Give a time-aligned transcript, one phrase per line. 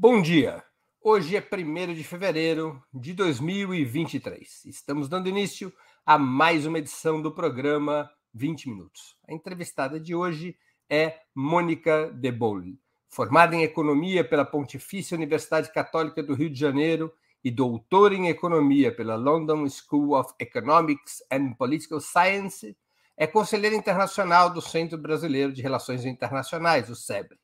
[0.00, 0.62] Bom dia.
[1.02, 4.64] Hoje é 1 de fevereiro de 2023.
[4.66, 5.72] Estamos dando início
[6.06, 9.16] a mais uma edição do programa 20 Minutos.
[9.28, 10.56] A entrevistada de hoje
[10.88, 17.12] é Mônica De Bolle, formada em Economia pela Pontifícia Universidade Católica do Rio de Janeiro
[17.42, 22.78] e doutora em Economia pela London School of Economics and Political Science.
[23.16, 27.36] É conselheira internacional do Centro Brasileiro de Relações Internacionais, o SEBRE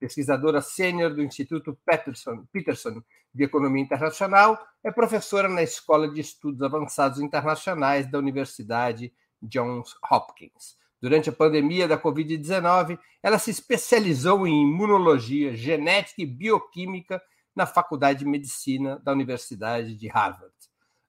[0.00, 6.62] pesquisadora sênior do Instituto Peterson, Peterson de Economia Internacional, é professora na Escola de Estudos
[6.62, 10.78] Avançados Internacionais da Universidade Johns Hopkins.
[11.00, 17.22] Durante a pandemia da Covid-19, ela se especializou em imunologia, genética e bioquímica
[17.54, 20.52] na Faculdade de Medicina da Universidade de Harvard.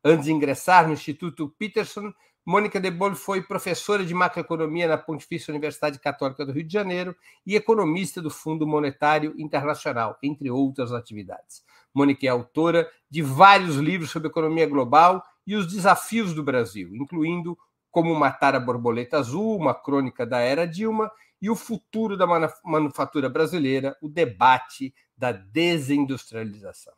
[0.03, 5.52] Antes de ingressar no Instituto Peterson, Mônica de Bolle foi professora de macroeconomia na Pontifícia
[5.52, 11.64] Universidade Católica do Rio de Janeiro e economista do Fundo Monetário Internacional, entre outras atividades.
[11.94, 17.56] Mônica é autora de vários livros sobre economia global e os desafios do Brasil, incluindo
[17.92, 22.25] Como Matar a Borboleta Azul, uma crônica da era Dilma, e o futuro da
[22.64, 26.94] manufatura brasileira, o debate da desindustrialização.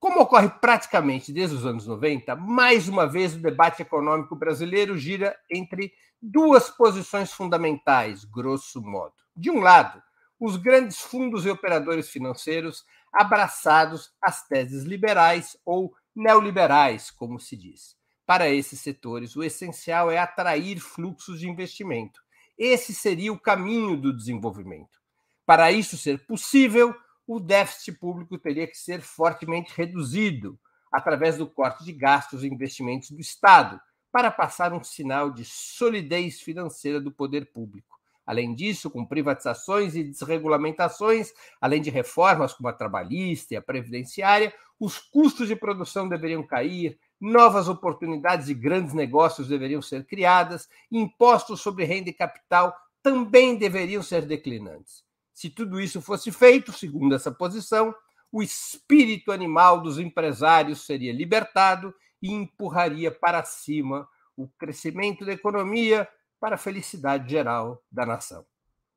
[0.00, 5.36] Como ocorre praticamente desde os anos 90, mais uma vez o debate econômico brasileiro gira
[5.50, 9.14] entre duas posições fundamentais, grosso modo.
[9.36, 10.00] De um lado,
[10.38, 17.96] os grandes fundos e operadores financeiros abraçados às teses liberais ou neoliberais, como se diz.
[18.24, 22.20] Para esses setores, o essencial é atrair fluxos de investimento.
[22.56, 24.98] Esse seria o caminho do desenvolvimento.
[25.46, 26.94] Para isso ser possível,
[27.28, 30.58] o déficit público teria que ser fortemente reduzido
[30.90, 33.78] através do corte de gastos e investimentos do Estado,
[34.10, 37.98] para passar um sinal de solidez financeira do poder público.
[38.26, 44.52] Além disso, com privatizações e desregulamentações, além de reformas como a trabalhista e a previdenciária,
[44.80, 51.60] os custos de produção deveriam cair, novas oportunidades de grandes negócios deveriam ser criadas, impostos
[51.60, 55.07] sobre renda e capital também deveriam ser declinantes.
[55.38, 57.94] Se tudo isso fosse feito, segundo essa posição,
[58.32, 66.08] o espírito animal dos empresários seria libertado e empurraria para cima o crescimento da economia
[66.40, 68.44] para a felicidade geral da nação.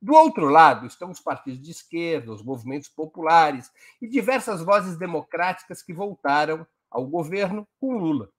[0.01, 3.69] Do outro lado estão os partidos de esquerda, os movimentos populares
[4.01, 8.31] e diversas vozes democráticas que voltaram ao governo com Lula.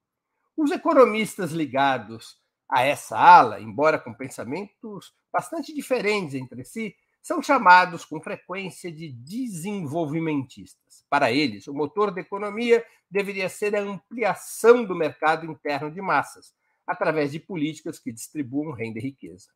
[0.57, 2.37] Os economistas ligados
[2.67, 9.07] a essa ala, embora com pensamentos bastante diferentes entre si, são chamados com frequência de
[9.09, 11.05] desenvolvimentistas.
[11.09, 16.53] Para eles, o motor da economia deveria ser a ampliação do mercado interno de massas,
[16.85, 19.47] através de políticas que distribuam renda e riqueza.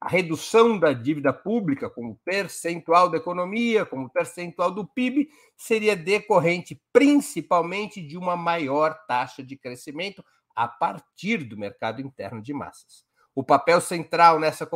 [0.00, 6.80] A redução da dívida pública como percentual da economia, como percentual do PIB, seria decorrente
[6.90, 10.24] principalmente de uma maior taxa de crescimento
[10.56, 13.09] a partir do mercado interno de massas.
[13.34, 14.68] O papel central nessa,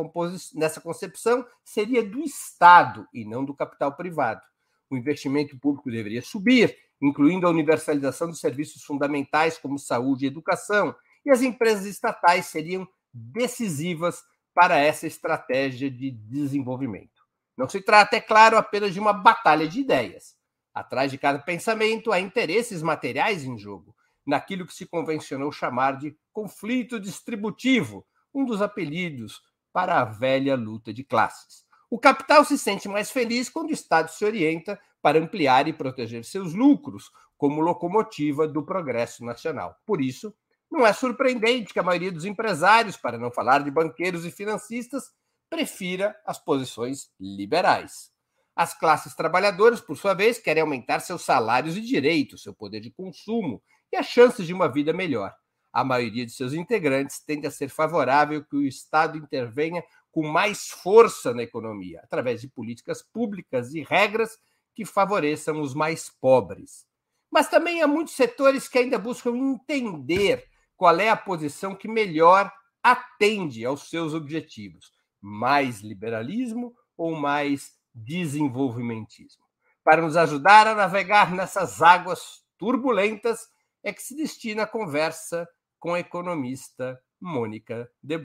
[0.53, 4.41] nessa concepção seria do Estado e não do capital privado.
[4.89, 10.95] O investimento público deveria subir, incluindo a universalização dos serviços fundamentais como saúde e educação,
[11.25, 14.23] e as empresas estatais seriam decisivas
[14.53, 17.25] para essa estratégia de desenvolvimento.
[17.57, 20.35] Não se trata, é claro, apenas de uma batalha de ideias.
[20.73, 23.95] Atrás de cada pensamento há interesses materiais em jogo,
[24.25, 28.05] naquilo que se convencionou chamar de conflito distributivo,
[28.35, 29.41] um dos apelidos
[29.71, 31.63] para a velha luta de classes.
[31.89, 36.25] O capital se sente mais feliz quando o Estado se orienta para ampliar e proteger
[36.25, 39.77] seus lucros, como locomotiva do progresso nacional.
[39.85, 40.35] Por isso,
[40.69, 45.11] não é surpreendente que a maioria dos empresários, para não falar de banqueiros e financistas,
[45.49, 48.11] prefira as posições liberais.
[48.55, 52.89] As classes trabalhadoras, por sua vez, querem aumentar seus salários e direitos, seu poder de
[52.91, 55.33] consumo e as chances de uma vida melhor
[55.75, 60.69] a maioria de seus integrantes tende a ser favorável que o Estado intervenha com mais
[60.69, 64.39] força na economia, através de políticas públicas e regras
[64.73, 66.87] que favoreçam os mais pobres.
[67.29, 70.45] Mas também há muitos setores que ainda buscam entender
[70.77, 72.49] qual é a posição que melhor
[72.81, 79.43] atende aos seus objetivos: mais liberalismo ou mais desenvolvimentismo.
[79.83, 83.49] Para nos ajudar a navegar nessas águas turbulentas,
[83.83, 85.45] é que se destina a conversa
[85.85, 88.17] com a economista Mônica De.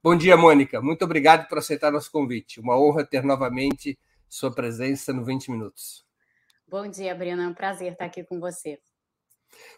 [0.00, 0.80] Bom dia, Mônica.
[0.80, 2.60] Muito obrigado por aceitar nosso convite.
[2.60, 3.98] Uma honra ter novamente
[4.28, 6.06] sua presença no 20 Minutos.
[6.68, 7.42] Bom dia, Bruna.
[7.42, 8.78] É um prazer estar aqui com você.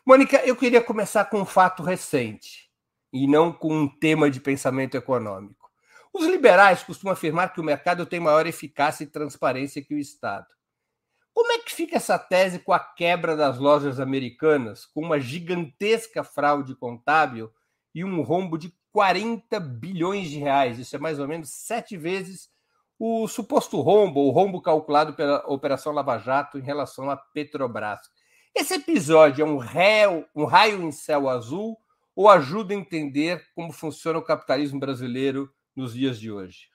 [0.04, 2.70] Mônica, eu queria começar com um fato recente
[3.12, 5.70] e não com um tema de pensamento econômico.
[6.12, 10.46] Os liberais costumam afirmar que o mercado tem maior eficácia e transparência que o Estado.
[11.32, 16.24] Como é que fica essa tese com a quebra das lojas americanas, com uma gigantesca
[16.24, 17.52] fraude contábil
[17.94, 20.78] e um rombo de 40 bilhões de reais?
[20.78, 22.50] Isso é mais ou menos sete vezes
[22.98, 28.00] o suposto rombo, o rombo calculado pela Operação Lava Jato em relação à Petrobras.
[28.58, 31.78] Esse episódio é um, réu, um raio em céu azul
[32.14, 36.69] ou ajuda a entender como funciona o capitalismo brasileiro nos dias de hoje?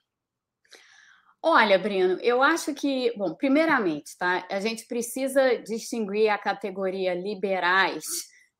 [1.42, 4.46] Olha, Breno, eu acho que, bom, primeiramente, tá?
[4.50, 8.02] A gente precisa distinguir a categoria liberais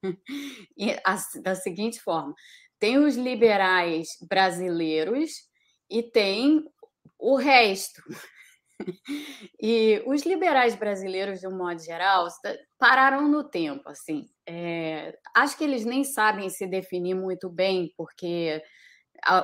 [1.43, 2.35] da seguinte forma:
[2.79, 5.31] tem os liberais brasileiros
[5.89, 6.63] e tem
[7.19, 8.03] o resto.
[9.61, 12.27] E os liberais brasileiros, de um modo geral,
[12.79, 13.89] pararam no tempo.
[13.89, 18.63] Assim, é, acho que eles nem sabem se definir muito bem, porque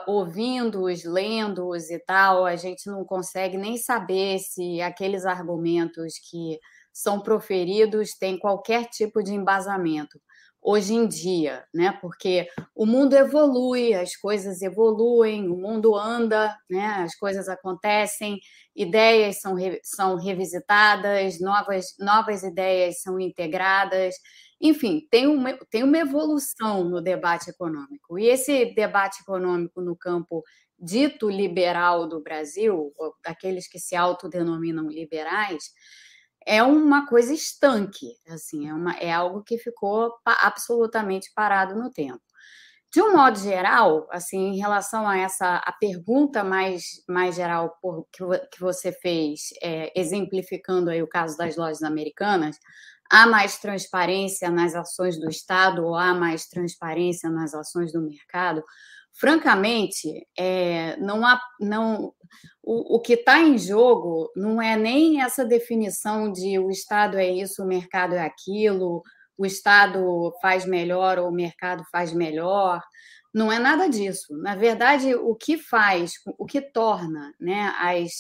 [0.07, 6.59] ouvindo-os, lendo-os e tal, a gente não consegue nem saber se aqueles argumentos que
[6.93, 10.21] são proferidos têm qualquer tipo de embasamento
[10.63, 11.93] hoje em dia, né?
[12.01, 16.87] Porque o mundo evolui, as coisas evoluem, o mundo anda, né?
[17.05, 18.39] As coisas acontecem,
[18.77, 24.15] ideias são, re, são revisitadas, novas, novas ideias são integradas.
[24.61, 28.19] Enfim, tem uma, tem uma evolução no debate econômico.
[28.19, 30.45] E esse debate econômico no campo
[30.79, 32.93] dito liberal do Brasil,
[33.23, 35.65] daqueles que se autodenominam liberais,
[36.47, 42.21] é uma coisa estanque, assim, é, uma, é algo que ficou absolutamente parado no tempo.
[42.93, 48.05] De um modo geral, assim, em relação a essa a pergunta mais, mais geral por,
[48.13, 52.59] que, que você fez, é, exemplificando aí o caso das lojas americanas,
[53.09, 58.65] há mais transparência nas ações do Estado ou há mais transparência nas ações do mercado?
[59.21, 62.15] Francamente, é, não há, não,
[62.63, 67.31] o, o que está em jogo não é nem essa definição de o Estado é
[67.31, 69.03] isso, o mercado é aquilo,
[69.37, 72.83] o Estado faz melhor ou o mercado faz melhor.
[73.33, 74.35] Não é nada disso.
[74.39, 78.11] Na verdade, o que faz, o que torna né, as,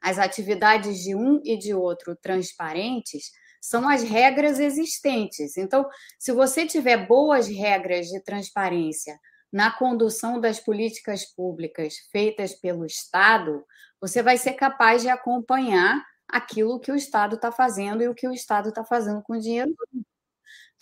[0.00, 5.56] as atividades de um e de outro transparentes são as regras existentes.
[5.56, 5.84] Então,
[6.18, 9.18] se você tiver boas regras de transparência
[9.54, 13.64] na condução das políticas públicas feitas pelo Estado,
[14.00, 18.26] você vai ser capaz de acompanhar aquilo que o Estado está fazendo e o que
[18.26, 19.72] o Estado está fazendo com o dinheiro.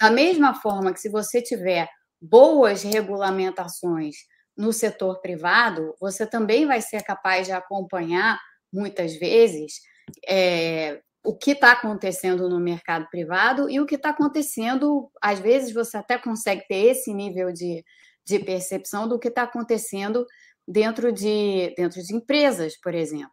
[0.00, 1.86] Da mesma forma que, se você tiver
[2.19, 4.16] boas regulamentações
[4.56, 8.40] no setor privado, você também vai ser capaz de acompanhar,
[8.72, 9.82] muitas vezes,
[10.26, 15.10] é, o que está acontecendo no mercado privado e o que está acontecendo.
[15.20, 17.84] Às vezes, você até consegue ter esse nível de
[18.24, 20.26] de percepção do que está acontecendo
[20.66, 23.30] dentro de, dentro de empresas, por exemplo.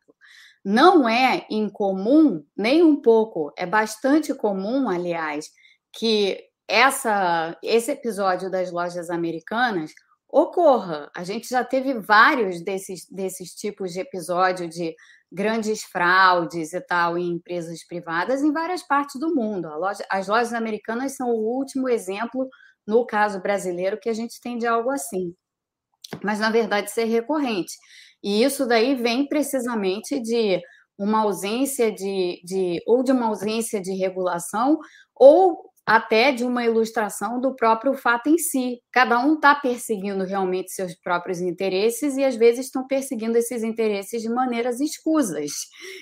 [0.63, 5.49] Não é incomum, nem um pouco, é bastante comum, aliás,
[5.93, 9.91] que essa, esse episódio das lojas americanas
[10.29, 11.09] ocorra.
[11.15, 14.95] A gente já teve vários desses, desses tipos de episódio de
[15.31, 19.67] grandes fraudes e tal em empresas privadas em várias partes do mundo.
[19.67, 22.47] Loja, as lojas americanas são o último exemplo
[22.87, 25.33] no caso brasileiro, que a gente tem de algo assim.
[26.23, 27.73] Mas, na verdade, ser recorrente.
[28.23, 30.59] E isso daí vem precisamente de
[30.97, 34.77] uma ausência de, de ou de uma ausência de regulação
[35.15, 38.79] ou até de uma ilustração do próprio fato em si.
[38.91, 44.21] Cada um está perseguindo realmente seus próprios interesses e às vezes estão perseguindo esses interesses
[44.21, 45.51] de maneiras escusas.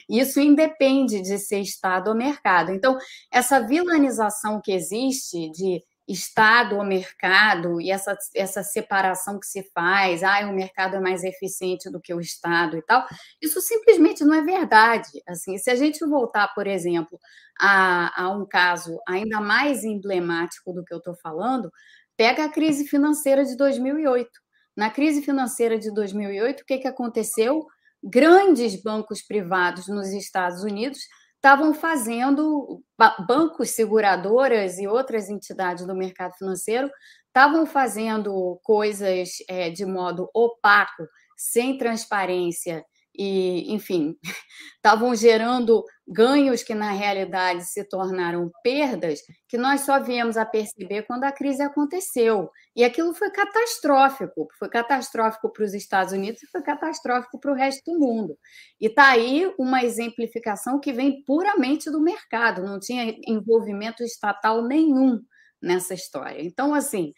[0.09, 2.73] Isso independe de ser Estado ou mercado.
[2.73, 2.97] Então,
[3.31, 10.23] essa vilanização que existe de Estado ou mercado e essa, essa separação que se faz,
[10.23, 13.05] ah, o mercado é mais eficiente do que o Estado e tal,
[13.41, 15.09] isso simplesmente não é verdade.
[15.27, 17.19] Assim, se a gente voltar, por exemplo,
[17.59, 21.69] a, a um caso ainda mais emblemático do que eu estou falando,
[22.15, 24.29] pega a crise financeira de 2008.
[24.75, 27.65] Na crise financeira de 2008, o que, que aconteceu?
[28.01, 30.99] Grandes bancos privados nos Estados Unidos
[31.37, 32.81] estavam fazendo,
[33.27, 36.89] bancos, seguradoras e outras entidades do mercado financeiro
[37.27, 42.83] estavam fazendo coisas é, de modo opaco, sem transparência
[43.17, 44.15] e, enfim,
[44.75, 51.03] estavam gerando ganhos que na realidade se tornaram perdas, que nós só viemos a perceber
[51.03, 52.49] quando a crise aconteceu.
[52.75, 57.55] E aquilo foi catastrófico, foi catastrófico para os Estados Unidos e foi catastrófico para o
[57.55, 58.37] resto do mundo.
[58.79, 65.19] E está aí uma exemplificação que vem puramente do mercado, não tinha envolvimento estatal nenhum
[65.61, 66.41] nessa história.
[66.41, 67.13] Então, assim,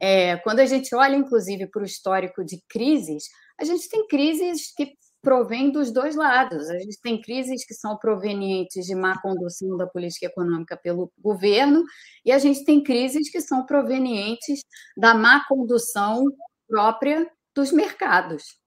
[0.00, 3.24] é, quando a gente olha, inclusive, para o histórico de crises,
[3.58, 4.92] a gente tem crises que
[5.24, 6.68] provém dos dois lados.
[6.68, 11.82] A gente tem crises que são provenientes de má condução da política econômica pelo governo,
[12.24, 14.60] e a gente tem crises que são provenientes
[14.96, 16.24] da má condução
[16.68, 18.62] própria dos mercados.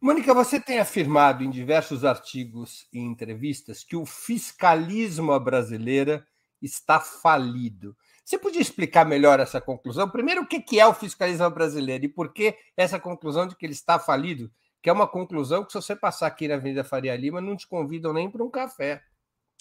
[0.00, 6.26] Mônica, você tem afirmado em diversos artigos e entrevistas que o fiscalismo brasileira
[6.60, 7.96] está falido.
[8.24, 10.08] Você podia explicar melhor essa conclusão?
[10.08, 13.72] Primeiro, o que é o fiscalismo brasileiro e por que essa conclusão de que ele
[13.72, 14.50] está falido?
[14.82, 17.66] Que é uma conclusão que se você passar aqui na Avenida Faria Lima, não te
[17.66, 19.02] convidam nem para um café.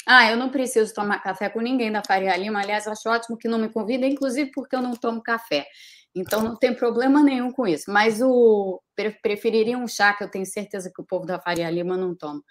[0.05, 2.61] Ah, eu não preciso tomar café com ninguém da Faria Lima.
[2.61, 5.67] Aliás, acho ótimo que não me convida, inclusive porque eu não tomo café.
[6.15, 7.91] Então não tem problema nenhum com isso.
[7.91, 8.81] Mas o
[9.21, 12.41] preferiria um chá, que eu tenho certeza que o povo da Faria Lima não toma.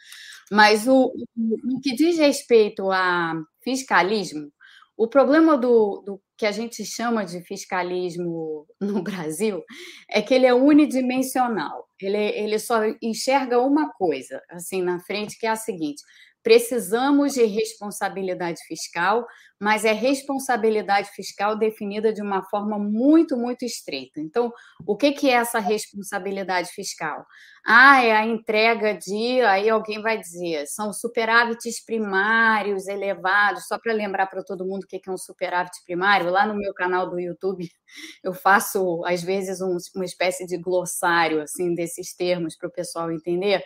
[0.50, 4.50] Mas o, o que diz respeito a fiscalismo,
[4.98, 9.62] o problema do, do, que a gente chama de fiscalismo no Brasil
[10.10, 11.86] é que ele é unidimensional.
[12.00, 16.02] Ele, ele só enxerga uma coisa assim na frente, que é a seguinte:
[16.42, 19.26] Precisamos de responsabilidade fiscal,
[19.60, 24.20] mas é responsabilidade fiscal definida de uma forma muito, muito estreita.
[24.20, 24.52] Então,
[24.86, 27.26] o que, que é essa responsabilidade fiscal?
[27.66, 29.40] Ah, é a entrega de.
[29.42, 33.66] Aí alguém vai dizer, são superávites primários elevados.
[33.66, 36.72] Só para lembrar para todo mundo o que é um superávit primário, lá no meu
[36.72, 37.68] canal do YouTube
[38.22, 43.10] eu faço, às vezes, um, uma espécie de glossário assim desses termos para o pessoal
[43.10, 43.62] entender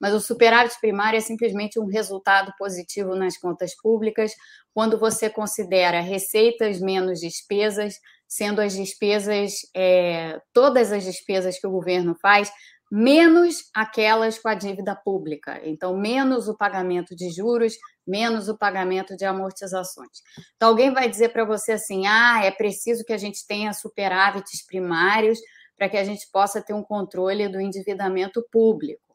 [0.00, 4.32] mas o superávit primário é simplesmente um resultado positivo nas contas públicas
[4.74, 7.94] quando você considera receitas menos despesas,
[8.28, 12.50] sendo as despesas, é, todas as despesas que o governo faz,
[12.90, 15.60] menos aquelas com a dívida pública.
[15.64, 17.74] Então, menos o pagamento de juros,
[18.06, 20.22] menos o pagamento de amortizações.
[20.56, 24.64] Então, alguém vai dizer para você assim: ah, é preciso que a gente tenha superávites
[24.64, 25.38] primários
[25.76, 29.05] para que a gente possa ter um controle do endividamento público.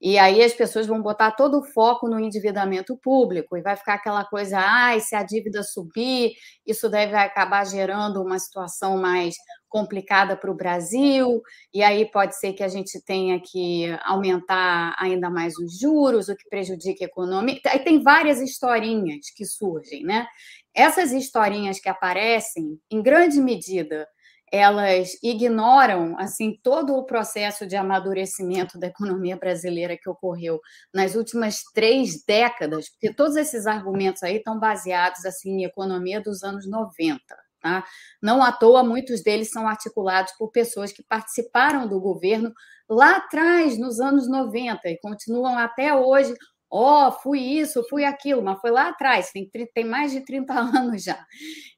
[0.00, 3.94] E aí as pessoas vão botar todo o foco no endividamento público e vai ficar
[3.94, 6.32] aquela coisa, ah, se a dívida subir,
[6.66, 9.34] isso deve acabar gerando uma situação mais
[9.68, 11.42] complicada para o Brasil,
[11.74, 16.36] e aí pode ser que a gente tenha que aumentar ainda mais os juros, o
[16.36, 17.58] que prejudica a economia.
[17.66, 20.26] Aí tem várias historinhas que surgem, né?
[20.74, 24.06] Essas historinhas que aparecem, em grande medida,
[24.52, 30.60] elas ignoram assim todo o processo de amadurecimento da economia brasileira que ocorreu
[30.94, 36.42] nas últimas três décadas, porque todos esses argumentos aí estão baseados assim em economia dos
[36.42, 37.20] anos 90.
[37.60, 37.84] Tá?
[38.22, 42.52] Não à toa, muitos deles são articulados por pessoas que participaram do governo
[42.88, 46.32] lá atrás, nos anos 90, e continuam até hoje
[46.70, 50.52] ó, oh, fui isso, fui aquilo, mas foi lá atrás, tem, tem mais de 30
[50.54, 51.24] anos já.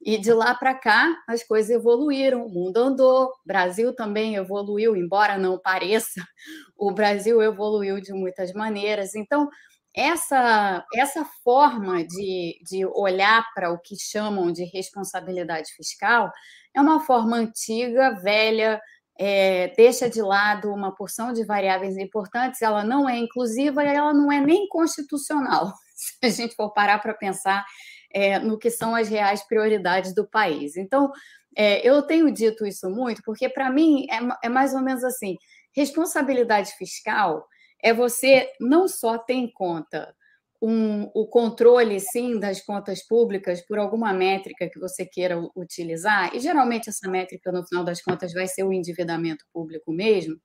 [0.00, 4.96] E de lá para cá, as coisas evoluíram, o mundo andou, o Brasil também evoluiu,
[4.96, 6.22] embora não pareça,
[6.76, 9.14] o Brasil evoluiu de muitas maneiras.
[9.14, 9.48] Então,
[9.94, 16.30] essa, essa forma de, de olhar para o que chamam de responsabilidade fiscal
[16.74, 18.80] é uma forma antiga, velha,
[19.18, 24.14] é, deixa de lado uma porção de variáveis importantes, ela não é inclusiva e ela
[24.14, 27.64] não é nem constitucional, se a gente for parar para pensar
[28.12, 30.76] é, no que são as reais prioridades do país.
[30.76, 31.10] Então,
[31.56, 35.36] é, eu tenho dito isso muito, porque para mim é, é mais ou menos assim:
[35.74, 37.44] responsabilidade fiscal
[37.82, 40.14] é você não só ter em conta
[40.60, 46.40] um, o controle, sim, das contas públicas por alguma métrica que você queira utilizar, e
[46.40, 50.36] geralmente essa métrica, no final das contas, vai ser o endividamento público mesmo,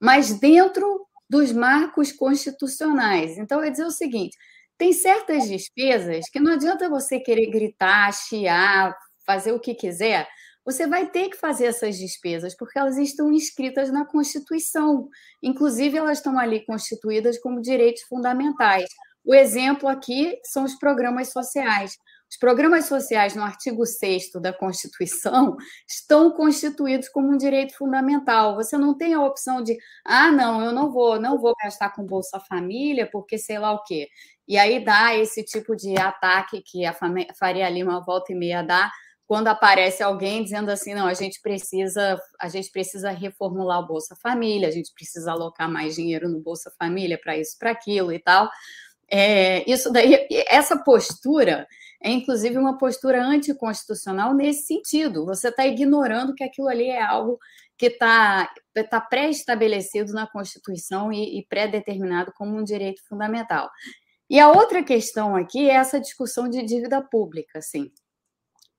[0.00, 3.38] mas dentro dos marcos constitucionais.
[3.38, 4.36] Então, eu dizer o seguinte:
[4.78, 10.26] tem certas despesas que não adianta você querer gritar, chiar, fazer o que quiser.
[10.64, 15.08] Você vai ter que fazer essas despesas, porque elas estão inscritas na Constituição.
[15.42, 18.88] Inclusive, elas estão ali constituídas como direitos fundamentais.
[19.24, 21.96] O exemplo aqui são os programas sociais.
[22.30, 25.56] Os programas sociais, no artigo 6 da Constituição,
[25.88, 28.54] estão constituídos como um direito fundamental.
[28.54, 32.06] Você não tem a opção de, ah, não, eu não vou, não vou gastar com
[32.06, 34.08] Bolsa Família, porque sei lá o quê.
[34.46, 36.94] E aí dá esse tipo de ataque que a
[37.36, 38.90] Faria Lima volta e meia dá,
[39.26, 44.16] quando aparece alguém dizendo assim, não, a gente precisa, a gente precisa reformular o Bolsa
[44.20, 48.18] Família, a gente precisa alocar mais dinheiro no Bolsa Família para isso, para aquilo e
[48.18, 48.50] tal.
[49.12, 51.66] É, isso daí, essa postura
[52.02, 55.26] é inclusive uma postura anticonstitucional nesse sentido.
[55.26, 57.38] Você está ignorando que aquilo ali é algo
[57.76, 58.50] que está
[58.90, 63.70] tá pré-estabelecido na Constituição e, e pré-determinado como um direito fundamental.
[64.30, 67.90] E a outra questão aqui é essa discussão de dívida pública, assim.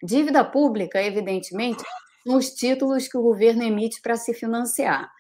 [0.04, 1.84] Dívida pública, evidentemente,
[2.26, 5.12] são os títulos que o governo emite para se financiar.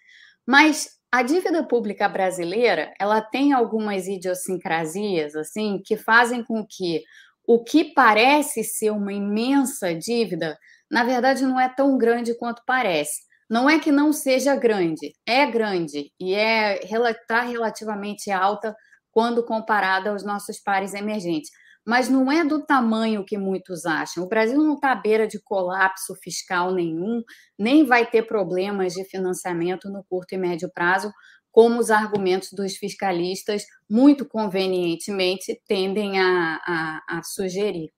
[0.45, 7.03] Mas a dívida pública brasileira, ela tem algumas idiosincrasias assim que fazem com que
[7.45, 10.57] o que parece ser uma imensa dívida,
[10.89, 13.23] na verdade não é tão grande quanto parece.
[13.49, 18.73] Não é que não seja grande, é grande e é está relativamente alta
[19.11, 21.51] quando comparada aos nossos pares emergentes.
[21.85, 24.23] Mas não é do tamanho que muitos acham.
[24.23, 27.23] O Brasil não está à beira de colapso fiscal nenhum,
[27.57, 31.11] nem vai ter problemas de financiamento no curto e médio prazo,
[31.51, 37.91] como os argumentos dos fiscalistas, muito convenientemente, tendem a, a, a sugerir.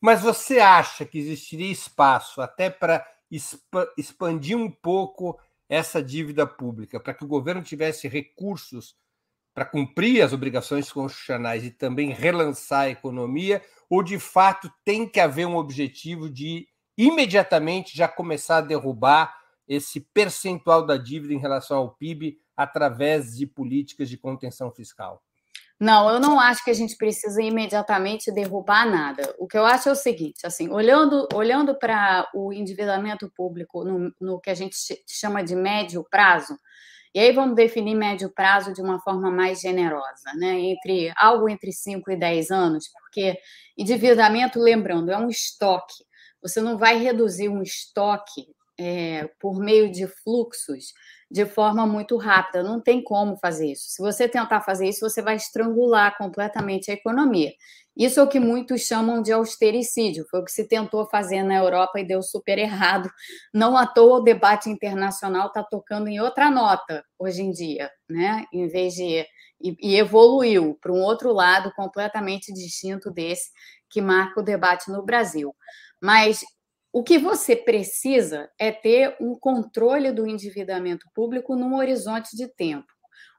[0.00, 3.04] Mas você acha que existiria espaço até para
[3.96, 8.96] expandir um pouco essa dívida pública, para que o governo tivesse recursos
[9.58, 13.60] para cumprir as obrigações constitucionais e também relançar a economia,
[13.90, 19.36] ou de fato tem que haver um objetivo de imediatamente já começar a derrubar
[19.66, 25.24] esse percentual da dívida em relação ao PIB através de políticas de contenção fiscal?
[25.80, 29.34] Não, eu não acho que a gente precisa imediatamente derrubar nada.
[29.40, 34.14] O que eu acho é o seguinte, assim, olhando, olhando para o endividamento público no,
[34.20, 36.56] no que a gente chama de médio prazo,
[37.18, 40.56] e aí vamos definir médio prazo de uma forma mais generosa, né?
[40.60, 43.36] Entre algo entre 5 e 10 anos, porque
[43.76, 46.04] endividamento, lembrando, é um estoque.
[46.40, 48.46] Você não vai reduzir um estoque
[48.78, 50.92] é, por meio de fluxos
[51.30, 52.62] de forma muito rápida.
[52.62, 53.84] Não tem como fazer isso.
[53.88, 57.52] Se você tentar fazer isso, você vai estrangular completamente a economia.
[57.96, 60.24] Isso é o que muitos chamam de austericídio.
[60.30, 63.10] Foi o que se tentou fazer na Europa e deu super errado.
[63.52, 68.44] Não à toa o debate internacional está tocando em outra nota hoje em dia, né?
[68.52, 69.26] Em vez de
[69.60, 73.50] e, e evoluiu para um outro lado completamente distinto desse
[73.90, 75.54] que marca o debate no Brasil.
[76.00, 76.44] Mas
[76.92, 82.86] o que você precisa é ter um controle do endividamento público num horizonte de tempo.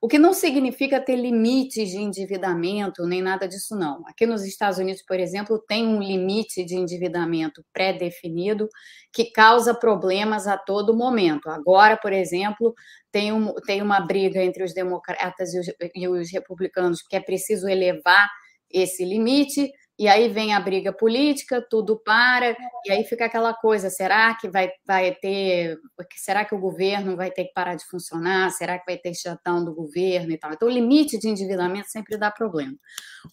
[0.02, 4.02] O que não significa ter limites de endividamento, nem nada disso, não.
[4.08, 8.70] Aqui nos Estados Unidos, por exemplo, tem um limite de endividamento pré-definido
[9.12, 11.50] que causa problemas a todo momento.
[11.50, 12.74] Agora, por exemplo,
[13.12, 17.20] tem, um, tem uma briga entre os democratas e os, e os republicanos que é
[17.20, 18.30] preciso elevar
[18.72, 23.90] esse limite e aí vem a briga política, tudo para, e aí fica aquela coisa:
[23.90, 25.78] será que vai, vai ter.
[26.16, 28.50] Será que o governo vai ter que parar de funcionar?
[28.52, 30.54] Será que vai ter chatão do governo e tal?
[30.54, 32.78] Então, o limite de endividamento sempre dá problema.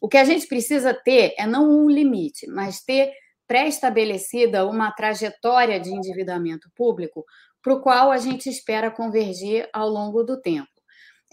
[0.01, 3.13] O que a gente precisa ter é não um limite, mas ter
[3.47, 7.25] pré-estabelecida uma trajetória de endividamento público
[7.63, 10.67] para o qual a gente espera convergir ao longo do tempo.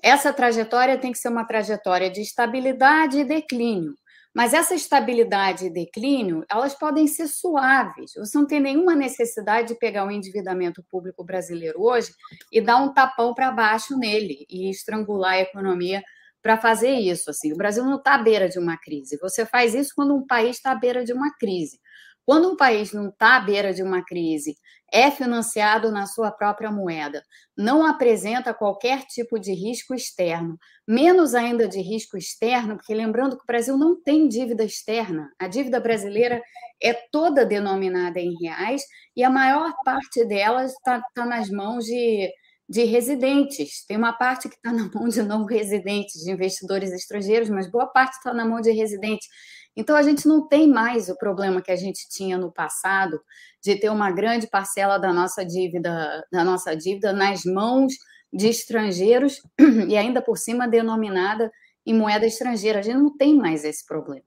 [0.04, 3.96] Essa trajetória tem que ser uma trajetória de estabilidade e declínio
[4.34, 8.13] mas essa estabilidade e declínio, elas podem ser suaves.
[8.15, 12.12] Você não tem nenhuma necessidade de pegar o endividamento público brasileiro hoje
[12.52, 16.04] e dar um tapão para baixo nele e estrangular a economia
[16.41, 17.30] para fazer isso.
[17.30, 19.17] Assim, o Brasil não está à beira de uma crise.
[19.22, 21.80] Você faz isso quando um país está à beira de uma crise.
[22.26, 24.56] Quando um país não está à beira de uma crise,
[24.93, 27.23] é financiado na sua própria moeda,
[27.58, 30.56] não apresenta qualquer tipo de risco externo,
[30.88, 35.47] menos ainda de risco externo, porque lembrando que o Brasil não tem dívida externa, a
[35.47, 36.39] dívida brasileira
[36.79, 38.84] é toda denominada em reais
[39.15, 42.29] e a maior parte delas está tá nas mãos de,
[42.69, 43.84] de residentes.
[43.88, 47.88] Tem uma parte que está na mão de não residentes, de investidores estrangeiros, mas boa
[47.88, 49.27] parte está na mão de residentes.
[49.75, 53.19] Então, a gente não tem mais o problema que a gente tinha no passado
[53.63, 57.93] de ter uma grande parcela da nossa dívida, da nossa dívida nas mãos
[58.31, 59.41] de estrangeiros
[59.88, 61.51] e ainda por cima denominada
[61.86, 62.79] em moeda estrangeira.
[62.79, 64.25] A gente não tem mais esse problema.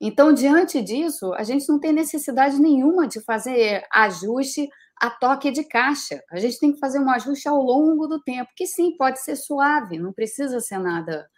[0.00, 4.68] Então, diante disso, a gente não tem necessidade nenhuma de fazer ajuste
[5.00, 6.20] a toque de caixa.
[6.30, 9.36] A gente tem que fazer um ajuste ao longo do tempo, que sim, pode ser
[9.36, 11.28] suave, não precisa ser nada,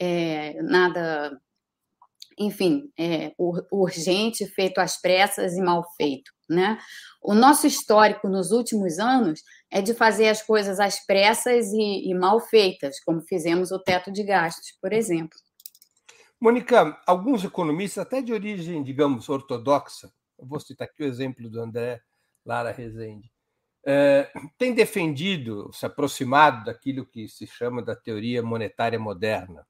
[0.00, 1.38] é, nada
[2.38, 3.32] enfim, é,
[3.70, 6.32] urgente, feito às pressas e mal feito.
[6.48, 6.78] Né?
[7.22, 12.14] O nosso histórico nos últimos anos é de fazer as coisas às pressas e, e
[12.14, 15.38] mal feitas, como fizemos o teto de gastos, por exemplo.
[16.40, 21.60] Mônica, alguns economistas, até de origem, digamos, ortodoxa, eu vou citar aqui o exemplo do
[21.60, 22.00] André
[22.44, 23.32] Lara Rezende,
[23.86, 29.66] é, têm defendido, se aproximado daquilo que se chama da teoria monetária moderna,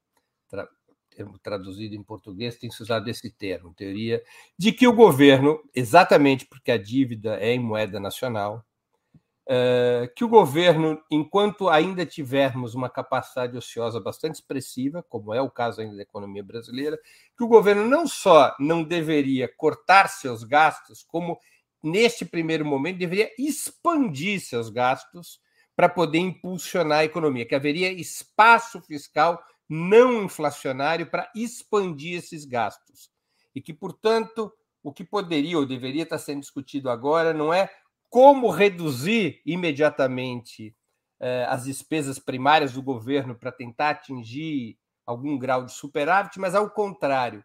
[1.15, 4.21] termo traduzido em português tem se usado esse termo, teoria
[4.57, 8.65] de que o governo, exatamente porque a dívida é em moeda nacional,
[9.47, 15.51] eh, que o governo, enquanto ainda tivermos uma capacidade ociosa bastante expressiva, como é o
[15.51, 16.99] caso ainda da economia brasileira,
[17.37, 21.39] que o governo não só não deveria cortar seus gastos, como
[21.83, 25.39] neste primeiro momento deveria expandir seus gastos
[25.75, 33.11] para poder impulsionar a economia, que haveria espaço fiscal não inflacionário para expandir esses gastos.
[33.53, 34.51] E que, portanto,
[34.83, 37.69] o que poderia ou deveria estar sendo discutido agora não é
[38.09, 40.75] como reduzir imediatamente
[41.19, 46.69] eh, as despesas primárias do governo para tentar atingir algum grau de superávit, mas ao
[46.69, 47.43] contrário,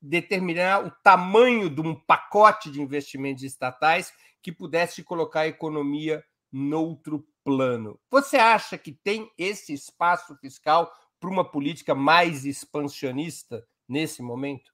[0.00, 7.26] determinar o tamanho de um pacote de investimentos estatais que pudesse colocar a economia noutro
[7.44, 7.98] plano.
[8.10, 14.72] Você acha que tem esse espaço fiscal para uma política mais expansionista nesse momento?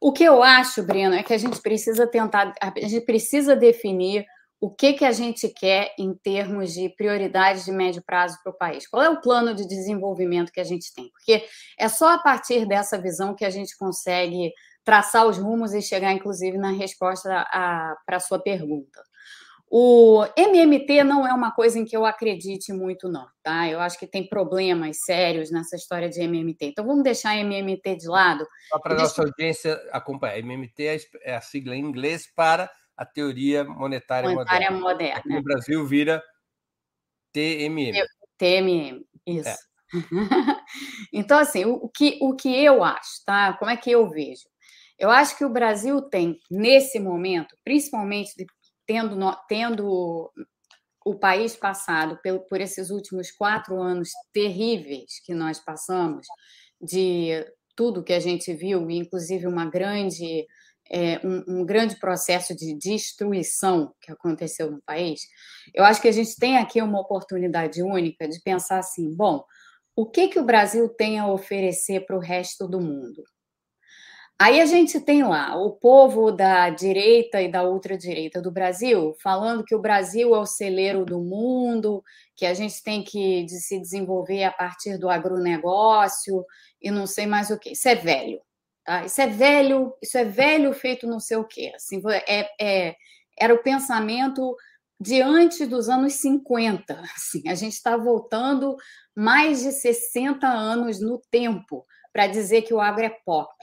[0.00, 4.24] O que eu acho, Breno, é que a gente precisa tentar, a gente precisa definir
[4.60, 8.56] o que, que a gente quer em termos de prioridades de médio prazo para o
[8.56, 8.86] país.
[8.86, 11.10] Qual é o plano de desenvolvimento que a gente tem?
[11.10, 11.44] Porque
[11.78, 14.52] é só a partir dessa visão que a gente consegue
[14.82, 17.28] traçar os rumos e chegar, inclusive, na resposta
[18.06, 19.02] para a sua pergunta.
[19.70, 23.68] O MMT não é uma coisa em que eu acredite muito, não, tá?
[23.68, 26.66] Eu acho que tem problemas sérios nessa história de MMT.
[26.66, 28.46] Então vamos deixar MMT de lado.
[28.68, 30.38] Só para a nossa audiência acompanhar.
[30.38, 34.80] MMT é, é a sigla em inglês para a teoria monetária, monetária moderna.
[34.80, 35.18] moderna.
[35.18, 36.22] Aqui no Brasil vira
[37.32, 37.92] TMM.
[38.38, 39.48] TMM, isso.
[39.48, 39.56] É.
[41.12, 43.52] então, assim, o, que, o que eu acho, tá?
[43.54, 44.44] Como é que eu vejo?
[44.98, 48.32] Eu acho que o Brasil tem, nesse momento, principalmente
[48.86, 49.16] tendo,
[49.48, 50.30] tendo
[51.04, 56.26] o país passado por, por esses últimos quatro anos terríveis que nós passamos,
[56.80, 57.44] de
[57.76, 60.46] tudo que a gente viu, inclusive uma grande
[60.90, 65.22] é, um, um, grande processo de destruição que aconteceu no país,
[65.74, 69.44] eu acho que a gente tem aqui uma oportunidade única de pensar assim: bom,
[69.96, 73.22] o que, que o Brasil tem a oferecer para o resto do mundo?
[74.38, 79.64] Aí a gente tem lá o povo da direita e da ultradireita do Brasil falando
[79.64, 82.02] que o Brasil é o celeiro do mundo,
[82.34, 86.44] que a gente tem que se desenvolver a partir do agronegócio
[86.82, 87.72] e não sei mais o que.
[87.72, 88.40] Isso é velho.
[88.84, 89.04] Tá?
[89.04, 91.72] Isso é velho, isso é velho feito não sei o quê.
[91.74, 92.96] Assim, é, é,
[93.38, 94.56] era o pensamento
[95.00, 97.00] de antes dos anos 50.
[97.16, 98.76] Assim, a gente está voltando
[99.16, 103.54] mais de 60 anos no tempo para dizer que o agro é pop.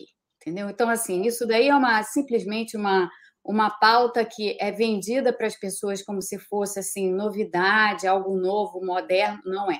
[0.41, 0.69] Entendeu?
[0.69, 3.09] Então, assim, isso daí é uma simplesmente uma,
[3.45, 8.83] uma pauta que é vendida para as pessoas como se fosse assim novidade, algo novo,
[8.83, 9.79] moderno, não é.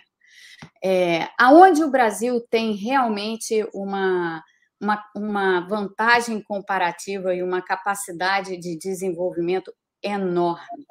[0.84, 4.44] é aonde o Brasil tem realmente uma
[4.82, 9.72] uma, uma vantagem comparativa e uma capacidade de desenvolvimento
[10.02, 10.86] enorme.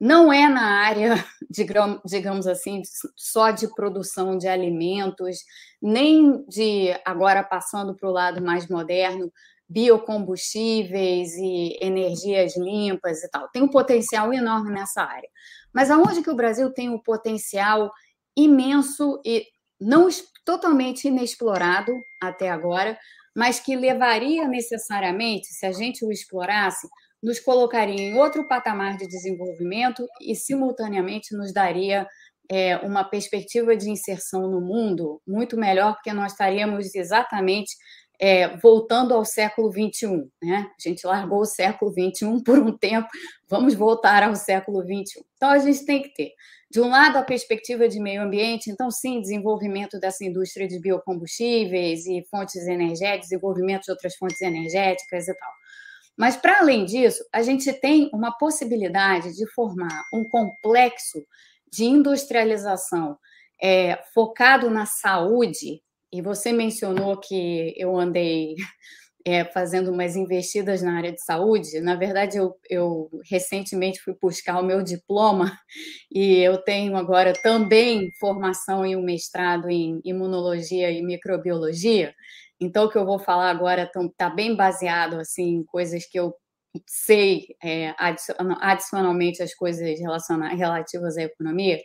[0.00, 1.14] Não é na área,
[2.06, 2.80] digamos assim,
[3.14, 5.44] só de produção de alimentos,
[5.80, 9.30] nem de, agora passando para o lado mais moderno,
[9.68, 13.48] biocombustíveis e energias limpas e tal.
[13.50, 15.28] Tem um potencial enorme nessa área.
[15.72, 17.92] Mas aonde que o Brasil tem um potencial
[18.36, 19.46] imenso e
[19.78, 20.08] não
[20.44, 22.98] totalmente inexplorado até agora,
[23.36, 26.88] mas que levaria necessariamente, se a gente o explorasse,
[27.22, 32.06] nos colocaria em outro patamar de desenvolvimento e, simultaneamente, nos daria
[32.50, 37.76] é, uma perspectiva de inserção no mundo muito melhor, porque nós estaríamos exatamente
[38.20, 40.28] é, voltando ao século XXI.
[40.42, 40.66] Né?
[40.68, 43.08] A gente largou o século XXI por um tempo,
[43.48, 45.24] vamos voltar ao século XXI.
[45.36, 46.32] Então, a gente tem que ter
[46.70, 52.06] de um lado, a perspectiva de meio ambiente, então, sim, desenvolvimento dessa indústria de biocombustíveis
[52.06, 55.50] e fontes energéticas, desenvolvimento de outras fontes energéticas e tal.
[56.16, 61.18] Mas, para além disso, a gente tem uma possibilidade de formar um complexo
[61.72, 63.16] de industrialização
[63.62, 65.82] é, focado na saúde.
[66.12, 68.54] E você mencionou que eu andei
[69.24, 71.80] é, fazendo umas investidas na área de saúde.
[71.80, 75.56] Na verdade, eu, eu recentemente fui buscar o meu diploma
[76.10, 82.14] e eu tenho agora também formação em um mestrado em imunologia e microbiologia.
[82.60, 86.34] Então, o que eu vou falar agora está bem baseado assim, em coisas que eu
[86.86, 91.80] sei é, adicionalmente as coisas relativas à economia.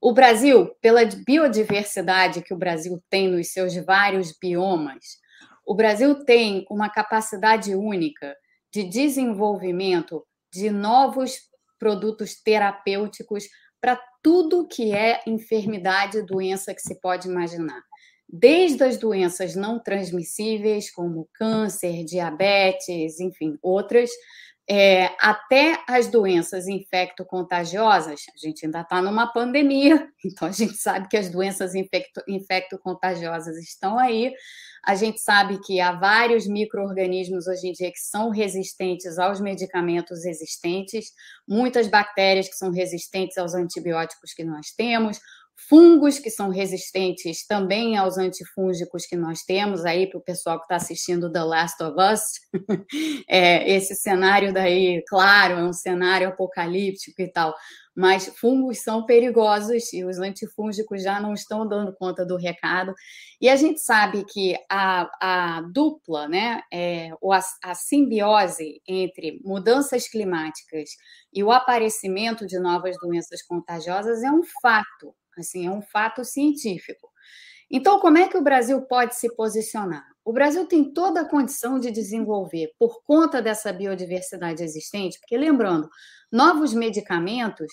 [0.00, 5.20] O Brasil, pela biodiversidade que o Brasil tem nos seus vários biomas,
[5.64, 8.36] o Brasil tem uma capacidade única
[8.72, 11.38] de desenvolvimento de novos
[11.78, 13.48] produtos terapêuticos
[13.80, 17.82] para tudo que é enfermidade e doença que se pode imaginar.
[18.32, 24.10] Desde as doenças não transmissíveis, como câncer, diabetes, enfim, outras,
[24.68, 31.08] é, até as doenças infecto-contagiosas, a gente ainda está numa pandemia, então a gente sabe
[31.08, 34.32] que as doenças infecto-contagiosas estão aí,
[34.84, 40.24] a gente sabe que há vários micro-organismos hoje em dia que são resistentes aos medicamentos
[40.24, 41.12] existentes,
[41.46, 45.20] muitas bactérias que são resistentes aos antibióticos que nós temos,
[45.56, 50.64] fungos que são resistentes também aos antifúngicos que nós temos aí para o pessoal que
[50.64, 52.22] está assistindo The Last of Us.
[53.28, 57.54] é, esse cenário daí, claro, é um cenário apocalíptico e tal,
[57.94, 62.94] mas fungos são perigosos e os antifúngicos já não estão dando conta do recado.
[63.40, 70.08] E a gente sabe que a, a dupla, né, é, a, a simbiose entre mudanças
[70.08, 70.90] climáticas
[71.32, 77.08] e o aparecimento de novas doenças contagiosas é um fato Assim, é um fato científico.
[77.70, 80.04] Então, como é que o Brasil pode se posicionar?
[80.24, 85.88] O Brasil tem toda a condição de desenvolver, por conta dessa biodiversidade existente, porque lembrando,
[86.30, 87.72] novos medicamentos,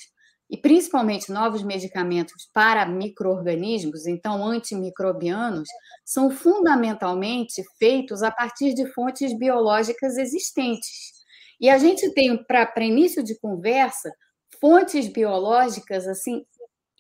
[0.49, 5.69] e principalmente novos medicamentos para micro-organismos, então antimicrobianos,
[6.03, 11.11] são fundamentalmente feitos a partir de fontes biológicas existentes.
[11.61, 14.11] E a gente tem, para início de conversa,
[14.59, 16.43] fontes biológicas assim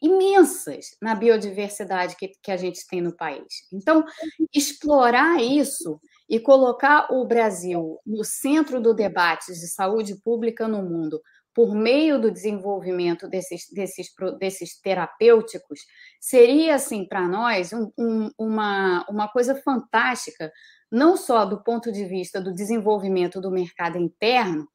[0.01, 3.67] imensas na biodiversidade que, que a gente tem no país.
[3.71, 4.05] Então,
[4.53, 11.21] explorar isso e colocar o Brasil no centro do debate de saúde pública no mundo
[11.53, 14.07] por meio do desenvolvimento desses, desses,
[14.39, 15.79] desses terapêuticos
[16.19, 20.51] seria, assim, para nós, um, um, uma, uma coisa fantástica,
[20.91, 24.67] não só do ponto de vista do desenvolvimento do mercado interno,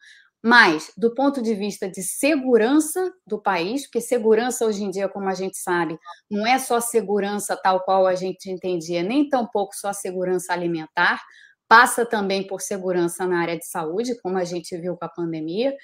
[0.44, 5.26] mas do ponto de vista de segurança do país, porque segurança hoje em dia, como
[5.26, 5.98] a gente sabe,
[6.30, 11.18] não é só segurança tal qual a gente entendia, nem tampouco só segurança alimentar,
[11.66, 15.74] passa também por segurança na área de saúde, como a gente viu com a pandemia.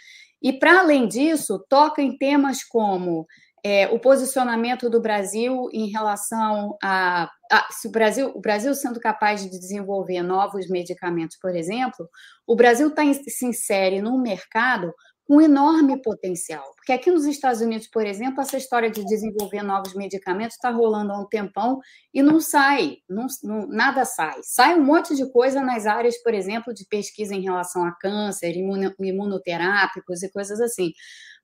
[0.43, 3.27] E, para além disso, toca em temas como
[3.65, 9.01] é, o posicionamento do Brasil em relação a, a, se o Brasil, o Brasil sendo
[9.01, 12.09] capaz de desenvolver novos medicamentos, por exemplo,
[12.47, 14.93] o Brasil tá, se insere num mercado
[15.31, 16.65] com enorme potencial.
[16.75, 21.13] Porque aqui nos Estados Unidos, por exemplo, essa história de desenvolver novos medicamentos está rolando
[21.13, 21.79] há um tempão
[22.13, 24.41] e não sai, não, não, nada sai.
[24.43, 28.57] Sai um monte de coisa nas áreas, por exemplo, de pesquisa em relação a câncer,
[28.57, 30.91] imuno, imunoterápicos e coisas assim.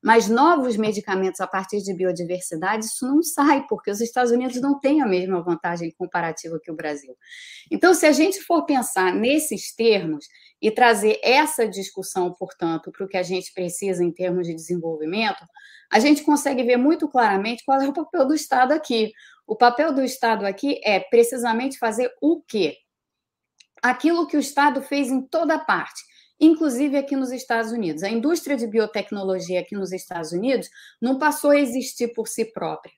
[0.07, 4.79] Mas novos medicamentos a partir de biodiversidade, isso não sai, porque os Estados Unidos não
[4.79, 7.13] têm a mesma vantagem comparativa que o Brasil.
[7.73, 10.25] Então, se a gente for pensar nesses termos
[10.63, 15.45] e trazer essa discussão, portanto, para o que a gente precisa em termos de desenvolvimento,
[15.93, 19.11] a gente consegue ver muito claramente qual é o papel do Estado aqui.
[19.45, 22.77] O papel do Estado aqui é precisamente fazer o quê?
[23.83, 26.01] Aquilo que o Estado fez em toda parte
[26.41, 28.03] inclusive aqui nos Estados Unidos.
[28.03, 30.69] A indústria de biotecnologia aqui nos Estados Unidos
[31.01, 32.93] não passou a existir por si própria.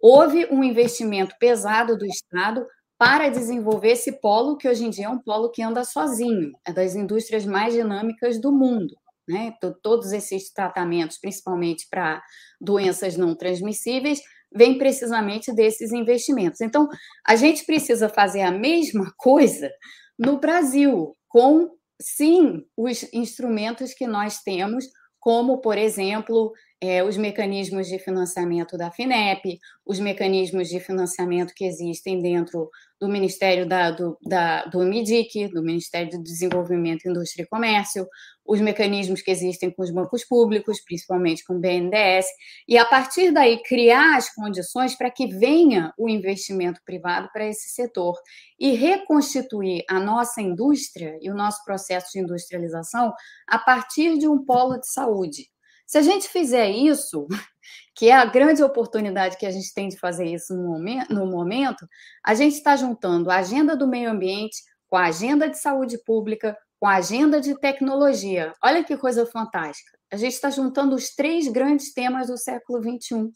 [0.00, 2.66] Houve um investimento pesado do Estado
[2.98, 6.72] para desenvolver esse polo, que hoje em dia é um polo que anda sozinho, é
[6.72, 8.94] das indústrias mais dinâmicas do mundo.
[9.28, 9.52] Né?
[9.82, 12.22] Todos esses tratamentos, principalmente para
[12.60, 14.20] doenças não transmissíveis,
[14.54, 16.60] vêm precisamente desses investimentos.
[16.60, 16.88] Então,
[17.26, 19.70] a gente precisa fazer a mesma coisa
[20.18, 21.70] no Brasil, com
[22.02, 24.84] sim os instrumentos que nós temos,
[25.20, 31.64] como, por exemplo, é, os mecanismos de financiamento da FINEP, os mecanismos de financiamento que
[31.64, 32.68] existem dentro
[33.00, 38.08] do Ministério da, do, da, do MIDIC, do Ministério do Desenvolvimento, Indústria e Comércio,
[38.44, 42.26] os mecanismos que existem com os bancos públicos, principalmente com o BNDES,
[42.66, 47.68] e a partir daí criar as condições para que venha o investimento privado para esse
[47.68, 48.18] setor
[48.58, 53.12] e reconstituir a nossa indústria e o nosso processo de industrialização
[53.46, 55.51] a partir de um polo de saúde.
[55.86, 57.26] Se a gente fizer isso,
[57.94, 61.26] que é a grande oportunidade que a gente tem de fazer isso no momento, no
[61.26, 61.86] momento
[62.24, 66.56] a gente está juntando a agenda do meio ambiente com a agenda de saúde pública,
[66.78, 68.52] com a agenda de tecnologia.
[68.62, 69.96] Olha que coisa fantástica.
[70.12, 73.32] A gente está juntando os três grandes temas do século XXI.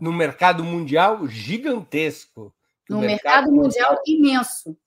[0.00, 2.54] No mercado mundial gigantesco.
[2.88, 4.78] No, mercado, mercado, mundial imenso.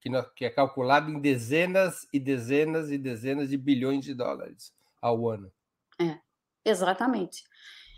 [0.00, 5.28] Que, que é calculado em dezenas e dezenas e dezenas de bilhões de dólares ao
[5.28, 5.52] ano.
[6.00, 6.18] É,
[6.64, 7.42] exatamente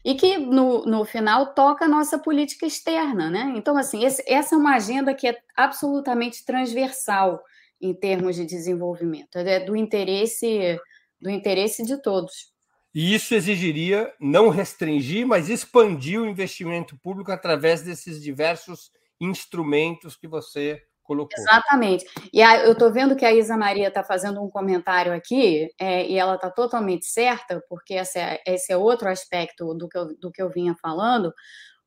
[0.05, 3.53] e que no, no final toca a nossa política externa, né?
[3.57, 7.43] Então, assim, esse, essa é uma agenda que é absolutamente transversal
[7.81, 10.79] em termos de desenvolvimento, é do interesse
[11.21, 12.51] do interesse de todos.
[12.95, 20.27] E isso exigiria não restringir, mas expandir o investimento público através desses diversos instrumentos que
[20.27, 21.37] você colocou.
[21.37, 22.07] Exatamente.
[22.33, 26.07] E a, eu estou vendo que a Isa Maria está fazendo um comentário aqui, é,
[26.07, 30.16] e ela está totalmente certa, porque esse é, esse é outro aspecto do que, eu,
[30.16, 31.33] do que eu vinha falando.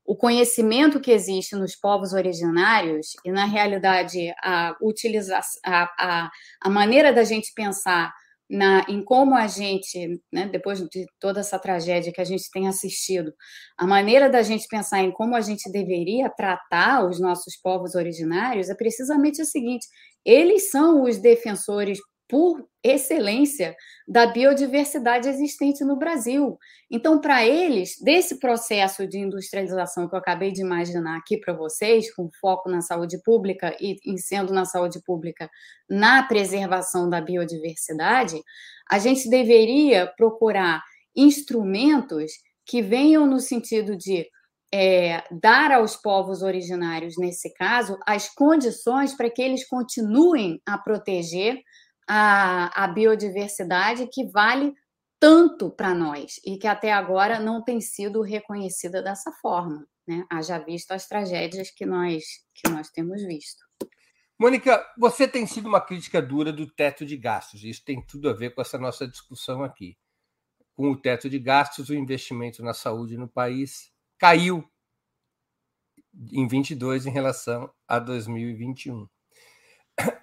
[0.04, 6.70] O conhecimento que existe nos povos originários, e na realidade a utilização, a, a, a
[6.70, 8.12] maneira da gente pensar
[8.48, 12.68] na, em como a gente, né, depois de toda essa tragédia que a gente tem
[12.68, 13.32] assistido,
[13.78, 18.68] a maneira da gente pensar em como a gente deveria tratar os nossos povos originários
[18.68, 19.86] é precisamente a seguinte:
[20.24, 21.98] eles são os defensores
[22.34, 23.76] por excelência
[24.08, 26.58] da biodiversidade existente no Brasil.
[26.90, 32.12] Então, para eles, desse processo de industrialização que eu acabei de imaginar aqui para vocês,
[32.12, 35.48] com foco na saúde pública e em sendo na saúde pública
[35.88, 38.42] na preservação da biodiversidade,
[38.90, 40.82] a gente deveria procurar
[41.14, 42.32] instrumentos
[42.66, 44.26] que venham no sentido de
[44.76, 51.62] é, dar aos povos originários, nesse caso, as condições para que eles continuem a proteger
[52.08, 54.74] a, a biodiversidade que vale
[55.18, 60.24] tanto para nós e que até agora não tem sido reconhecida dessa forma, né?
[60.30, 63.64] Haja visto as tragédias que nós, que nós temos visto.
[64.38, 67.64] Mônica, você tem sido uma crítica dura do teto de gastos.
[67.64, 69.96] Isso tem tudo a ver com essa nossa discussão aqui.
[70.74, 74.68] Com o teto de gastos, o investimento na saúde no país caiu
[76.32, 79.08] em 22 em relação a 2021.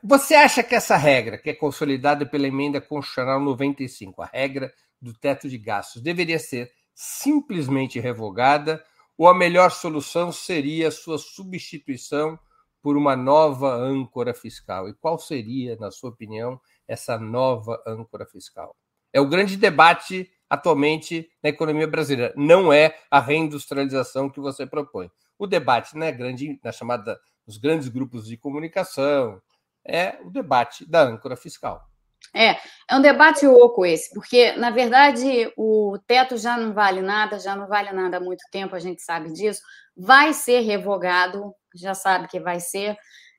[0.04, 5.14] Você acha que essa regra, que é consolidada pela emenda constitucional 95, a regra do
[5.14, 8.84] teto de gastos, deveria ser simplesmente revogada
[9.18, 12.38] ou a melhor solução seria a sua substituição
[12.82, 14.90] por uma nova âncora fiscal?
[14.90, 18.76] E qual seria, na sua opinião, essa nova âncora fiscal?
[19.14, 22.34] É o grande debate atualmente na economia brasileira.
[22.36, 25.10] Não é a reindustrialização que você propõe.
[25.38, 29.42] O debate na grande, na chamada, nos grandes grupos de comunicação,
[29.86, 31.92] é o debate da âncora fiscal.
[32.34, 32.52] É,
[32.90, 37.56] é um debate oco esse, porque, na verdade, o teto já não vale nada, já
[37.56, 39.62] não vale nada há muito tempo, a gente sabe disso.
[39.98, 42.98] Vai ser revogado, já sabe que vai ser,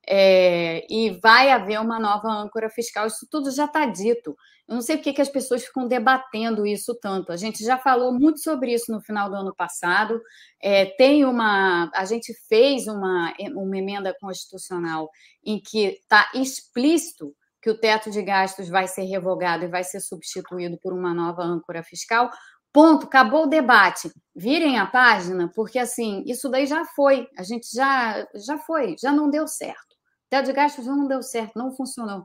[0.09, 4.37] é, e vai haver uma nova âncora fiscal, isso tudo já está dito.
[4.69, 7.33] Eu não sei por que as pessoas ficam debatendo isso tanto.
[7.33, 10.21] A gente já falou muito sobre isso no final do ano passado.
[10.61, 15.11] É, tem uma, a gente fez uma, uma emenda constitucional
[15.45, 20.01] em que está explícito que o teto de gastos vai ser revogado e vai ser
[20.01, 22.31] substituído por uma nova âncora fiscal.
[22.73, 24.11] Ponto, acabou o debate.
[24.35, 29.13] Virem a página, porque assim, isso daí já foi, a gente já já foi, já
[29.13, 29.92] não deu certo.
[30.33, 32.25] Teto de gastos não deu certo, não funcionou.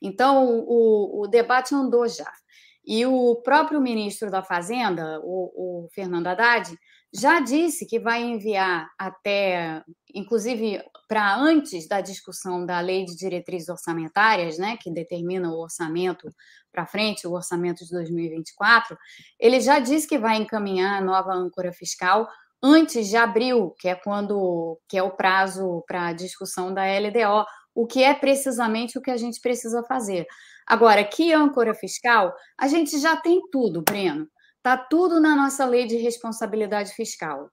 [0.00, 2.32] Então, o, o debate andou já.
[2.86, 6.72] E o próprio ministro da Fazenda, o, o, Fernando Haddad,
[7.12, 9.82] já disse que vai enviar até,
[10.14, 16.28] inclusive, para antes da discussão da lei de diretrizes orçamentárias, né, que determina o orçamento
[16.70, 18.96] para frente, o orçamento de 2024,
[19.36, 22.28] ele já disse que vai encaminhar a nova âncora fiscal
[22.62, 27.46] antes de abril, que é quando que é o prazo para a discussão da LDO,
[27.74, 30.26] o que é precisamente o que a gente precisa fazer.
[30.66, 34.28] Agora, que âncora fiscal, a gente já tem tudo, Breno.
[34.56, 37.50] Está tudo na nossa lei de responsabilidade fiscal.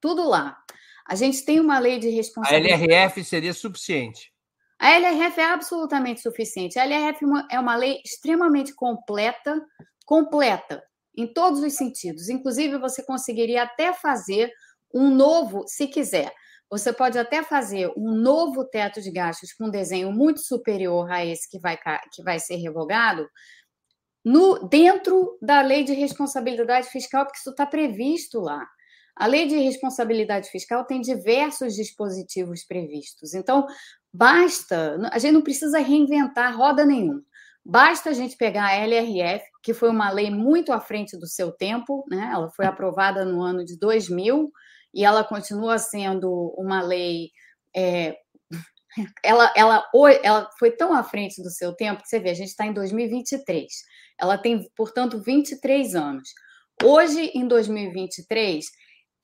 [0.00, 0.58] Tudo lá.
[1.06, 2.82] A gente tem uma lei de responsabilidade.
[2.82, 4.32] A LRF seria suficiente.
[4.78, 6.78] A LRF é absolutamente suficiente.
[6.78, 9.60] A LRF é uma lei extremamente completa,
[10.04, 10.82] completa,
[11.18, 12.28] em todos os sentidos.
[12.28, 14.52] Inclusive, você conseguiria até fazer
[14.94, 16.32] um novo, se quiser.
[16.70, 21.24] Você pode até fazer um novo teto de gastos com um desenho muito superior a
[21.24, 21.76] esse que vai,
[22.12, 23.28] que vai ser revogado
[24.24, 28.64] no, dentro da lei de responsabilidade fiscal, porque isso está previsto lá.
[29.16, 33.34] A lei de responsabilidade fiscal tem diversos dispositivos previstos.
[33.34, 33.66] Então,
[34.12, 37.22] basta, a gente não precisa reinventar roda nenhuma.
[37.64, 41.52] Basta a gente pegar a LRF, que foi uma lei muito à frente do seu
[41.52, 42.30] tempo, né?
[42.32, 44.50] ela foi aprovada no ano de 2000,
[44.94, 47.30] e ela continua sendo uma lei.
[47.76, 48.16] É,
[49.22, 49.84] ela, ela,
[50.22, 52.72] ela foi tão à frente do seu tempo que você vê, a gente está em
[52.72, 53.66] 2023.
[54.18, 56.30] Ela tem, portanto, 23 anos.
[56.82, 58.66] Hoje, em 2023,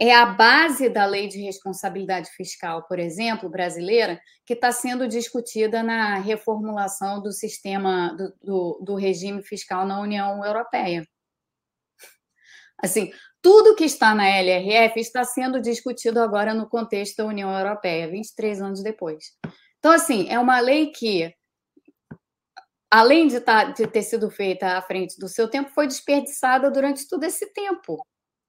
[0.00, 5.82] é a base da lei de responsabilidade fiscal, por exemplo, brasileira, que está sendo discutida
[5.82, 11.06] na reformulação do sistema do, do, do regime fiscal na União Europeia.
[12.82, 18.10] Assim, tudo que está na LRF está sendo discutido agora no contexto da União Europeia,
[18.10, 19.24] 23 anos depois.
[19.78, 21.32] Então, assim, é uma lei que,
[22.90, 27.08] além de, tá, de ter sido feita à frente do seu tempo, foi desperdiçada durante
[27.08, 28.04] todo esse tempo.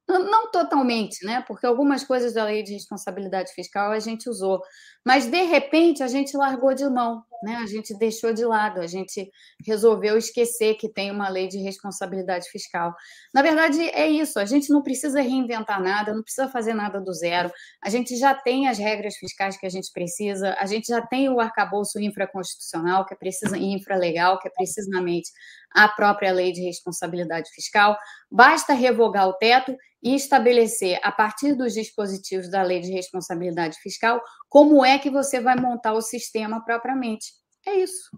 [0.07, 1.43] Não totalmente, né?
[1.47, 4.61] Porque algumas coisas da lei de responsabilidade fiscal a gente usou,
[5.05, 7.57] mas de repente a gente largou de mão, né?
[7.57, 9.29] A gente deixou de lado, a gente
[9.63, 12.91] resolveu esquecer que tem uma lei de responsabilidade fiscal.
[13.31, 17.13] Na verdade, é isso, a gente não precisa reinventar nada, não precisa fazer nada do
[17.13, 17.51] zero.
[17.83, 21.29] A gente já tem as regras fiscais que a gente precisa, a gente já tem
[21.29, 25.29] o arcabouço infraconstitucional, que é precisa infralegal, que é precisamente
[25.71, 27.95] a própria lei de responsabilidade fiscal.
[28.31, 34.21] Basta revogar o teto e estabelecer, a partir dos dispositivos da lei de responsabilidade fiscal,
[34.55, 37.33] como é que você vai montar o sistema propriamente.
[37.67, 38.09] É isso.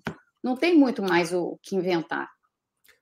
[0.43, 2.29] Não tem muito mais o que inventar.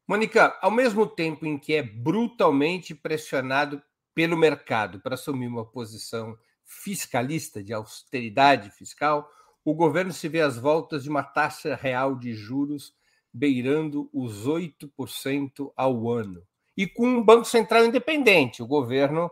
[0.07, 3.83] Mônica, ao mesmo tempo em que é brutalmente pressionado
[4.13, 9.29] pelo mercado para assumir uma posição fiscalista de austeridade fiscal,
[9.65, 12.93] o governo se vê às voltas de uma taxa real de juros
[13.33, 16.41] beirando os 8% ao ano.
[16.77, 19.29] E com um Banco Central independente, o governo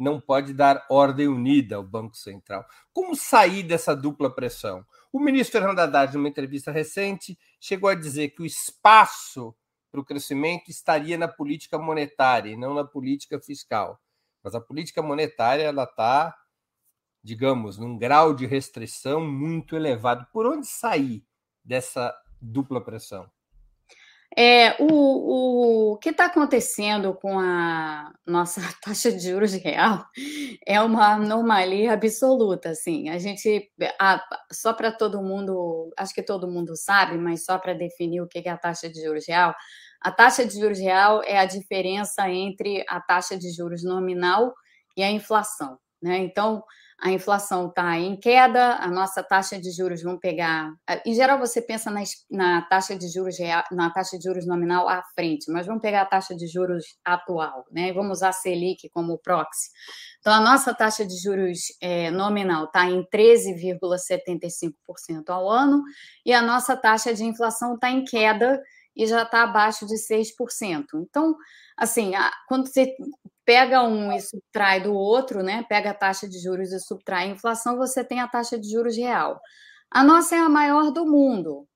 [0.00, 2.64] não pode dar ordem unida ao Banco Central.
[2.92, 4.84] Como sair dessa dupla pressão?
[5.12, 9.54] O ministro Fernando Haddad, numa entrevista recente, chegou a dizer que o espaço
[9.90, 14.00] para o crescimento estaria na política monetária e não na política fiscal.
[14.42, 16.34] Mas a política monetária ela está,
[17.22, 20.26] digamos, num grau de restrição muito elevado.
[20.32, 21.24] Por onde sair
[21.62, 23.30] dessa dupla pressão?
[24.36, 30.04] É, o, o que está acontecendo com a nossa taxa de juros real
[30.66, 33.08] é uma anomalia absoluta, assim.
[33.08, 33.70] A gente,
[34.00, 38.28] a, só para todo mundo, acho que todo mundo sabe, mas só para definir o
[38.28, 39.54] que é a taxa de juros real,
[40.00, 44.54] a taxa de juros real é a diferença entre a taxa de juros nominal
[44.96, 46.18] e a inflação, né?
[46.18, 46.62] Então,
[47.02, 50.70] a inflação está em queda, a nossa taxa de juros vão pegar.
[51.06, 54.86] Em geral, você pensa na, na, taxa de juros real, na taxa de juros nominal
[54.86, 57.90] à frente, mas vamos pegar a taxa de juros atual, né?
[57.92, 59.70] Vamos usar a Selic como proxy.
[60.20, 65.82] Então, a nossa taxa de juros é, nominal está em 13,75% ao ano
[66.26, 68.60] e a nossa taxa de inflação está em queda
[68.94, 70.84] e já está abaixo de 6%.
[70.96, 71.34] Então,
[71.78, 72.12] assim,
[72.46, 72.94] quando você
[73.50, 75.64] pega um e subtrai do outro, né?
[75.68, 78.96] Pega a taxa de juros e subtrai a inflação, você tem a taxa de juros
[78.96, 79.40] real.
[79.90, 81.66] A nossa é a maior do mundo.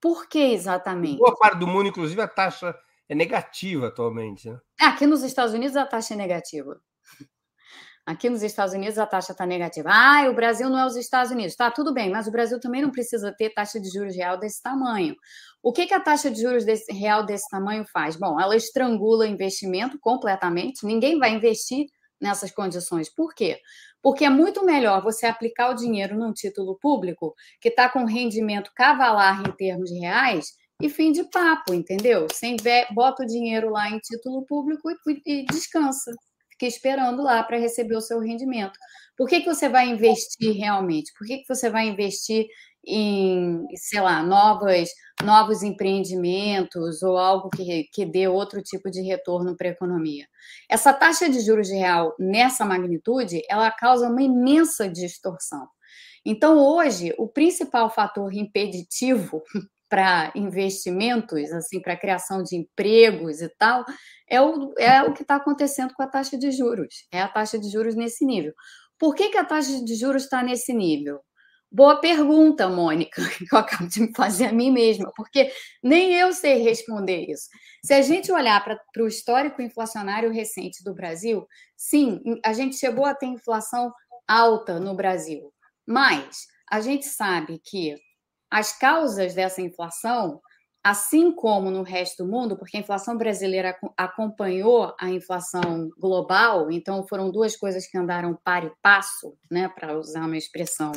[0.00, 1.18] Por que exatamente?
[1.18, 2.72] Boa parte do mundo, inclusive, a taxa
[3.08, 4.48] é negativa atualmente.
[4.48, 4.56] Né?
[4.80, 6.80] Aqui nos Estados Unidos a taxa é negativa.
[8.06, 9.88] Aqui nos Estados Unidos a taxa está negativa.
[9.90, 11.56] Ah, o Brasil não é os Estados Unidos.
[11.56, 14.62] Tá, tudo bem, mas o Brasil também não precisa ter taxa de juros real desse
[14.62, 15.16] tamanho.
[15.64, 18.16] O que, que a taxa de juros desse, real desse tamanho faz?
[18.16, 20.84] Bom, ela estrangula investimento completamente.
[20.84, 21.86] Ninguém vai investir
[22.20, 23.08] nessas condições.
[23.08, 23.58] Por quê?
[24.02, 28.72] Porque é muito melhor você aplicar o dinheiro num título público que está com rendimento
[28.76, 30.48] cavalar em termos reais
[30.82, 32.26] e fim de papo, entendeu?
[32.30, 32.56] Sem
[32.92, 36.12] bota o dinheiro lá em título público e, e descansa
[36.54, 38.78] fica esperando lá para receber o seu rendimento.
[39.16, 41.12] Por que, que você vai investir realmente?
[41.16, 42.46] Por que, que você vai investir
[42.86, 44.88] em, sei lá, novas,
[45.22, 50.26] novos empreendimentos ou algo que, que dê outro tipo de retorno para a economia?
[50.68, 55.66] Essa taxa de juros real nessa magnitude, ela causa uma imensa distorção.
[56.24, 59.42] Então, hoje, o principal fator impeditivo
[59.88, 63.84] para investimentos, assim, para criação de empregos e tal,
[64.28, 67.06] é o, é o que está acontecendo com a taxa de juros.
[67.12, 68.52] É a taxa de juros nesse nível.
[68.98, 71.20] Por que, que a taxa de juros está nesse nível?
[71.74, 75.52] Boa pergunta, Mônica, que eu acabo de me fazer a mim mesma, porque
[75.82, 77.48] nem eu sei responder isso.
[77.84, 81.44] Se a gente olhar para o histórico inflacionário recente do Brasil,
[81.76, 83.92] sim, a gente chegou a ter inflação
[84.28, 85.52] alta no Brasil,
[85.84, 87.96] mas a gente sabe que
[88.48, 90.40] as causas dessa inflação,
[90.80, 97.04] assim como no resto do mundo, porque a inflação brasileira acompanhou a inflação global, então
[97.08, 100.92] foram duas coisas que andaram para e passo, né, para usar uma expressão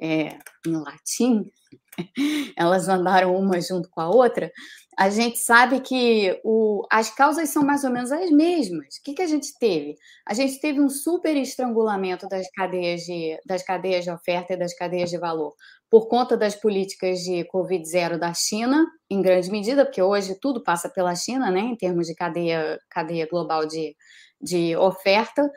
[0.00, 1.50] é, em latim,
[2.56, 4.50] elas andaram uma junto com a outra,
[4.96, 8.96] a gente sabe que o, as causas são mais ou menos as mesmas.
[8.96, 9.96] O que, que a gente teve?
[10.26, 14.74] A gente teve um super estrangulamento das cadeias, de, das cadeias de oferta e das
[14.74, 15.52] cadeias de valor
[15.90, 20.88] por conta das políticas de Covid-0 da China, em grande medida, porque hoje tudo passa
[20.88, 23.94] pela China, né, em termos de cadeia, cadeia global de,
[24.40, 25.48] de oferta.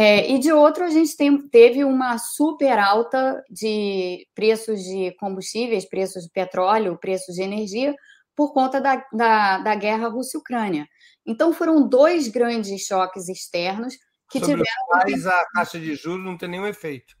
[0.00, 5.88] É, e de outro, a gente tem, teve uma super alta de preços de combustíveis,
[5.88, 7.92] preços de petróleo, preços de energia,
[8.36, 10.86] por conta da, da, da guerra Rússia-Ucrânia.
[11.26, 13.94] Então, foram dois grandes choques externos
[14.30, 15.04] que Sobre tiveram.
[15.04, 17.17] Mas a taxa de juros não tem nenhum efeito.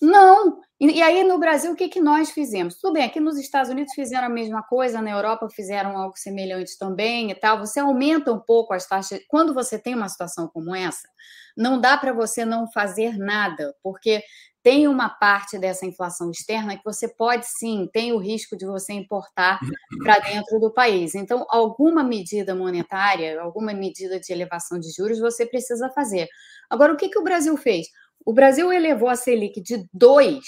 [0.00, 0.60] Não.
[0.78, 2.76] E, e aí, no Brasil, o que, que nós fizemos?
[2.78, 6.76] Tudo bem, aqui nos Estados Unidos fizeram a mesma coisa, na Europa fizeram algo semelhante
[6.78, 7.58] também e tal.
[7.58, 9.20] Você aumenta um pouco as taxas.
[9.28, 11.08] Quando você tem uma situação como essa,
[11.56, 14.22] não dá para você não fazer nada, porque
[14.62, 18.92] tem uma parte dessa inflação externa que você pode sim, tem o risco de você
[18.92, 19.60] importar
[20.02, 21.14] para dentro do país.
[21.14, 26.26] Então, alguma medida monetária, alguma medida de elevação de juros você precisa fazer.
[26.68, 27.86] Agora, o que, que o Brasil fez?
[28.26, 30.44] O Brasil elevou a Selic de 2,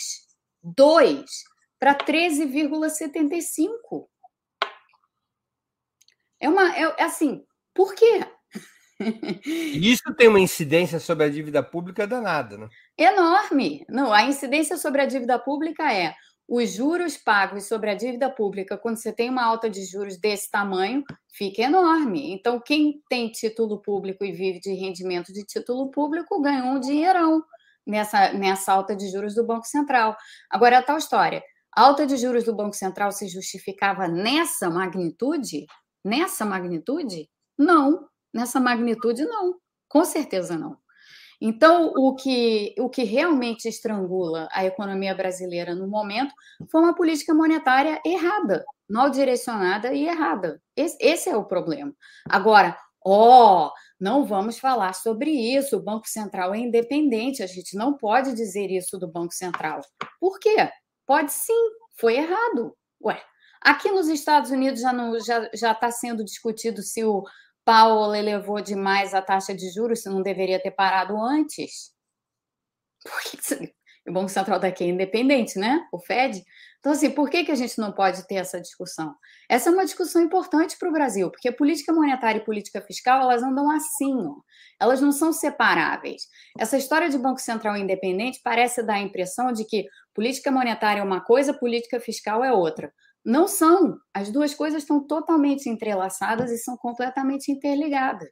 [0.64, 1.24] 2
[1.78, 4.08] para 13,75.
[6.40, 8.26] É uma é, é assim, por quê?
[9.46, 12.68] Isso tem uma incidência sobre a dívida pública danada, né?
[12.96, 13.86] Enorme.
[13.88, 16.16] Não, a incidência sobre a dívida pública é
[16.48, 20.50] os juros pagos sobre a dívida pública, quando você tem uma alta de juros desse
[20.50, 22.32] tamanho, fica enorme.
[22.32, 27.44] Então, quem tem título público e vive de rendimento de título público ganhou um dinheirão
[27.88, 30.14] nessa, nessa alta de juros do Banco Central.
[30.50, 31.42] Agora, é a tal história.
[31.74, 35.66] A alta de juros do Banco Central se justificava nessa magnitude?
[36.04, 37.28] Nessa magnitude?
[37.58, 38.06] Não.
[38.32, 39.54] Nessa magnitude, não.
[39.88, 40.76] Com certeza não.
[41.40, 46.34] Então, o que, o que realmente estrangula a economia brasileira no momento
[46.70, 50.60] foi uma política monetária errada, mal direcionada e errada.
[50.76, 51.94] Esse, esse é o problema.
[52.28, 55.76] Agora, ó, oh, não vamos falar sobre isso.
[55.76, 59.80] O Banco Central é independente, a gente não pode dizer isso do Banco Central.
[60.20, 60.70] Por quê?
[61.06, 62.76] Pode sim, foi errado.
[63.02, 63.20] Ué,
[63.60, 67.24] aqui nos Estados Unidos já está já, já tá sendo discutido se o
[67.64, 71.92] Powell elevou demais a taxa de juros, se não deveria ter parado antes.
[73.02, 73.72] Porque
[74.08, 75.86] o Banco Central daqui é independente, né?
[75.92, 76.42] O Fed.
[76.78, 79.14] Então, assim, por que, que a gente não pode ter essa discussão?
[79.48, 83.42] Essa é uma discussão importante para o Brasil, porque política monetária e política fiscal, elas
[83.42, 84.36] andam assim, ó.
[84.80, 86.22] elas não são separáveis.
[86.56, 91.04] Essa história de Banco Central independente parece dar a impressão de que política monetária é
[91.04, 92.92] uma coisa, política fiscal é outra.
[93.24, 93.98] Não são.
[94.14, 98.30] As duas coisas estão totalmente entrelaçadas e são completamente interligadas.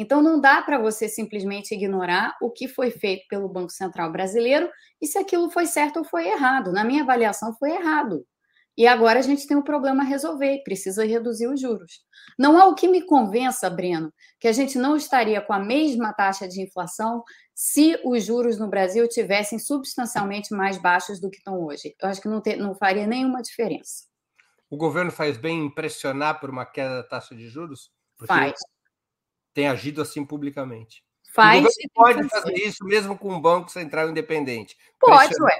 [0.00, 4.70] Então, não dá para você simplesmente ignorar o que foi feito pelo Banco Central brasileiro
[4.98, 6.72] e se aquilo foi certo ou foi errado.
[6.72, 8.26] Na minha avaliação, foi errado.
[8.78, 12.00] E agora a gente tem um problema a resolver, precisa reduzir os juros.
[12.38, 16.14] Não há o que me convença, Breno, que a gente não estaria com a mesma
[16.14, 17.22] taxa de inflação
[17.54, 21.94] se os juros no Brasil tivessem substancialmente mais baixos do que estão hoje.
[22.00, 24.06] Eu acho que não, ter, não faria nenhuma diferença.
[24.70, 27.92] O governo faz bem em pressionar por uma queda da taxa de juros?
[28.16, 28.54] Porque faz.
[29.60, 31.04] Tem agido assim publicamente.
[31.34, 31.66] Faz.
[31.94, 34.74] Pode fazer isso mesmo com um banco central independente.
[34.98, 35.58] Pode, ué.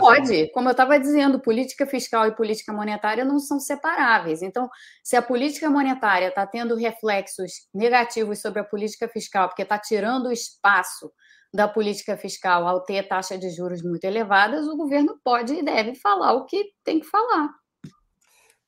[0.00, 0.50] Pode.
[0.50, 4.40] Como eu estava dizendo, política fiscal e política monetária não são separáveis.
[4.40, 4.66] Então,
[5.04, 10.28] se a política monetária está tendo reflexos negativos sobre a política fiscal, porque está tirando
[10.28, 11.12] o espaço
[11.52, 15.94] da política fiscal ao ter taxa de juros muito elevadas, o governo pode e deve
[15.96, 17.50] falar o que tem que falar.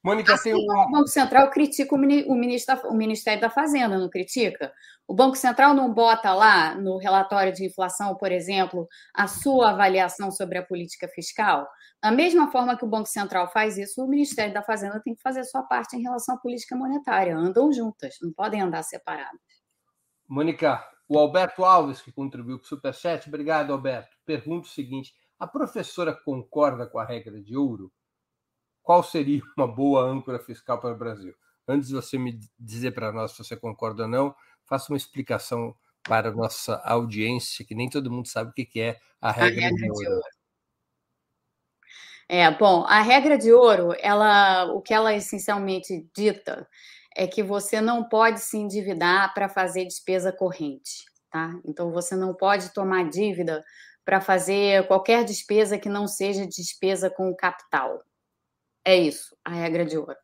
[0.03, 4.72] Mônica, assim, tem O Banco Central critica o, ministro, o Ministério da Fazenda, não critica?
[5.07, 10.30] O Banco Central não bota lá no relatório de inflação, por exemplo, a sua avaliação
[10.30, 11.68] sobre a política fiscal?
[12.03, 15.20] Da mesma forma que o Banco Central faz isso, o Ministério da Fazenda tem que
[15.20, 17.36] fazer a sua parte em relação à política monetária.
[17.36, 19.40] Andam juntas, não podem andar separadas.
[20.26, 24.16] Mônica, o Alberto Alves, que contribuiu com o Superchat, obrigado, Alberto.
[24.24, 27.92] Pergunta o seguinte: a professora concorda com a regra de ouro?
[28.91, 31.32] Qual seria uma boa âncora fiscal para o Brasil?
[31.68, 34.34] Antes de você me dizer para nós se você concorda ou não,
[34.64, 35.72] faça uma explicação
[36.03, 39.62] para a nossa audiência, que nem todo mundo sabe o que é a regra, a
[39.62, 40.01] regra de, ouro.
[40.01, 40.22] de ouro.
[42.28, 46.68] É, bom, a regra de ouro, ela, o que ela essencialmente dita
[47.14, 51.53] é que você não pode se endividar para fazer despesa corrente, tá?
[51.64, 53.64] Então você não pode tomar dívida
[54.05, 58.03] para fazer qualquer despesa que não seja despesa com capital.
[58.85, 60.16] É isso, a regra de ouro.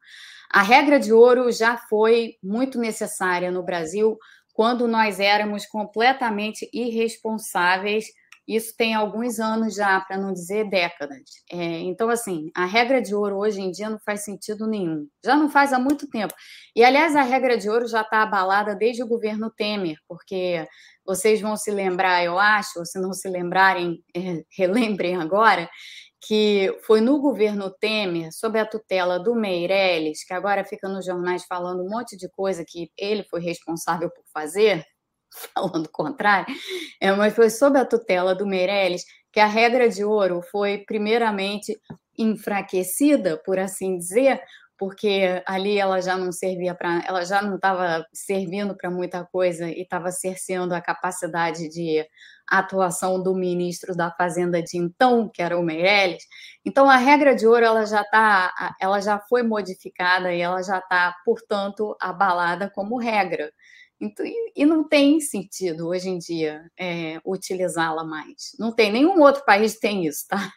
[0.51, 4.17] A regra de ouro já foi muito necessária no Brasil
[4.55, 8.07] quando nós éramos completamente irresponsáveis.
[8.49, 11.21] Isso tem alguns anos já, para não dizer décadas.
[11.53, 15.09] É, então, assim, a regra de ouro hoje em dia não faz sentido nenhum.
[15.25, 16.33] Já não faz há muito tempo.
[16.75, 20.65] E, aliás, a regra de ouro já está abalada desde o governo Temer, porque
[21.05, 25.69] vocês vão se lembrar, eu acho, ou se não se lembrarem, é, relembrem agora,
[26.27, 31.45] que foi no governo Temer, sob a tutela do Meirelles, que agora fica nos jornais
[31.45, 34.85] falando um monte de coisa que ele foi responsável por fazer,
[35.55, 36.53] falando o contrário,
[37.01, 41.79] é, mas foi sob a tutela do Meirelles que a regra de ouro foi primeiramente
[42.19, 44.43] enfraquecida, por assim dizer,
[44.79, 49.69] porque ali ela já não servia para, ela já não estava servindo para muita coisa
[49.69, 52.07] e estava cerceando a capacidade de
[52.49, 56.23] atuação do ministro da Fazenda de então, que era o Meirelles.
[56.65, 60.79] Então a regra de ouro ela já tá, ela já foi modificada e ela já
[60.79, 63.51] está, portanto, abalada como regra.
[63.99, 68.55] Então, e não tem sentido hoje em dia é, utilizá-la mais.
[68.59, 70.53] Não tem nenhum outro país tem isso, tá?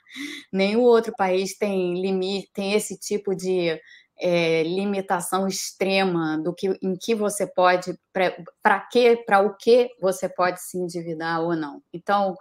[0.52, 3.80] Nenhum outro país tem limite, tem esse tipo de
[4.20, 7.98] é, limitação extrema do que em que você pode
[8.62, 11.82] para que para o que você pode se endividar ou não.
[11.94, 12.36] Então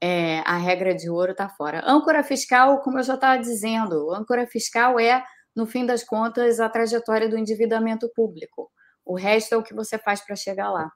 [0.00, 1.82] é, a regra de ouro está fora.
[1.84, 5.22] Âncora fiscal, como eu já estava dizendo, âncora fiscal é
[5.54, 8.70] no fim das contas a trajetória do endividamento público.
[9.04, 10.90] O resto é o que você faz para chegar lá.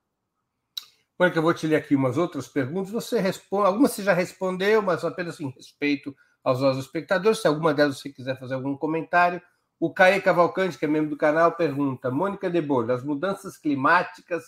[1.18, 2.91] Mônica, eu vou te ler aqui umas outras perguntas.
[2.93, 7.41] Você responde, algumas você já respondeu, mas apenas em respeito aos nossos espectadores.
[7.41, 9.43] Se alguma delas você quiser fazer algum comentário,
[9.83, 14.45] o Caê Cavalcante, que é membro do canal, pergunta: Mônica de Bolho, as mudanças climáticas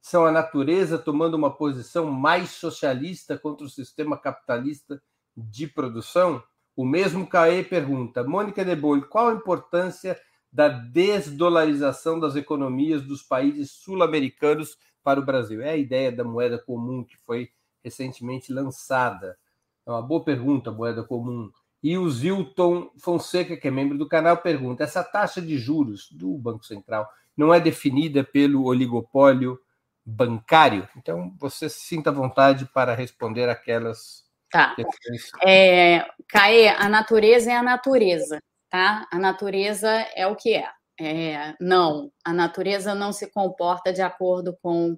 [0.00, 5.00] são a natureza tomando uma posição mais socialista contra o sistema capitalista
[5.36, 6.42] de produção?
[6.74, 10.20] O mesmo Caê pergunta: Mônica de Bolho, qual a importância
[10.52, 15.62] da desdolarização das economias dos países sul-americanos para o Brasil?
[15.62, 17.50] É a ideia da moeda comum que foi
[17.84, 19.38] recentemente lançada.
[19.86, 21.52] É uma boa pergunta, moeda comum.
[21.82, 26.38] E o Zilton Fonseca, que é membro do canal, pergunta: essa taxa de juros do
[26.38, 29.58] Banco Central não é definida pelo oligopólio
[30.04, 30.88] bancário?
[30.96, 34.74] Então, você se sinta à vontade para responder aquelas tá.
[34.76, 35.30] questões.
[35.44, 38.38] É, Caê, a natureza é a natureza,
[38.70, 39.08] tá?
[39.10, 40.68] A natureza é o que é.
[41.00, 41.54] é.
[41.60, 44.96] Não, a natureza não se comporta de acordo com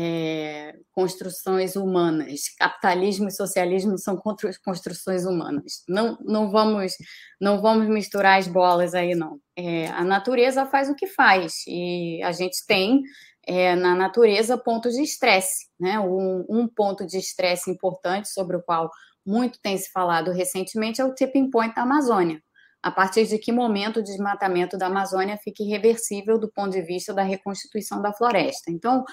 [0.00, 2.42] é, construções humanas.
[2.56, 4.16] Capitalismo e socialismo são
[4.64, 5.82] construções humanas.
[5.88, 6.92] Não, não vamos
[7.40, 9.40] não vamos misturar as bolas aí não.
[9.56, 13.02] É, a natureza faz o que faz e a gente tem
[13.44, 15.98] é, na natureza pontos de estresse, né?
[15.98, 18.88] Um, um ponto de estresse importante sobre o qual
[19.26, 22.40] muito tem se falado recentemente é o tipping point da Amazônia
[22.82, 27.12] a partir de que momento o desmatamento da Amazônia fica irreversível do ponto de vista
[27.12, 28.70] da reconstituição da floresta.
[28.70, 29.04] Então,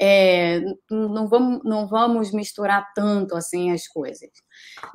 [0.00, 4.30] é, não, vamos, não vamos misturar tanto assim as coisas.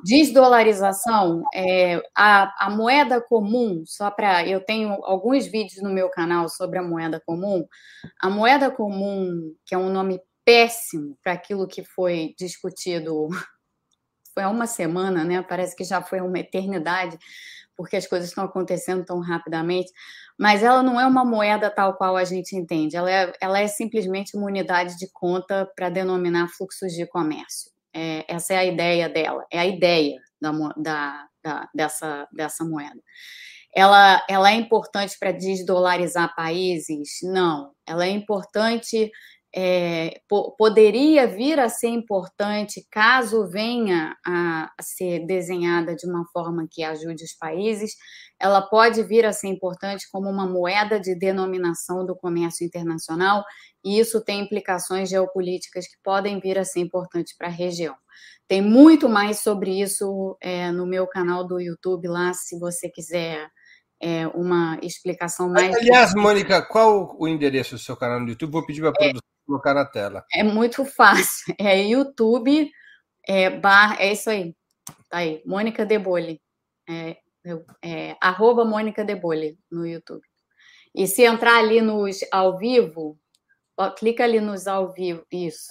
[0.02, 4.46] Desdolarização, é, a, a moeda comum, só para.
[4.48, 7.66] Eu tenho alguns vídeos no meu canal sobre a moeda comum.
[8.20, 13.28] A moeda comum, que é um nome péssimo para aquilo que foi discutido
[14.32, 15.42] foi há uma semana, né?
[15.42, 17.16] Parece que já foi uma eternidade
[17.76, 19.90] porque as coisas estão acontecendo tão rapidamente,
[20.38, 23.66] mas ela não é uma moeda tal qual a gente entende, ela é, ela é
[23.66, 27.70] simplesmente uma unidade de conta para denominar fluxos de comércio.
[27.94, 33.00] É, essa é a ideia dela, é a ideia da, da, da, dessa, dessa moeda.
[33.76, 37.18] Ela, ela é importante para desdolarizar países?
[37.24, 37.72] Não.
[37.84, 39.10] Ela é importante
[39.56, 40.20] é,
[40.58, 46.82] poderia vir a ser importante caso venha a, a, ser desenhada de uma forma que
[46.82, 47.94] ajude os países,
[48.40, 53.44] ela pode vir a ser importante como uma moeda de denominação do comércio internacional,
[53.84, 57.94] e isso tem implicações geopolíticas que podem vir a ser importantes para a região.
[58.48, 63.48] Tem muito mais sobre isso é, no meu canal do YouTube lá, se você quiser
[64.02, 65.76] é, uma explicação mais.
[65.76, 68.50] Aliás, Mônica, qual o endereço do seu canal no YouTube?
[68.50, 70.24] Vou pedir para a é, produção colocar na tela.
[70.32, 71.54] É muito fácil.
[71.58, 72.70] É YouTube,
[73.26, 74.54] é, bar, é isso aí.
[75.08, 76.40] Tá aí, Mônica Debole.
[76.88, 77.16] É,
[77.82, 80.22] é, arroba Mônica Debole no YouTube.
[80.94, 83.18] E se entrar ali nos ao vivo,
[83.76, 85.70] ó, clica ali nos ao vivo, isso.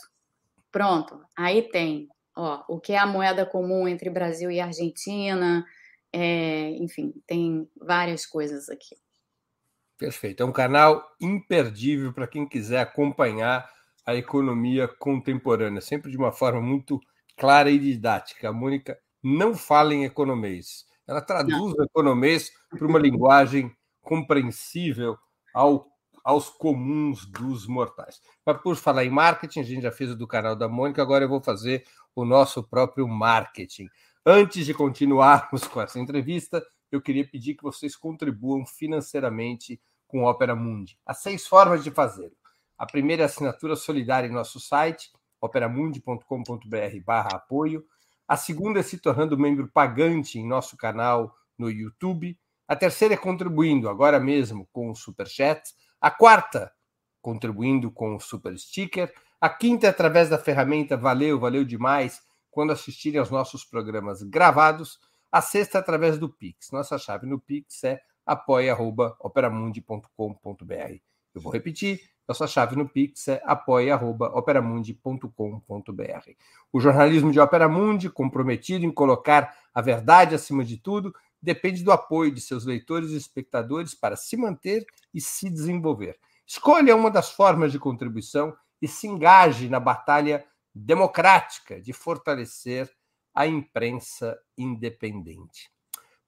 [0.72, 5.66] Pronto, aí tem ó, o que é a moeda comum entre Brasil e Argentina,
[6.12, 8.96] é, enfim, tem várias coisas aqui.
[10.04, 10.44] Perfeito.
[10.44, 13.66] É um canal imperdível para quem quiser acompanhar
[14.06, 17.00] a economia contemporânea, sempre de uma forma muito
[17.38, 18.50] clara e didática.
[18.50, 20.84] A Mônica não fala em economês.
[21.08, 25.18] Ela traduz o economês para uma linguagem compreensível
[25.54, 25.88] ao,
[26.22, 28.20] aos comuns dos mortais.
[28.46, 31.24] Mas por falar em marketing, a gente já fez o do canal da Mônica, agora
[31.24, 33.88] eu vou fazer o nosso próprio marketing.
[34.26, 39.80] Antes de continuarmos com essa entrevista, eu queria pedir que vocês contribuam financeiramente
[40.14, 40.96] com Opera Mundi.
[41.04, 42.38] Há seis formas de fazê-lo.
[42.78, 45.12] A primeira é assinatura solidária em nosso site,
[45.42, 47.84] operamundi.com.br apoio.
[48.28, 52.38] A segunda é se tornando membro pagante em nosso canal no YouTube.
[52.68, 55.74] A terceira é contribuindo agora mesmo com o Super Chat.
[56.00, 56.72] A quarta,
[57.20, 59.12] contribuindo com o Super Sticker.
[59.42, 65.00] A quinta é através da ferramenta Valeu, valeu demais, quando assistirem aos nossos programas gravados.
[65.32, 66.70] A sexta, através do Pix.
[66.70, 70.96] Nossa chave no Pix é apoia.operamundi.com.br.
[71.34, 76.32] Eu vou repetir, nossa chave no Pix é apoia.operamundi.com.br.
[76.72, 81.92] O jornalismo de Opera Mundi, comprometido em colocar a verdade acima de tudo, depende do
[81.92, 86.18] apoio de seus leitores e espectadores para se manter e se desenvolver.
[86.46, 92.90] Escolha uma das formas de contribuição e se engaje na batalha democrática de fortalecer
[93.36, 95.70] a imprensa independente.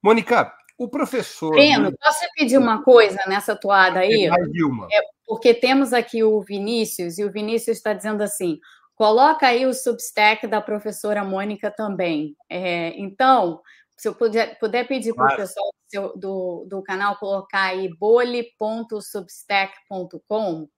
[0.02, 1.52] Mônica, o professor.
[1.52, 4.26] Breno, posso pedir uma coisa nessa toada aí?
[4.26, 8.60] É, porque temos aqui o Vinícius, e o Vinícius está dizendo assim:
[8.94, 12.36] coloca aí o substack da professora Mônica também.
[12.50, 13.60] É, então,
[13.96, 17.88] se eu puder, puder pedir para o pessoal do, seu, do, do, canal colocar aí
[17.98, 20.68] bole.substack.com,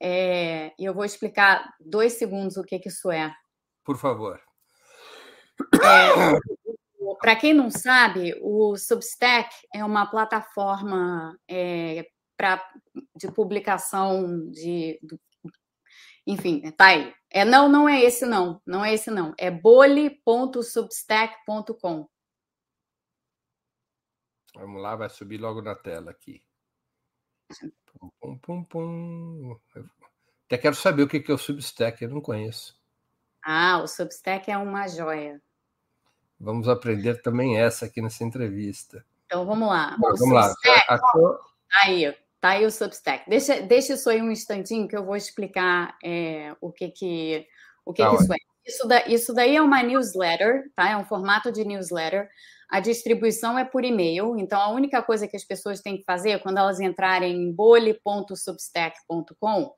[0.00, 3.30] é, e eu vou explicar dois segundos o que, que isso é.
[3.84, 4.40] Por favor.
[5.74, 6.38] É,
[7.22, 12.60] para quem não sabe, o Substack é uma plataforma é, pra,
[13.14, 15.16] de publicação de, de,
[16.26, 17.14] enfim, tá aí.
[17.30, 19.32] É não, não é esse não, não é esse não.
[19.38, 22.08] É bole.substack.com.
[24.54, 26.42] Vamos lá, vai subir logo na tela aqui.
[27.98, 29.58] Pum, pum, pum, pum.
[30.46, 32.76] Até quero saber o que é o Substack, eu não conheço.
[33.42, 35.40] Ah, o Substack é uma joia.
[36.42, 39.06] Vamos aprender também essa aqui nessa entrevista.
[39.26, 39.96] Então vamos lá.
[39.96, 40.52] Bom, vamos lá.
[40.88, 41.38] Achou...
[41.84, 43.30] Aí, tá aí o Substack.
[43.30, 47.46] Deixa, deixa isso aí um instantinho que eu vou explicar é, o que que
[47.84, 48.36] o que, tá que isso é.
[48.66, 50.90] Isso, da, isso daí é uma newsletter, tá?
[50.90, 52.28] É um formato de newsletter.
[52.68, 56.42] A distribuição é por e-mail, então a única coisa que as pessoas têm que fazer
[56.42, 59.72] quando elas entrarem em bole.substack.com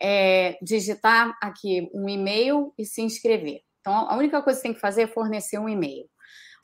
[0.00, 3.65] é digitar aqui um e-mail e se inscrever.
[3.86, 6.06] Então a única coisa que tem que fazer é fornecer um e-mail.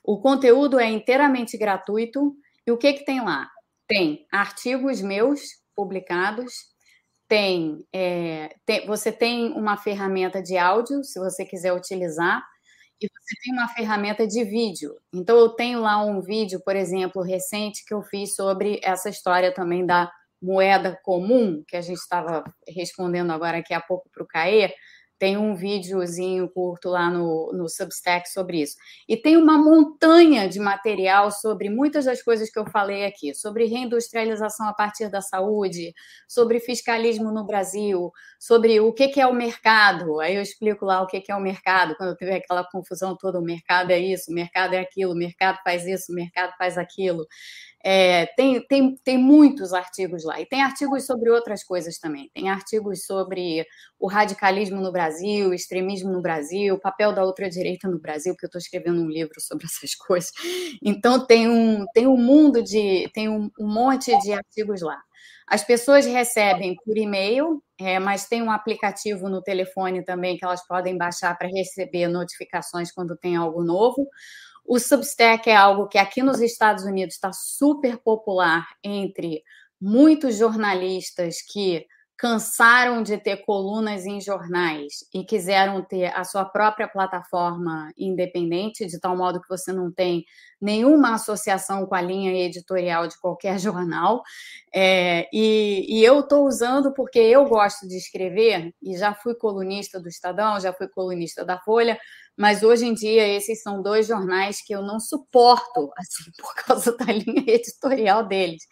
[0.05, 2.35] O conteúdo é inteiramente gratuito
[2.67, 3.49] e o que que tem lá?
[3.87, 5.41] Tem artigos meus
[5.77, 6.53] publicados,
[7.29, 12.43] tem, é, tem você tem uma ferramenta de áudio, se você quiser utilizar,
[13.01, 14.97] e você tem uma ferramenta de vídeo.
[15.15, 19.55] Então, eu tenho lá um vídeo, por exemplo, recente que eu fiz sobre essa história
[19.55, 20.11] também da
[20.41, 24.73] moeda comum, que a gente estava respondendo agora aqui a pouco para o CAE,
[25.23, 28.75] tem um videozinho curto lá no, no Substack sobre isso.
[29.09, 33.67] E tem uma montanha de material sobre muitas das coisas que eu falei aqui, sobre
[33.67, 35.95] reindustrialização a partir da saúde,
[36.27, 40.19] sobre fiscalismo no Brasil, sobre o que, que é o mercado.
[40.19, 43.39] Aí eu explico lá o que, que é o mercado, quando tiver aquela confusão toda,
[43.39, 46.77] o mercado é isso, o mercado é aquilo, o mercado faz isso, o mercado faz
[46.77, 47.25] aquilo.
[47.85, 50.41] É, tem, tem, tem muitos artigos lá.
[50.41, 52.31] E tem artigos sobre outras coisas também.
[52.33, 53.67] Tem artigos sobre
[53.99, 58.47] o radicalismo no Brasil, o extremismo no Brasil, o papel da ultradireita no Brasil, porque
[58.47, 60.31] eu estou escrevendo um livro sobre essas coisas.
[60.83, 63.11] Então tem um, tem um mundo de.
[63.13, 65.01] tem um, um monte de artigos lá.
[65.49, 70.67] As pessoas recebem por e-mail, é, mas tem um aplicativo no telefone também que elas
[70.67, 74.09] podem baixar para receber notificações quando tem algo novo.
[74.65, 79.43] O Substack é algo que aqui nos Estados Unidos está super popular entre
[79.81, 81.87] muitos jornalistas que
[82.23, 89.01] cansaram de ter colunas em jornais e quiseram ter a sua própria plataforma independente, de
[89.01, 90.25] tal modo que você não tem
[90.61, 94.23] nenhuma associação com a linha editorial de qualquer jornal.
[94.73, 99.99] É, e, e, eu estou usando porque eu gosto de escrever e já fui colunista
[99.99, 101.99] do Estadão, já fui colunista da Folha,
[102.37, 106.97] mas hoje em dia esses são dois jornais que eu não suporto, assim, por causa
[106.97, 108.63] da linha editorial deles.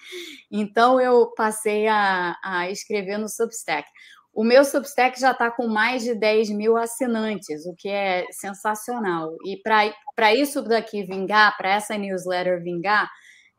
[0.50, 3.88] Então eu passei a, a escrever no Substack.
[4.32, 9.36] O meu Substack já está com mais de 10 mil assinantes, o que é sensacional.
[9.44, 13.10] E para isso daqui vingar, para essa newsletter vingar,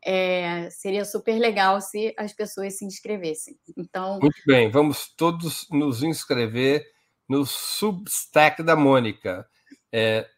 [0.04, 3.54] é, seria super legal se as pessoas se inscrevessem.
[3.76, 6.84] Então, muito bem, vamos todos nos inscrever
[7.28, 9.46] no Substack da Mônica
[9.92, 10.28] é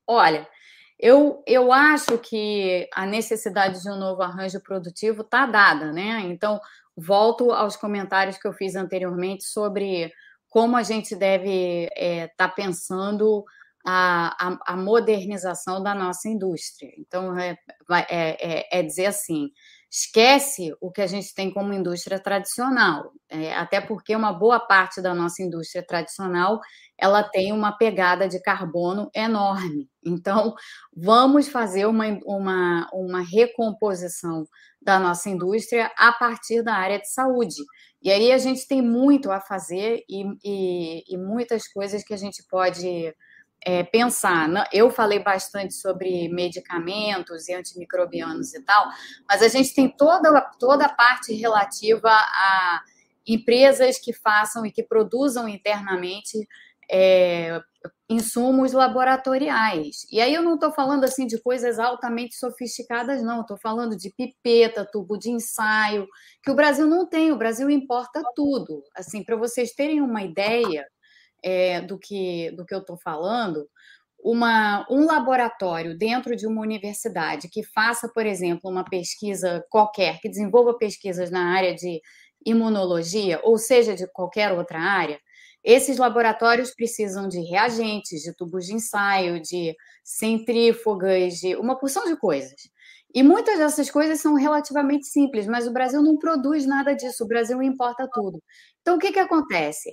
[0.06, 0.48] Olha,
[0.96, 6.20] eu, eu acho que a necessidade de um novo arranjo produtivo está dada, né?
[6.26, 6.60] Então,
[6.96, 10.12] volto aos comentários que eu fiz anteriormente sobre
[10.48, 13.44] como a gente deve estar é, tá pensando
[13.86, 16.90] a, a, a, modernização da nossa indústria.
[16.98, 17.56] Então, é,
[17.90, 19.50] é, é, é dizer assim:
[19.90, 25.00] esquece o que a gente tem como indústria tradicional, é, até porque uma boa parte
[25.00, 26.60] da nossa indústria tradicional
[26.98, 29.88] ela tem uma pegada de carbono enorme.
[30.04, 30.54] Então,
[30.94, 34.46] vamos fazer uma, uma, uma recomposição
[34.82, 37.62] da nossa indústria a partir da área de saúde.
[38.02, 42.16] E aí a gente tem muito a fazer e, e, e muitas coisas que a
[42.16, 43.14] gente pode
[43.64, 44.48] é, pensar.
[44.72, 48.88] Eu falei bastante sobre medicamentos e antimicrobianos e tal,
[49.28, 52.82] mas a gente tem toda, toda a parte relativa a
[53.26, 56.48] empresas que façam e que produzam internamente
[56.90, 57.60] é,
[58.08, 60.06] insumos laboratoriais.
[60.10, 63.42] E aí eu não estou falando assim de coisas altamente sofisticadas, não.
[63.42, 66.08] Estou falando de pipeta, tubo de ensaio,
[66.42, 67.30] que o Brasil não tem.
[67.30, 68.82] O Brasil importa tudo.
[68.96, 70.86] Assim, para vocês terem uma ideia,
[71.42, 73.68] é, do, que, do que eu estou falando,
[74.18, 80.28] uma, um laboratório dentro de uma universidade que faça, por exemplo, uma pesquisa qualquer, que
[80.28, 82.00] desenvolva pesquisas na área de
[82.44, 85.20] imunologia, ou seja, de qualquer outra área,
[85.62, 89.74] esses laboratórios precisam de reagentes, de tubos de ensaio, de
[90.04, 92.54] centrífugas, de uma porção de coisas.
[93.14, 97.26] E muitas dessas coisas são relativamente simples, mas o Brasil não produz nada disso, o
[97.26, 98.42] Brasil importa tudo.
[98.80, 99.90] Então, o que, que acontece?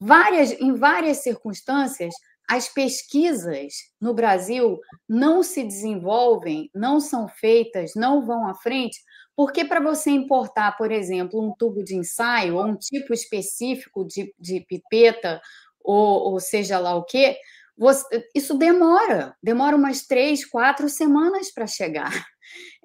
[0.00, 2.14] Várias, em várias circunstâncias,
[2.48, 4.78] as pesquisas no Brasil
[5.08, 8.98] não se desenvolvem, não são feitas, não vão à frente,
[9.34, 14.32] porque para você importar, por exemplo, um tubo de ensaio ou um tipo específico de,
[14.38, 15.40] de pipeta,
[15.82, 17.36] ou, ou seja lá o quê,
[17.76, 22.10] você, isso demora, demora umas três, quatro semanas para chegar.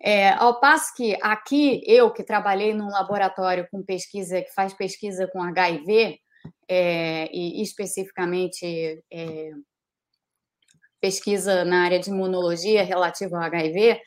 [0.03, 5.27] É, ao passo que aqui, eu que trabalhei num laboratório com pesquisa, que faz pesquisa
[5.31, 6.19] com HIV,
[6.67, 9.51] é, e especificamente é,
[10.99, 13.99] pesquisa na área de imunologia relativa ao HIV,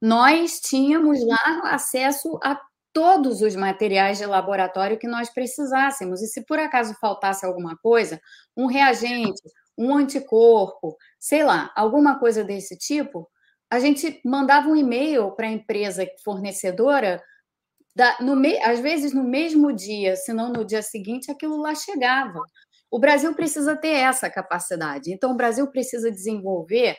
[0.00, 2.60] nós tínhamos lá acesso a
[2.92, 6.20] todos os materiais de laboratório que nós precisássemos.
[6.20, 8.20] E se por acaso faltasse alguma coisa,
[8.56, 9.40] um reagente,
[9.76, 13.28] um anticorpo, sei lá, alguma coisa desse tipo,
[13.70, 17.22] a gente mandava um e-mail para a empresa fornecedora
[17.94, 21.74] da, no me, às vezes no mesmo dia, se não no dia seguinte, aquilo lá
[21.74, 22.40] chegava.
[22.90, 25.12] O Brasil precisa ter essa capacidade.
[25.12, 26.96] Então, o Brasil precisa desenvolver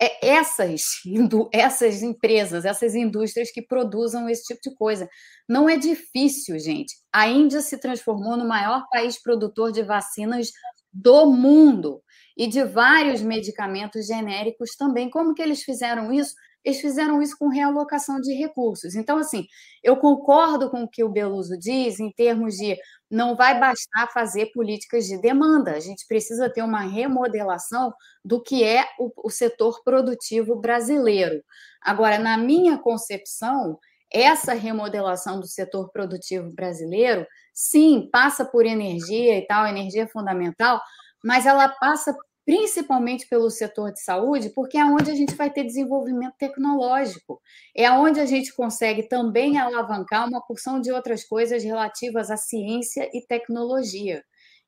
[0.00, 0.82] é, essas,
[1.52, 5.08] essas empresas, essas indústrias que produzam esse tipo de coisa.
[5.48, 6.94] Não é difícil, gente.
[7.12, 10.50] A Índia se transformou no maior país produtor de vacinas
[10.92, 12.02] do mundo
[12.36, 15.08] e de vários medicamentos genéricos também.
[15.08, 16.34] Como que eles fizeram isso?
[16.64, 18.94] Eles fizeram isso com realocação de recursos.
[18.94, 19.46] Então, assim,
[19.82, 22.76] eu concordo com o que o Beluso diz em termos de
[23.10, 27.92] não vai bastar fazer políticas de demanda, a gente precisa ter uma remodelação
[28.24, 31.42] do que é o, o setor produtivo brasileiro.
[31.80, 33.78] Agora, na minha concepção,
[34.10, 40.80] essa remodelação do setor produtivo brasileiro, sim, passa por energia e tal, energia fundamental,
[41.24, 42.14] mas ela passa
[42.44, 47.40] principalmente pelo setor de saúde, porque é onde a gente vai ter desenvolvimento tecnológico,
[47.76, 53.08] é onde a gente consegue também alavancar uma porção de outras coisas relativas à ciência
[53.12, 54.22] e tecnologia.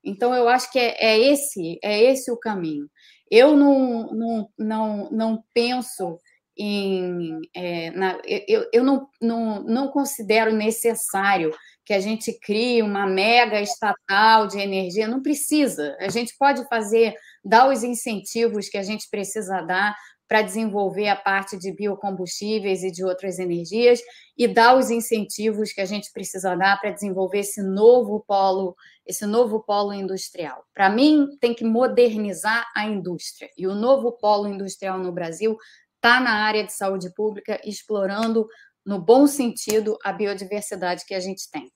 [0.05, 2.89] Então, eu acho que é, é esse é esse o caminho.
[3.31, 6.18] Eu não, não, não, não penso
[6.57, 7.41] em.
[7.55, 11.51] É, na, eu eu não, não, não considero necessário
[11.85, 15.09] que a gente crie uma mega estatal de energia.
[15.09, 15.97] Não precisa.
[16.01, 17.14] A gente pode fazer,
[17.45, 19.95] dar os incentivos que a gente precisa dar
[20.26, 24.01] para desenvolver a parte de biocombustíveis e de outras energias
[24.36, 28.74] e dar os incentivos que a gente precisa dar para desenvolver esse novo polo,
[29.07, 30.64] esse novo polo industrial.
[30.72, 33.51] Para mim, tem que modernizar a indústria.
[33.57, 35.59] E o novo polo industrial no Brasil
[35.97, 38.49] está na área de saúde pública, explorando
[38.84, 41.72] no bom sentido, a biodiversidade que a gente tem.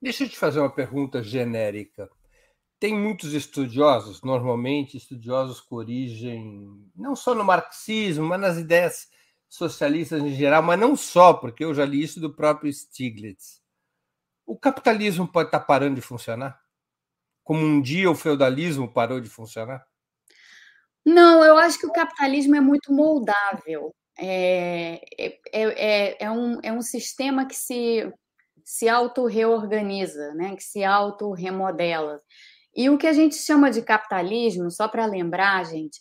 [0.00, 2.08] Deixa eu te fazer uma pergunta genérica.
[2.82, 9.08] Tem muitos estudiosos, normalmente estudiosos com origem não só no marxismo, mas nas ideias
[9.48, 13.62] socialistas em geral, mas não só, porque eu já li isso do próprio Stiglitz.
[14.44, 16.60] O capitalismo pode estar parando de funcionar?
[17.44, 19.86] Como um dia o feudalismo parou de funcionar?
[21.06, 23.94] Não, eu acho que o capitalismo é muito moldável.
[24.18, 28.12] É, é, é, é, um, é um sistema que se,
[28.64, 30.56] se auto-reorganiza, né?
[30.56, 32.20] que se auto-remodela.
[32.74, 36.00] E o que a gente chama de capitalismo, só para lembrar, gente,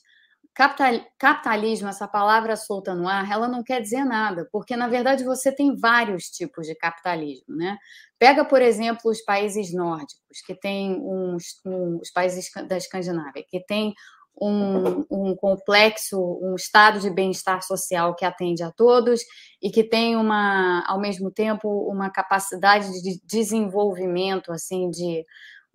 [0.53, 5.23] capital, capitalismo, essa palavra solta no ar, ela não quer dizer nada, porque na verdade
[5.23, 7.77] você tem vários tipos de capitalismo, né?
[8.19, 13.59] Pega, por exemplo, os países nórdicos, que tem uns, um, os países da Escandinávia, que
[13.65, 13.93] tem
[14.39, 19.21] um, um, complexo, um estado de bem-estar social que atende a todos
[19.61, 25.25] e que tem uma, ao mesmo tempo, uma capacidade de desenvolvimento assim de,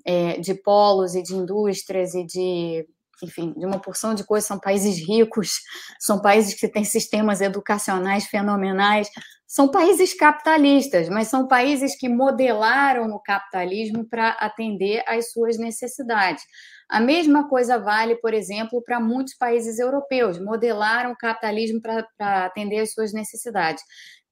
[0.07, 2.87] é, de polos e de indústrias e de
[3.23, 5.61] enfim, de uma porção de coisas, são países ricos,
[5.99, 9.09] são países que têm sistemas educacionais fenomenais,
[9.47, 16.43] são países capitalistas, mas são países que modelaram o capitalismo para atender às suas necessidades.
[16.89, 22.81] A mesma coisa vale, por exemplo, para muitos países europeus, modelaram o capitalismo para atender
[22.81, 23.83] às suas necessidades.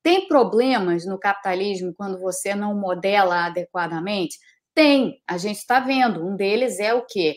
[0.02, 4.36] Tem problemas no capitalismo quando você não modela adequadamente?
[4.74, 6.26] Tem, a gente está vendo.
[6.26, 7.36] Um deles é o quê?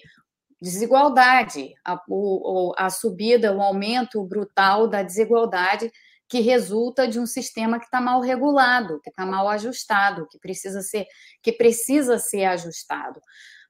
[0.61, 5.91] desigualdade, a, o, a subida, o aumento brutal da desigualdade
[6.29, 10.81] que resulta de um sistema que está mal regulado, que está mal ajustado, que precisa
[10.81, 11.05] ser,
[11.41, 13.21] que precisa ser ajustado.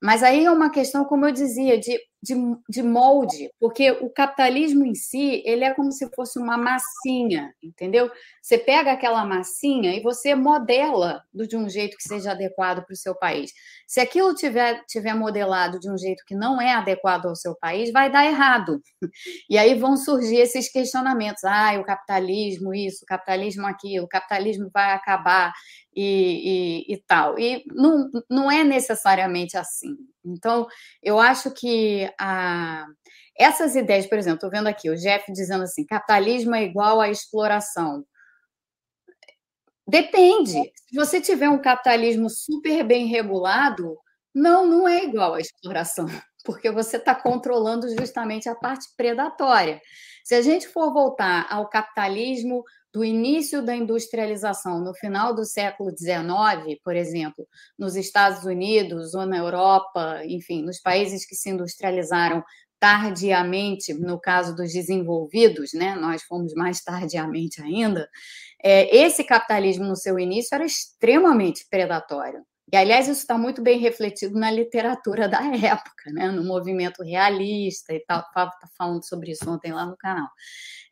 [0.01, 2.33] Mas aí é uma questão, como eu dizia, de de,
[2.67, 8.09] de molde, porque o capitalismo em si, ele é como se fosse uma massinha, entendeu?
[8.41, 12.97] Você pega aquela massinha e você modela de um jeito que seja adequado para o
[12.97, 13.51] seu país.
[13.85, 17.91] Se aquilo tiver, tiver modelado de um jeito que não é adequado ao seu país,
[17.91, 18.81] vai dar errado.
[19.49, 21.43] E aí vão surgir esses questionamentos.
[21.43, 25.53] Ah, o capitalismo isso, o capitalismo aquilo, o capitalismo vai acabar
[25.95, 27.39] e, e, e tal.
[27.39, 29.95] E não, não é necessariamente assim.
[30.23, 30.67] Então,
[31.01, 32.85] eu acho que a,
[33.37, 37.09] essas ideias, por exemplo, estou vendo aqui o Jeff dizendo assim: capitalismo é igual à
[37.09, 38.05] exploração.
[39.87, 40.51] Depende.
[40.51, 43.97] Se você tiver um capitalismo super bem regulado,
[44.35, 46.05] não, não é igual à exploração,
[46.43, 49.81] porque você está controlando justamente a parte predatória.
[50.27, 52.61] Se a gente for voltar ao capitalismo
[52.93, 57.47] do início da industrialização no final do século XIX, por exemplo,
[57.79, 62.43] nos Estados Unidos ou na Europa, enfim, nos países que se industrializaram
[62.77, 65.95] tardiamente, no caso dos desenvolvidos, né?
[65.95, 68.09] Nós fomos mais tardiamente ainda.
[68.61, 72.43] É, esse capitalismo no seu início era extremamente predatório.
[72.71, 76.29] E, aliás, isso está muito bem refletido na literatura da época, né?
[76.31, 78.19] no movimento realista e tal.
[78.21, 80.27] Estava falando sobre isso ontem lá no canal.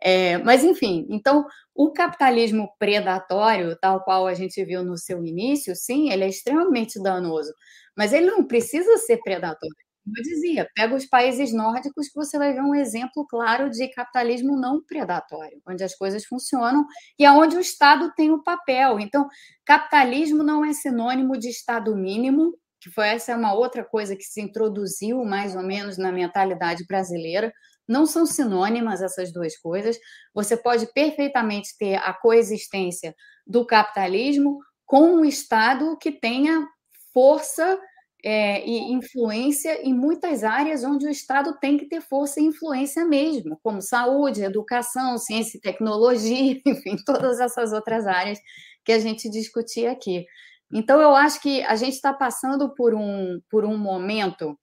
[0.02, 1.46] É, mas, enfim, então,
[1.76, 7.02] o capitalismo predatório, tal qual a gente viu no seu início, sim, ele é extremamente
[7.02, 7.54] danoso,
[7.98, 9.85] mas ele não precisa ser predatório.
[10.06, 14.56] Eu dizia, pega os países nórdicos que você vai ver um exemplo claro de capitalismo
[14.56, 16.86] não predatório, onde as coisas funcionam
[17.18, 19.00] e aonde o Estado tem o um papel.
[19.00, 19.28] Então,
[19.66, 24.24] capitalismo não é sinônimo de Estado mínimo, que foi essa é uma outra coisa que
[24.24, 27.52] se introduziu mais ou menos na mentalidade brasileira.
[27.88, 29.98] Não são sinônimas essas duas coisas.
[30.36, 36.68] Você pode perfeitamente ter a coexistência do capitalismo com um Estado que tenha
[37.12, 37.80] força
[38.28, 43.06] é, e influência em muitas áreas onde o Estado tem que ter força e influência
[43.06, 48.40] mesmo, como saúde, educação, ciência e tecnologia, enfim, todas essas outras áreas
[48.84, 50.26] que a gente discutia aqui.
[50.74, 54.58] Então, eu acho que a gente está passando por um, por um momento,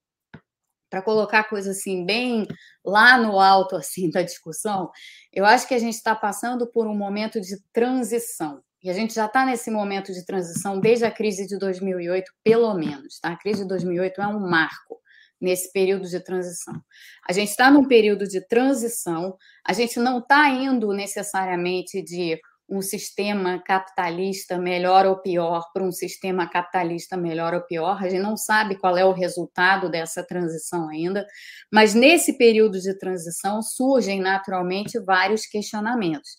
[0.89, 2.45] para colocar coisa assim, bem
[2.85, 4.91] lá no alto assim da discussão,
[5.31, 8.61] eu acho que a gente está passando por um momento de transição.
[8.83, 12.73] E a gente já está nesse momento de transição desde a crise de 2008, pelo
[12.73, 13.19] menos.
[13.21, 13.29] Tá?
[13.29, 14.99] A crise de 2008 é um marco
[15.39, 16.81] nesse período de transição.
[17.27, 22.81] A gente está num período de transição, a gente não está indo necessariamente de um
[22.81, 28.01] sistema capitalista melhor ou pior para um sistema capitalista melhor ou pior.
[28.01, 31.25] A gente não sabe qual é o resultado dessa transição ainda,
[31.71, 36.31] mas nesse período de transição surgem naturalmente vários questionamentos.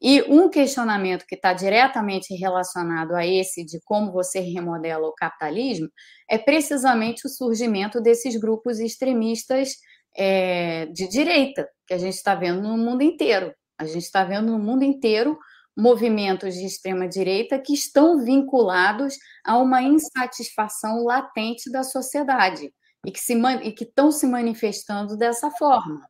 [0.00, 5.88] E um questionamento que está diretamente relacionado a esse de como você remodela o capitalismo
[6.28, 9.76] é precisamente o surgimento desses grupos extremistas
[10.16, 13.52] é, de direita, que a gente está vendo no mundo inteiro.
[13.78, 15.38] A gente está vendo no mundo inteiro
[15.76, 22.72] movimentos de extrema-direita que estão vinculados a uma insatisfação latente da sociedade
[23.06, 23.34] e que, se,
[23.80, 26.00] estão se manifestando dessa forma.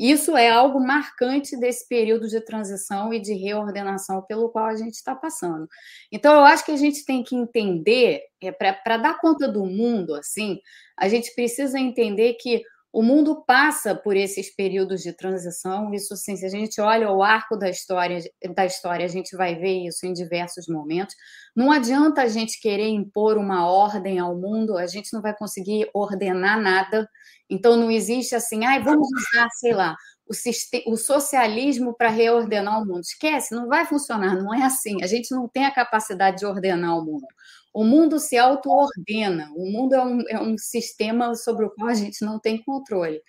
[0.00, 4.94] Isso é algo marcante desse período de transição e de reordenação pelo qual a gente
[4.94, 5.68] está passando.
[6.10, 10.14] Então, eu acho que a gente tem que entender, é, para dar conta do mundo,
[10.14, 10.58] assim,
[10.96, 12.62] a gente precisa entender que
[12.92, 17.22] O mundo passa por esses períodos de transição, isso sim, se a gente olha o
[17.22, 18.18] arco da história,
[18.52, 21.14] da história, a gente vai ver isso em diversos momentos.
[21.54, 25.88] Não adianta a gente querer impor uma ordem ao mundo, a gente não vai conseguir
[25.94, 27.08] ordenar nada.
[27.48, 29.94] Então não existe assim, ah, vamos usar, sei lá,
[30.30, 33.00] o, sistema, o socialismo para reordenar o mundo.
[33.00, 35.02] Esquece, não vai funcionar, não é assim.
[35.02, 37.26] A gente não tem a capacidade de ordenar o mundo.
[37.72, 41.94] O mundo se auto-ordena, o mundo é um, é um, sistema sobre o qual a
[41.94, 43.20] gente não tem controle.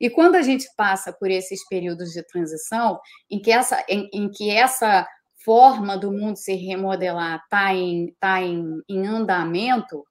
[0.00, 2.98] E quando a gente passa por esses períodos de transição,
[3.30, 5.06] em que essa, em, em que essa
[5.44, 10.04] forma do mundo se remodelar está em, tá em, em andamento,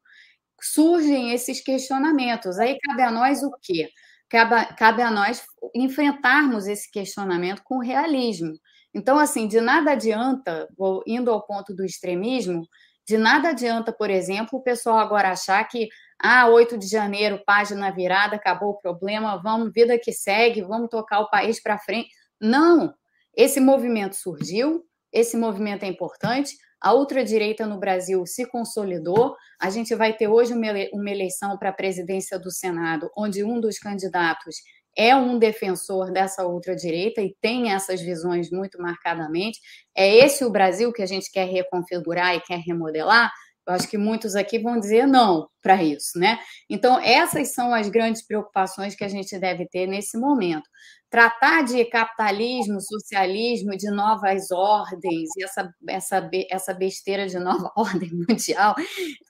[0.61, 2.59] surgem esses questionamentos.
[2.59, 3.89] Aí cabe a nós o quê?
[4.29, 8.53] Cabe, cabe a nós enfrentarmos esse questionamento com realismo.
[8.93, 10.67] Então, assim, de nada adianta,
[11.05, 12.67] indo ao ponto do extremismo,
[13.09, 15.89] de nada adianta, por exemplo, o pessoal agora achar que
[16.21, 21.19] ah, 8 de janeiro, página virada, acabou o problema, vamos, vida que segue, vamos tocar
[21.21, 22.09] o país para frente.
[22.39, 22.93] Não!
[23.35, 29.35] Esse movimento surgiu, esse movimento é importante, a ultradireita no Brasil se consolidou.
[29.59, 33.79] A gente vai ter hoje uma eleição para a presidência do Senado, onde um dos
[33.79, 34.57] candidatos
[34.99, 39.57] é um defensor dessa ultradireita e tem essas visões muito marcadamente.
[39.95, 43.31] É esse o Brasil que a gente quer reconfigurar e quer remodelar?
[43.65, 46.37] Eu acho que muitos aqui vão dizer não para isso, né?
[46.69, 50.67] Então, essas são as grandes preocupações que a gente deve ter nesse momento.
[51.09, 58.75] Tratar de capitalismo, socialismo, de novas ordens, essa, essa, essa besteira de nova ordem mundial,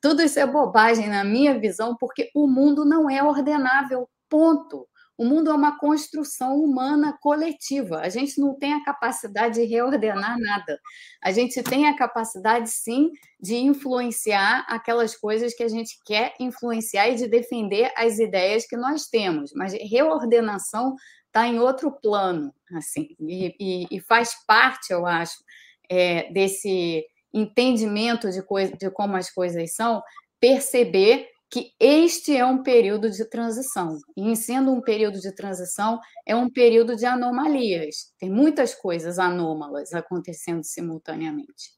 [0.02, 4.88] tudo isso é bobagem na minha visão, porque o mundo não é ordenável, ponto.
[5.20, 7.98] O mundo é uma construção humana coletiva.
[8.00, 10.80] A gente não tem a capacidade de reordenar nada.
[11.22, 17.10] A gente tem a capacidade, sim, de influenciar aquelas coisas que a gente quer influenciar
[17.10, 19.52] e de defender as ideias que nós temos.
[19.54, 20.96] Mas reordenação
[21.28, 25.44] está em outro plano, assim, e, e, e, faz parte, eu acho,
[25.90, 30.02] é, desse entendimento de, coisa, de como as coisas são,
[30.40, 33.98] perceber que este é um período de transição.
[34.16, 38.14] E, sendo um período de transição, é um período de anomalias.
[38.20, 41.72] Tem muitas coisas anômalas acontecendo simultaneamente.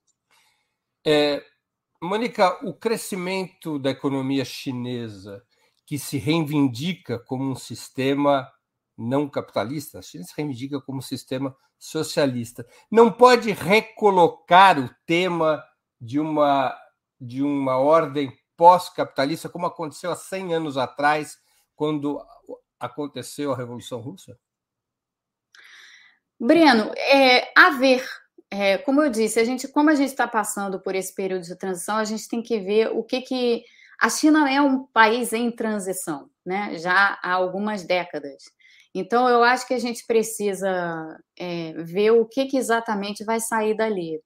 [1.05, 1.41] É,
[2.03, 5.43] Mônica, o crescimento da economia chinesa,
[5.85, 8.51] que se reivindica como um sistema
[8.97, 15.63] não capitalista, a China se reivindica como um sistema socialista, não pode recolocar o tema
[15.99, 16.75] de uma,
[17.19, 21.39] de uma ordem pós-capitalista, como aconteceu há 100 anos atrás,
[21.75, 22.23] quando
[22.79, 24.37] aconteceu a Revolução Russa?
[26.39, 28.07] Breno, é, a ver,
[28.51, 31.57] é, como eu disse, a gente, como a gente está passando por esse período de
[31.57, 33.63] transição, a gente tem que ver o que que
[33.99, 36.77] a China é um país em transição, né?
[36.77, 38.43] Já há algumas décadas.
[38.93, 43.75] Então, eu acho que a gente precisa é, ver o que, que exatamente vai sair
[43.75, 44.21] dali.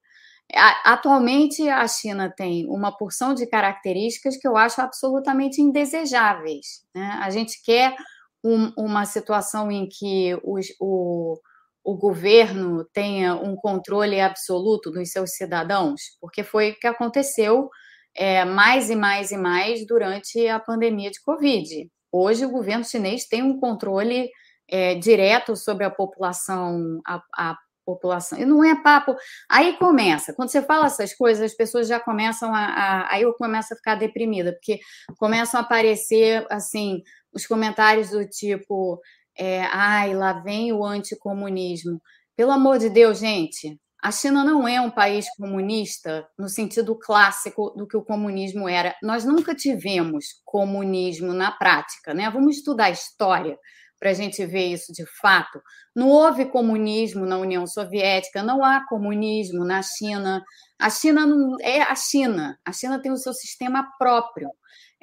[0.53, 6.85] Atualmente, a China tem uma porção de características que eu acho absolutamente indesejáveis.
[6.93, 7.19] Né?
[7.21, 7.95] A gente quer
[8.43, 11.39] um, uma situação em que os, o,
[11.83, 17.69] o governo tenha um controle absoluto dos seus cidadãos, porque foi o que aconteceu
[18.15, 21.89] é, mais e mais e mais durante a pandemia de Covid.
[22.11, 24.29] Hoje, o governo chinês tem um controle
[24.69, 28.39] é, direto sobre a população, a, a população.
[28.39, 29.15] E não é papo.
[29.49, 33.13] Aí começa, quando você fala essas coisas, as pessoas já começam a, a.
[33.13, 34.79] Aí eu começo a ficar deprimida, porque
[35.17, 37.01] começam a aparecer, assim,
[37.33, 38.99] os comentários do tipo:
[39.37, 42.01] é, ai, lá vem o anticomunismo.
[42.35, 47.71] Pelo amor de Deus, gente, a China não é um país comunista no sentido clássico
[47.71, 48.95] do que o comunismo era.
[49.01, 52.29] Nós nunca tivemos comunismo na prática, né?
[52.29, 53.57] Vamos estudar história
[53.99, 55.61] para a gente ver isso de fato.
[55.95, 60.43] Não houve comunismo na União Soviética, não há comunismo na China.
[60.79, 62.57] A China não é a China.
[62.65, 64.49] A China tem o seu sistema próprio.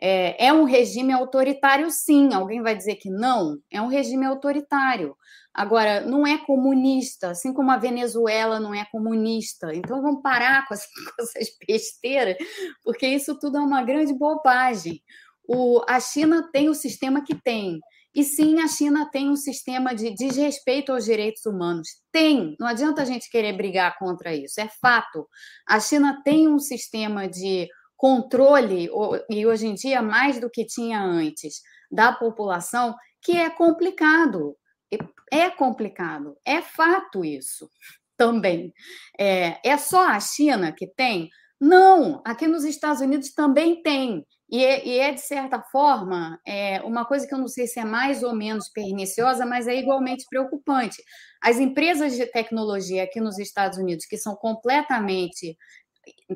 [0.00, 2.34] É, é um regime autoritário, sim.
[2.34, 3.58] Alguém vai dizer que não?
[3.70, 5.16] É um regime autoritário.
[5.54, 9.74] Agora, não é comunista, assim como a Venezuela não é comunista.
[9.74, 12.36] Então, vamos parar com, essas besteiras,
[12.82, 15.02] porque isso tudo é uma grande bobagem.
[15.46, 17.78] O, a China tem o sistema que tem.
[18.14, 21.88] E sim, a China tem um sistema de desrespeito aos direitos humanos.
[22.10, 25.26] Tem, não adianta a gente querer brigar contra isso, é fato.
[25.66, 28.90] A China tem um sistema de controle,
[29.30, 31.60] e hoje em dia mais do que tinha antes,
[31.90, 34.56] da população, que é complicado.
[35.30, 37.70] É complicado, é fato isso
[38.18, 38.74] também.
[39.18, 44.26] É, é só a China que tem Não, aqui nos Estados Unidos também tem.
[44.52, 47.80] E é, e é, de certa forma, é, uma coisa que eu não sei se
[47.80, 51.02] é mais ou menos perniciosa, mas é igualmente preocupante.
[51.42, 55.56] As empresas de tecnologia aqui nos Estados Unidos, que são completamente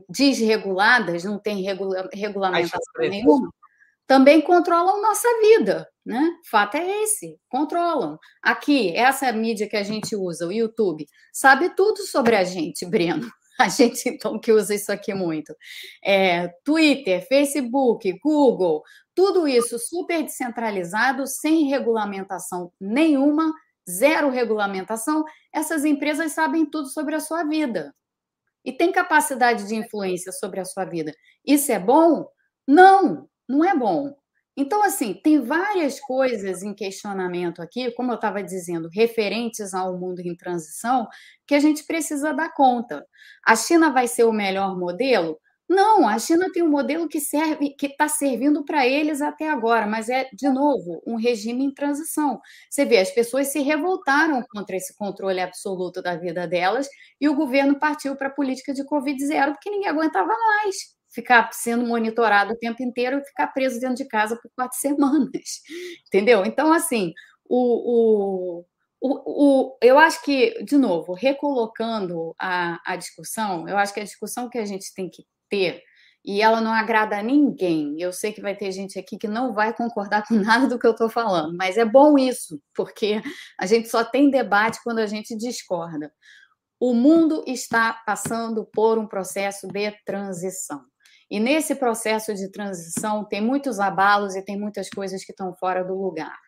[0.08, 3.52] desreguladas, não tem regula regulamentação nenhuma,
[4.06, 6.38] também controlam nossa vida, né?
[6.50, 8.18] Fato é esse, controlam.
[8.40, 13.28] Aqui, essa mídia que a gente usa, o YouTube, sabe tudo sobre a gente, Breno.
[13.60, 15.54] A gente, então, que usa isso aqui muito.
[16.04, 18.82] É, Twitter, Facebook, Google,
[19.14, 23.52] tudo isso super descentralizado, sem regulamentação nenhuma,
[23.88, 25.24] zero regulamentação.
[25.52, 27.94] Essas empresas sabem tudo sobre a sua vida
[28.64, 31.14] e têm capacidade de influência sobre a sua vida.
[31.44, 32.26] Isso é bom?
[32.66, 34.14] Não, não é bom.
[34.56, 40.20] Então, assim, tem várias coisas em questionamento aqui, como eu estava dizendo, referentes ao mundo
[40.20, 41.06] em transição,
[41.46, 43.06] que a gente precisa dar conta.
[43.44, 45.38] A China vai ser o melhor modelo?
[45.68, 49.84] Não, a China tem um modelo que serve, que está servindo para eles até agora,
[49.84, 52.40] mas é, de novo, um regime em transição.
[52.70, 56.88] Você vê, as pessoas se revoltaram contra esse controle absoluto da vida delas
[57.20, 60.76] e o governo partiu para a política de Covid zero, porque ninguém aguentava mais
[61.16, 65.62] ficar sendo monitorado o tempo inteiro e ficar preso dentro de casa por quatro semanas,
[66.06, 66.44] entendeu?
[66.44, 67.14] Então, assim,
[67.48, 68.64] o, o,
[69.00, 74.04] o, o, eu acho que, de novo, recolocando a, a discussão, eu acho que a
[74.04, 75.82] discussão que a gente tem que ter,
[76.22, 79.54] e ela não agrada a ninguém, eu sei que vai ter gente aqui que não
[79.54, 83.22] vai concordar com nada do que eu estou falando, mas é bom isso, porque
[83.58, 86.12] a gente só tem debate quando a gente discorda.
[86.78, 90.84] O mundo está passando por um processo de transição.
[91.30, 95.84] E nesse processo de transição tem muitos abalos e tem muitas coisas que estão fora
[95.84, 96.38] do lugar.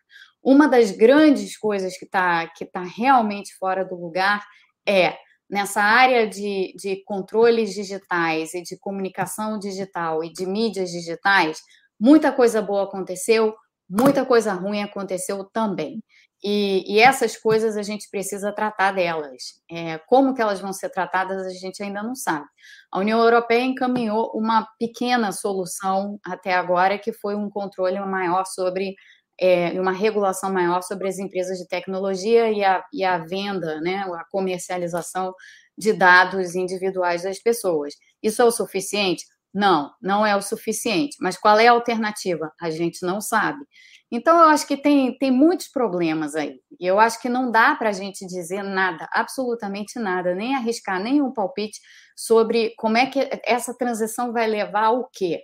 [0.41, 4.45] Uma das grandes coisas que está que tá realmente fora do lugar
[4.87, 5.17] é
[5.49, 11.61] nessa área de, de controles digitais e de comunicação digital e de mídias digitais,
[11.99, 13.55] muita coisa boa aconteceu,
[13.89, 16.01] muita coisa ruim aconteceu também.
[16.43, 19.61] E, e, essas coisas a gente precisa tratar delas.
[19.69, 22.45] É, como que elas vão ser tratadas, a gente ainda não sabe.
[22.91, 28.95] A União Europeia encaminhou uma pequena solução até agora, que foi um controle maior sobre,
[29.39, 33.97] é, uma regulação maior sobre as empresas de tecnologia e a, e a venda, né,
[33.97, 35.33] a comercialização
[35.77, 37.93] de dados individuais das pessoas.
[38.23, 39.25] Isso é o suficiente?
[39.53, 41.17] Não, não é o suficiente.
[41.19, 42.51] Mas qual é a alternativa?
[42.59, 43.65] A gente não sabe.
[44.11, 46.59] Então, eu acho que tem, tem muitos problemas aí.
[46.79, 51.01] E eu acho que não dá para a gente dizer nada, absolutamente nada, nem arriscar
[51.01, 51.79] nenhum palpite
[52.15, 55.43] sobre como é que essa transição vai levar ao quê.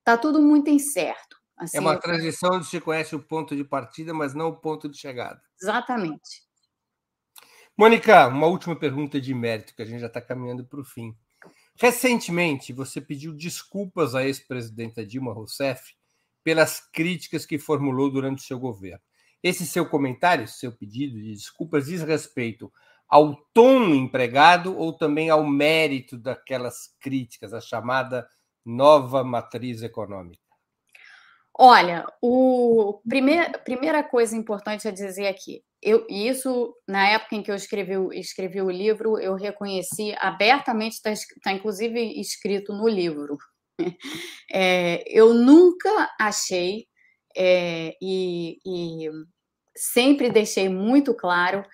[0.00, 1.36] Está tudo muito incerto.
[1.56, 4.88] Assim, é uma transição onde se conhece o ponto de partida, mas não o ponto
[4.88, 5.40] de chegada.
[5.60, 6.42] Exatamente.
[7.78, 11.16] Mônica, uma última pergunta de mérito, que a gente já está caminhando para o fim.
[11.82, 15.96] Recentemente, você pediu desculpas à ex-presidenta Dilma Rousseff
[16.44, 19.02] pelas críticas que formulou durante o seu governo.
[19.42, 22.72] Esse seu comentário, seu pedido de desculpas, diz respeito
[23.08, 28.28] ao tom empregado ou também ao mérito daquelas críticas, a chamada
[28.64, 30.40] nova matriz econômica?
[31.52, 37.50] Olha, o primeir, primeira coisa importante a dizer aqui, eu, isso na época em que
[37.50, 43.36] eu escrevi, escrevi o livro, eu reconheci abertamente, está tá inclusive escrito no livro,
[44.54, 46.86] É, eu nunca achei
[47.34, 49.10] é, e, e
[49.74, 51.64] sempre deixei muito claro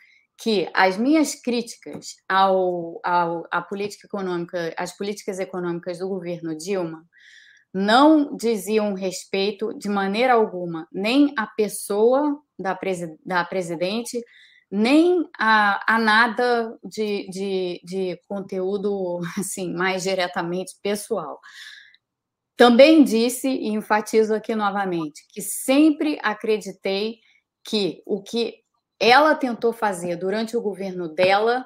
[0.41, 7.05] que as minhas críticas ao, ao, à política econômica, às políticas econômicas do governo Dilma,
[7.75, 14.21] não diziam respeito de maneira alguma nem à pessoa da, presi da presidente,
[14.71, 21.39] nem a, a nada de, de, de conteúdo assim mais diretamente pessoal.
[22.57, 27.21] Também disse, e enfatizo aqui novamente, que sempre acreditei
[27.65, 28.55] que o que
[28.99, 31.65] ela tentou fazer durante o governo dela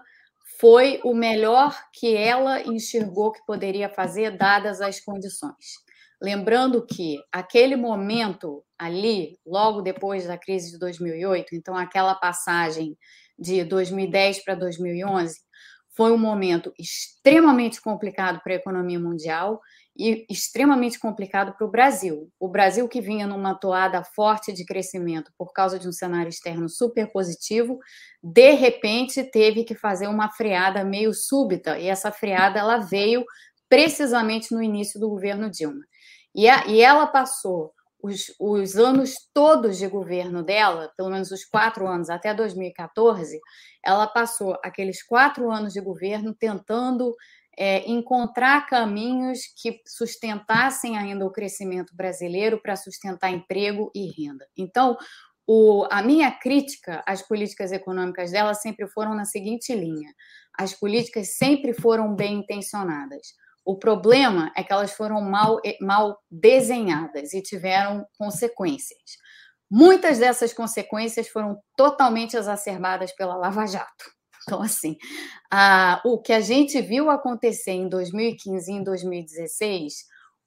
[0.61, 5.83] foi o melhor que ela enxergou que poderia fazer, dadas as condições.
[6.23, 12.97] Lembrando que aquele momento ali, logo depois da crise de 2008, então aquela passagem
[13.37, 15.35] de 2010 para 2011,
[15.97, 19.61] foi um momento extremamente complicado para a economia mundial
[19.99, 22.31] e extremamente complicado para o Brasil.
[22.39, 26.69] O Brasil que vinha numa toada forte de crescimento por causa de um cenário externo
[26.69, 27.81] super positivo,
[28.23, 33.25] de repente teve que fazer uma freada meio súbita, e essa freada ela veio
[33.69, 35.83] precisamente no início do governo Dilma.
[36.35, 37.73] E, a, e ela passou
[38.03, 43.41] os, os anos todos de governo dela, pelo menos os quatro anos até 2014,
[43.85, 47.15] ela passou aqueles quatro anos de governo tentando
[47.57, 54.47] é, encontrar caminhos que sustentassem ainda o crescimento brasileiro para sustentar emprego e renda.
[54.57, 54.97] Então,
[55.47, 60.13] o, a minha crítica às políticas econômicas dela sempre foram na seguinte linha:
[60.59, 63.35] as políticas sempre foram bem intencionadas.
[63.65, 69.01] O problema é que elas foram mal, mal desenhadas e tiveram consequências.
[69.71, 74.05] Muitas dessas consequências foram totalmente exacerbadas pela Lava Jato.
[74.43, 74.97] Então, assim,
[75.51, 79.95] a, o que a gente viu acontecer em 2015 e em 2016,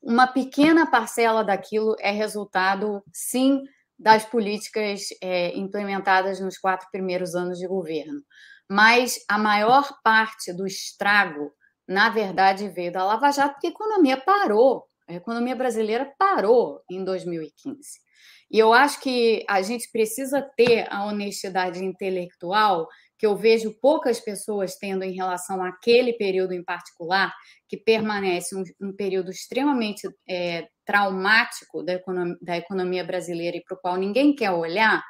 [0.01, 3.63] uma pequena parcela daquilo é resultado, sim,
[3.97, 8.21] das políticas é, implementadas nos quatro primeiros anos de governo.
[8.69, 11.51] Mas a maior parte do estrago,
[11.87, 14.85] na verdade, veio da Lava Jato, porque a economia parou.
[15.07, 18.05] A economia brasileira parou em 2015.
[18.49, 22.87] E eu acho que a gente precisa ter a honestidade intelectual
[23.17, 27.33] que eu vejo poucas pessoas tendo em relação àquele período em particular,
[27.67, 31.99] que permanece um, um período extremamente é, traumático da
[32.41, 35.01] da economia brasileira e para o qual ninguém quer olhar,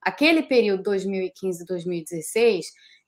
[0.00, 2.64] aquele período 2015-2016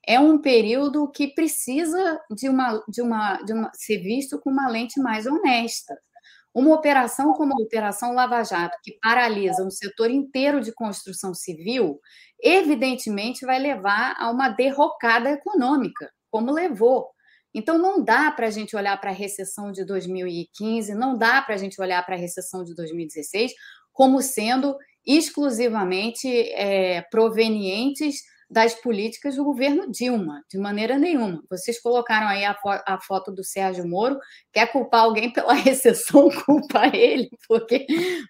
[0.07, 4.69] é um período que precisa de uma, de uma, de uma ser visto com uma
[4.69, 5.97] lente mais honesta.
[6.55, 12.01] Uma operação como a Operação Lava Jato, que paralisa um setor inteiro de construção civil,
[12.43, 17.11] evidentemente vai levar a uma derrocada econômica, como levou.
[17.53, 21.55] Então, não dá para a gente olhar para a recessão de 2015, não dá para
[21.55, 23.53] a gente olhar para a recessão de 2016
[23.93, 24.77] como sendo
[25.07, 31.43] exclusivamente é, provenientes das políticas do governo Dilma, de maneira nenhuma.
[31.51, 34.19] Vocês colocaram aí a, fo a, foto do Sérgio Moro,
[34.53, 37.87] quer culpar alguém pela recessão, culpa ele, porque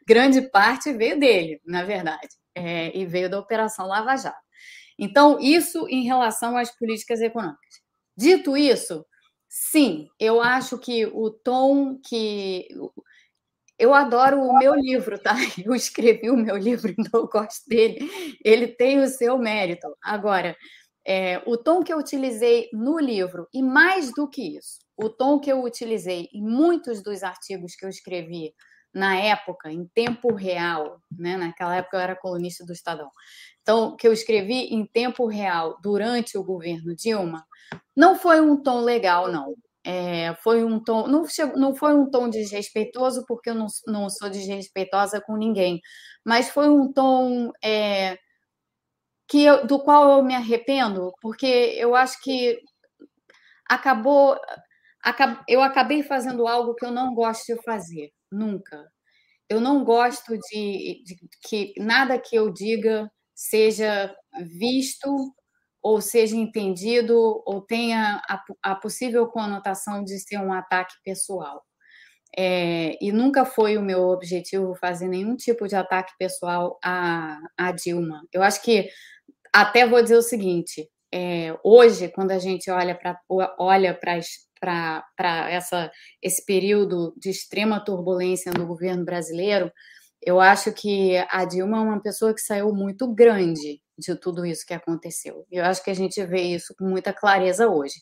[0.06, 4.36] grande parte veio dele, na verdade, é, e veio da Operação Lava Jato.
[4.98, 7.82] Então, isso em relação às políticas econômicas.
[8.16, 9.05] Dito isso,
[9.47, 12.66] sim, eu acho que o tom que
[13.78, 15.35] eu adoro o meu livro, tá?
[15.65, 18.11] Eu escrevi o meu livro, então eu gosto dele.
[18.44, 19.86] Ele tem o seu mérito.
[20.03, 20.57] Agora,
[21.07, 25.39] é, o tom que eu utilizei no livro, e mais do que isso, o tom
[25.39, 28.53] que eu utilizei em muitos dos artigos que eu escrevi
[28.93, 31.36] na época, em tempo real, né?
[31.36, 33.11] naquela época eu era colunista do Estadão,
[33.61, 37.44] então, que eu escrevi em tempo real durante o governo Dilma,
[37.97, 39.55] não foi um tom legal, não.
[39.86, 44.10] É, foi um tom, não, chegou, não foi um tom desrespeitoso, porque eu não, não
[44.10, 45.80] sou desrespeitosa com ninguém,
[46.24, 48.18] mas foi um tom é,
[49.28, 52.60] que eu, do qual eu me arrependo, porque eu acho que
[53.68, 54.38] acabou,
[55.02, 58.84] acab, eu acabei fazendo algo que eu não gosto de fazer, nunca.
[59.48, 61.16] Eu não gosto de, de
[61.48, 64.14] que nada que eu diga seja
[64.58, 65.34] visto
[65.86, 71.62] ou seja entendido ou tenha a, a possível conotação de ser um ataque pessoal.
[72.36, 77.38] É, e nunca foi o meu objetivo fazer nenhum tipo de ataque pessoal a,
[77.70, 78.20] Dilma.
[78.32, 78.88] Eu acho que
[79.54, 83.16] até vou dizer o seguinte: é, hoje, quando a gente olha para
[83.56, 85.88] olha para essa
[86.20, 89.70] esse período de extrema turbulência no governo brasileiro,
[90.27, 94.66] eu acho que a Dilma é uma pessoa que saiu muito grande de tudo isso
[94.66, 95.47] que aconteceu.
[95.51, 97.94] Eu acho que a gente vê isso com muita clareza hoje.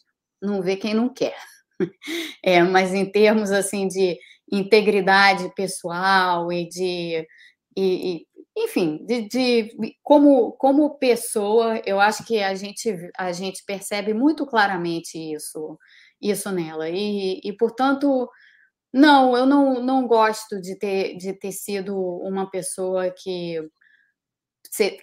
[0.42, 1.36] Não vê quem não quer.
[2.42, 4.16] É, mas em termos assim de
[4.52, 7.26] integridade pessoal e de
[7.76, 8.26] e, e,
[8.56, 14.46] enfim, de, de, como, como pessoa, eu acho que a gente, a gente percebe muito
[14.46, 15.76] claramente isso,
[16.22, 16.88] isso nela.
[16.88, 18.28] E, e portanto,
[18.94, 23.58] não, eu não, não gosto de ter, de ter sido uma pessoa que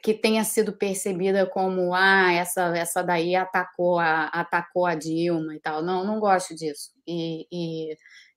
[0.03, 5.59] que tenha sido percebida como ah essa essa daí atacou a atacou a Dilma e
[5.61, 5.81] tal.
[5.83, 6.91] Não não gosto disso.
[7.07, 7.95] E, e,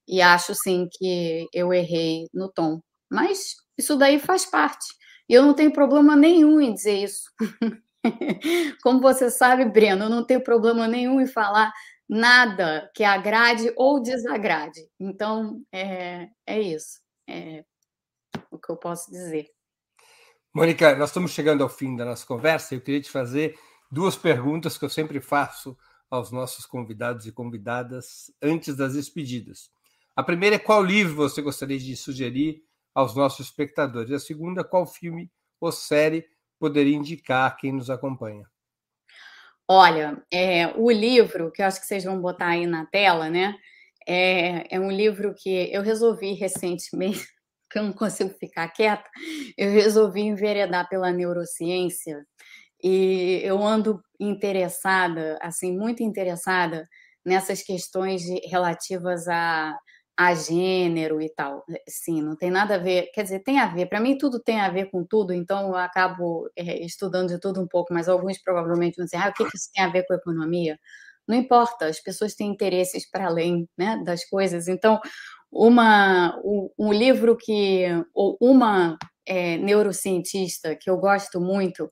[0.08, 2.80] e acho sim que eu errei no tom.
[3.10, 4.86] Mas isso daí faz parte.
[5.28, 7.24] E eu não tenho problema nenhum em dizer isso.
[8.82, 11.72] Como você sabe Breno eu não tenho problema nenhum em falar
[12.08, 17.64] nada que agrade ou desagrade então é, é isso é
[18.50, 19.48] o que eu posso dizer
[20.52, 23.58] Mônica, nós estamos chegando ao fim da nossa conversa eu queria te fazer
[23.90, 25.76] duas perguntas que eu sempre faço
[26.10, 29.70] aos nossos convidados e convidadas antes das despedidas.
[30.16, 32.62] A primeira é qual livro você gostaria de sugerir
[32.94, 34.12] aos nossos espectadores?
[34.12, 36.24] A segunda, qual filme ou série
[36.58, 38.48] poderia indicar a quem nos acompanha?
[39.68, 43.54] Olha, é, o livro, que eu acho que vocês vão botar aí na tela, né?
[44.06, 47.26] É, é um livro que eu resolvi recentemente
[47.70, 49.08] que eu não consigo ficar quieta,
[49.56, 52.22] eu resolvi enveredar pela neurociência
[52.82, 56.86] e eu ando interessada, assim, muito interessada
[57.26, 59.76] nessas questões de, relativas a,
[60.16, 61.64] a gênero e tal.
[61.88, 63.10] Sim, não tem nada a ver.
[63.12, 63.86] Quer dizer, tem a ver.
[63.86, 67.60] Para mim, tudo tem a ver com tudo, então eu acabo é, estudando de tudo
[67.60, 70.14] um pouco, mas alguns provavelmente vão dizer: ah, o que, isso tem a ver com
[70.14, 70.78] economia?
[71.26, 74.68] Não importa, as pessoas têm interesses para além né, das coisas.
[74.68, 75.00] Então,
[75.50, 77.84] uma, um, um livro que.
[78.14, 78.96] ou uma
[79.26, 81.90] é, neurocientista que eu gosto muito,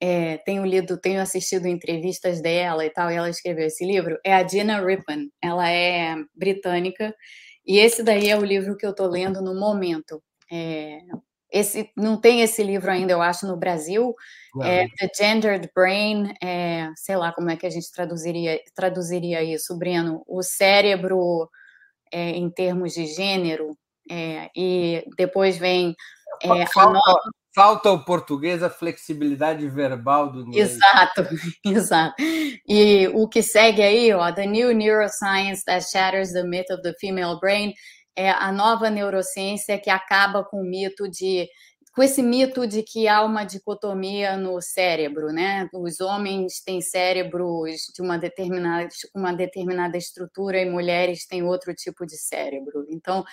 [0.00, 4.34] é, tenho lido, tenho assistido entrevistas dela e tal, e ela escreveu esse livro, é
[4.34, 5.28] a Gina Rippon.
[5.42, 7.14] Ela é britânica,
[7.66, 10.22] e esse daí é o livro que eu estou lendo no momento.
[10.50, 10.98] É,
[11.50, 14.14] esse não tem esse livro ainda, eu acho, no Brasil.
[14.62, 19.76] É The Gendered Brain, é, sei lá como é que a gente traduziria, traduziria isso,
[19.76, 20.22] Breno.
[20.26, 21.48] O cérebro
[22.12, 23.76] é, em termos de gênero,
[24.10, 25.94] é, e depois vem
[26.42, 27.00] é, falta,
[27.56, 30.72] falta o português a flexibilidade verbal do inglês.
[30.72, 31.26] Exato,
[31.64, 32.14] exato.
[32.68, 36.92] E o que segue aí, ó, The New Neuroscience That Shatters the Myth of the
[37.00, 37.72] Female Brain,
[38.14, 41.48] é a nova neurociência que acaba com o mito de
[41.96, 45.66] com esse mito de que há uma dicotomia no cérebro, né?
[45.72, 52.04] Os homens têm cérebros de uma determinada, uma determinada estrutura e mulheres têm outro tipo
[52.04, 52.84] de cérebro.
[52.90, 53.24] Então,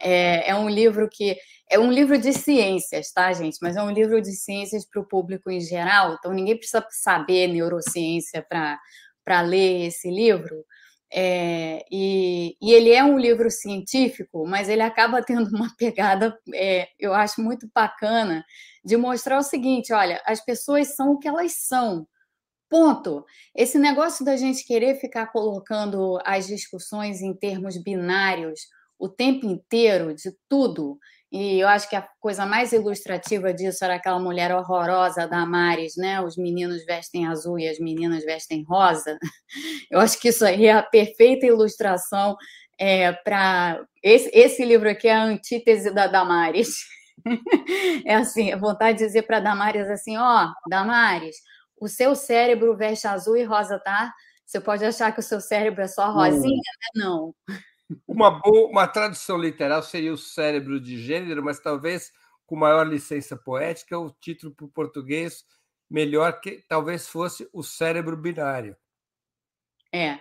[0.00, 1.36] é, é um livro que
[1.68, 3.58] é um livro de ciências, tá, gente?
[3.60, 6.14] Mas é um livro de ciências para o público em geral.
[6.14, 10.64] Então, ninguém precisa saber neurociência para ler esse livro.
[11.14, 16.88] É, e, e, ele é um livro científico, mas ele acaba tendo uma pegada, é,
[16.98, 18.44] eu acho muito bacana,
[18.84, 22.06] de mostrar o seguinte: olha, as pessoas são o que elas são.
[22.70, 23.26] Ponto.
[23.54, 28.60] Esse negócio da gente querer ficar colocando as discussões em termos binários
[28.98, 30.98] o tempo inteiro de tudo
[31.32, 35.94] e eu acho que a coisa mais ilustrativa disso era aquela mulher horrorosa da Maris,
[35.96, 36.20] né?
[36.20, 39.18] Os meninos vestem azul e as meninas vestem rosa.
[39.90, 42.36] Eu acho que isso aí é a perfeita ilustração
[42.78, 43.82] é, para.
[44.02, 46.76] Esse, esse livro aqui é a antítese da Damares.
[48.04, 51.36] É assim, vontade de dizer para Damares assim: ó, oh, Damares,
[51.80, 54.12] o seu cérebro veste azul e rosa, tá?
[54.44, 57.04] Você pode achar que o seu cérebro é só rosinha, né?
[57.04, 57.32] Não.
[58.06, 62.12] Uma, boa, uma tradução literal seria o cérebro de gênero, mas talvez
[62.46, 65.44] com maior licença poética, o título para o português
[65.92, 68.74] melhor que talvez fosse o cérebro binário.
[69.92, 70.18] É.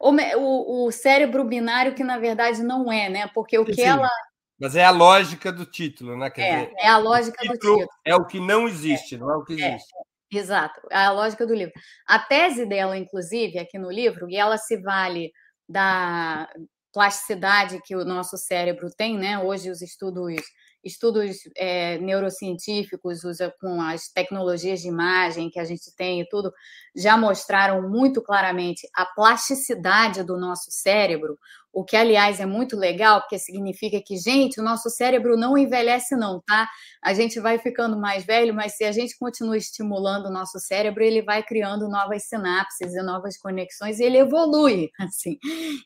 [0.00, 3.30] O, o, o cérebro binário que na verdade não é, né?
[3.34, 4.10] Porque o que Sim, ela.
[4.58, 6.30] Mas é a lógica do título, né?
[6.30, 7.86] Quer é, dizer, é a lógica do título.
[8.04, 9.92] É o que não existe, é, não é o que é, existe.
[9.94, 11.74] É, exato, é a lógica do livro.
[12.06, 15.30] A tese dela, inclusive, aqui no livro, e ela se vale
[15.68, 16.48] da,
[16.96, 19.38] plasticidade que o nosso cérebro tem, né?
[19.38, 20.34] Hoje os estudos
[20.82, 26.50] estudos é, neurocientíficos usa com as tecnologias de imagem que a gente tem e tudo
[26.94, 31.36] já mostraram muito claramente a plasticidade do nosso cérebro,
[31.76, 36.16] o que aliás é muito legal, porque significa que gente, o nosso cérebro não envelhece
[36.16, 36.66] não, tá?
[37.04, 41.04] A gente vai ficando mais velho, mas se a gente continua estimulando o nosso cérebro,
[41.04, 45.36] ele vai criando novas sinapses e novas conexões e ele evolui, assim.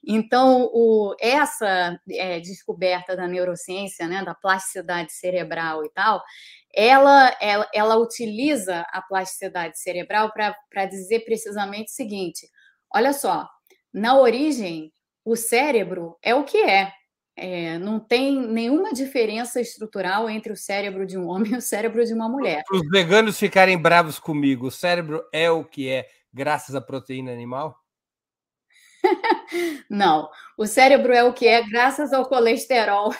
[0.06, 6.22] Então, o, essa é, descoberta da neurociência, né, da plasticidade cerebral e tal,
[6.72, 12.48] ela, ela, ela utiliza a plasticidade cerebral para dizer precisamente o seguinte:
[12.94, 13.48] olha só,
[13.92, 14.92] na origem,
[15.30, 16.92] o cérebro é o que é.
[17.36, 17.78] é.
[17.78, 22.12] não tem nenhuma diferença estrutural entre o cérebro de um homem e o cérebro de
[22.12, 22.64] uma mulher.
[22.66, 27.32] Para os veganos ficarem bravos comigo, o cérebro é o que é graças à proteína
[27.32, 27.78] animal?
[29.88, 30.28] Não,
[30.58, 33.14] o cérebro é o que é graças ao colesterol.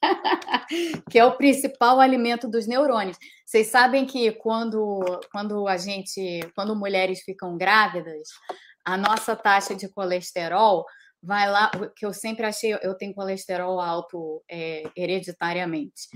[1.10, 3.18] que é o principal alimento dos neurônios.
[3.44, 8.30] Vocês sabem que quando, quando a gente, quando mulheres ficam grávidas,
[8.84, 10.84] a nossa taxa de colesterol
[11.22, 16.08] vai lá, que eu sempre achei, eu tenho colesterol alto é, hereditariamente,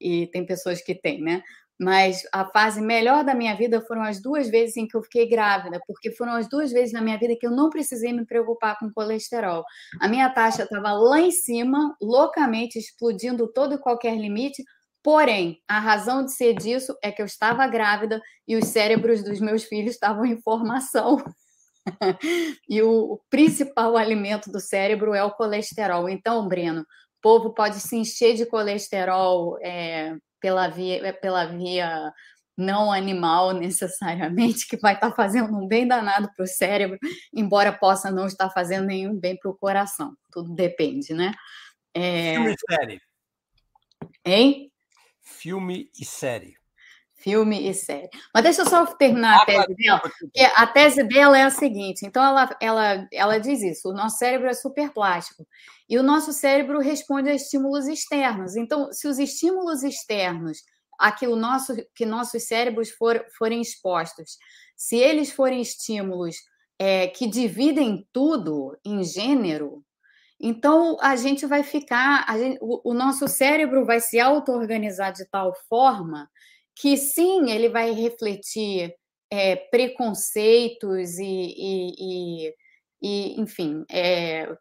[0.00, 1.42] e tem pessoas que têm, né?
[1.78, 5.28] Mas a fase melhor da minha vida foram as duas vezes em que eu fiquei
[5.28, 8.78] grávida, porque foram as duas vezes na minha vida que eu não precisei me preocupar
[8.78, 9.64] com colesterol.
[10.00, 14.62] A minha taxa estava lá em cima, loucamente explodindo todo e qualquer limite.
[15.02, 19.40] Porém, a razão de ser disso é que eu estava grávida e os cérebros dos
[19.40, 21.16] meus filhos estavam em formação.
[22.68, 26.08] e o, principal alimento do cérebro é o colesterol.
[26.08, 26.86] Então, Breno, o
[27.20, 32.12] povo pode se encher de colesterol é, pela via, pela via
[32.56, 36.98] não animal necessariamente, que vai estar tá fazendo um bem danado para o cérebro,
[37.32, 40.14] embora possa não estar fazendo nenhum bem para o coração.
[40.30, 41.32] Tudo depende, né?
[41.92, 42.34] É...
[42.34, 43.00] Filme e série.
[44.24, 44.72] Hein?
[45.22, 46.63] Filme e série.
[47.24, 48.10] Filme e série.
[48.32, 52.04] Mas deixa eu só terminar a tese dela, porque a tese dela é a seguinte:
[52.04, 55.46] então ela, ela, ela diz isso: o nosso cérebro é super plástico
[55.88, 58.54] e o nosso cérebro responde a estímulos externos.
[58.54, 60.58] Então, se os estímulos externos
[60.98, 64.38] a que, o nosso, que nossos cérebros for, forem expostos,
[64.76, 66.36] se eles forem estímulos
[66.78, 69.82] é, que dividem tudo em gênero,
[70.38, 75.52] então a gente vai ficar, gente, o, o nosso cérebro vai se auto-organizar de tal
[75.68, 76.28] forma
[76.74, 78.94] que sim, ele vai refletir
[79.30, 82.54] é, preconceitos e, e, e,
[83.02, 84.56] e enfim, é,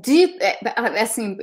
[0.00, 0.58] de, é,
[1.00, 1.36] assim,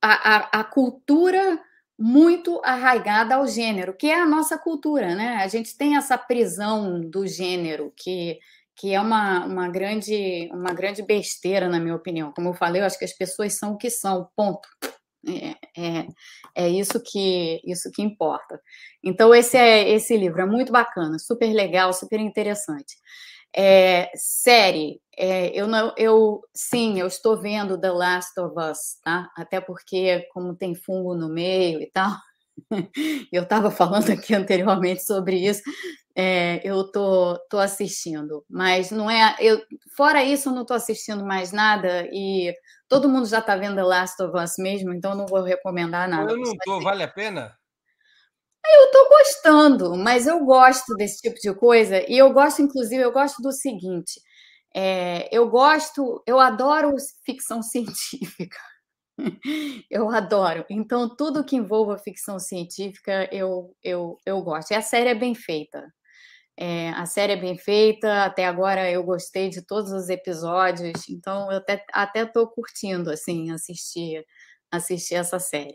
[0.00, 1.58] a, a, a, cultura
[1.98, 5.36] muito arraigada ao gênero, que é a nossa cultura, né?
[5.36, 8.38] A gente tem essa prisão do gênero, que,
[8.76, 12.32] que é uma, uma, grande, uma grande besteira, na minha opinião.
[12.32, 14.68] Como eu falei, eu acho que as pessoas são o que são, ponto.
[15.26, 16.06] É, é,
[16.54, 18.60] é, isso que isso que importa.
[19.04, 22.96] Então esse é esse livro é muito bacana, super legal, super interessante.
[23.54, 29.30] É, série, é, eu não, eu sim, eu estou vendo The Last of Us, tá?
[29.36, 32.12] Até porque como tem fungo no meio e tal,
[33.32, 35.62] eu estava falando aqui anteriormente sobre isso.
[36.14, 39.36] É, eu tô, tô assistindo, mas não é.
[39.40, 39.60] Eu,
[39.96, 42.54] fora isso, eu não estou assistindo mais nada e
[42.92, 46.30] todo mundo já está vendo The Last of Us mesmo, então não vou recomendar nada.
[46.30, 47.56] Eu não tô, vale a pena?
[48.66, 53.10] Eu estou gostando, mas eu gosto desse tipo de coisa e eu gosto, inclusive, eu
[53.10, 54.20] gosto do seguinte.
[54.74, 56.94] É, eu gosto, eu adoro
[57.24, 58.58] ficção científica.
[59.90, 60.66] Eu adoro.
[60.68, 64.72] Então, tudo que envolva ficção científica, eu, eu, eu gosto.
[64.72, 65.82] E a série é bem feita.
[66.64, 71.50] É, a série é bem feita, até agora eu gostei de todos os episódios, então
[71.50, 74.24] eu até, até tô curtindo, assim, assistir,
[74.70, 75.74] assistir essa série.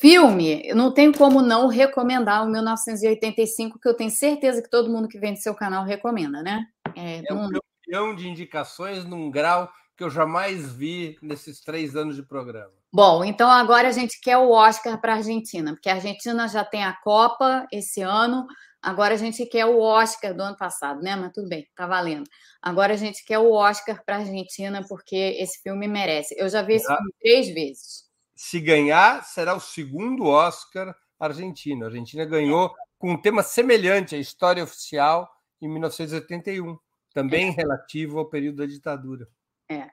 [0.00, 4.88] Filme, eu não tenho como não recomendar o 1985, que eu tenho certeza que todo
[4.88, 6.64] mundo que vem do seu canal recomenda, né?
[6.94, 12.14] É, é um campeão de indicações num grau que eu jamais vi nesses três anos
[12.14, 12.70] de programa.
[12.92, 16.64] Bom, então agora a gente quer o Oscar para a Argentina, porque a Argentina já
[16.64, 18.46] tem a Copa esse ano,
[18.86, 21.16] Agora a gente quer o Oscar do ano passado, né?
[21.16, 22.22] Mas tudo bem, tá valendo.
[22.62, 26.36] Agora a gente quer o Oscar para a Argentina, porque esse filme merece.
[26.38, 28.04] Eu já vi esse filme três vezes.
[28.36, 31.82] Se ganhar, será o segundo Oscar argentino.
[31.82, 35.28] A Argentina ganhou com um tema semelhante à história oficial
[35.60, 36.78] em 1981,
[37.12, 37.50] também é.
[37.50, 39.26] relativo ao período da ditadura.
[39.68, 39.90] É.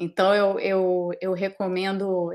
[0.00, 2.30] Então eu, eu, eu recomendo,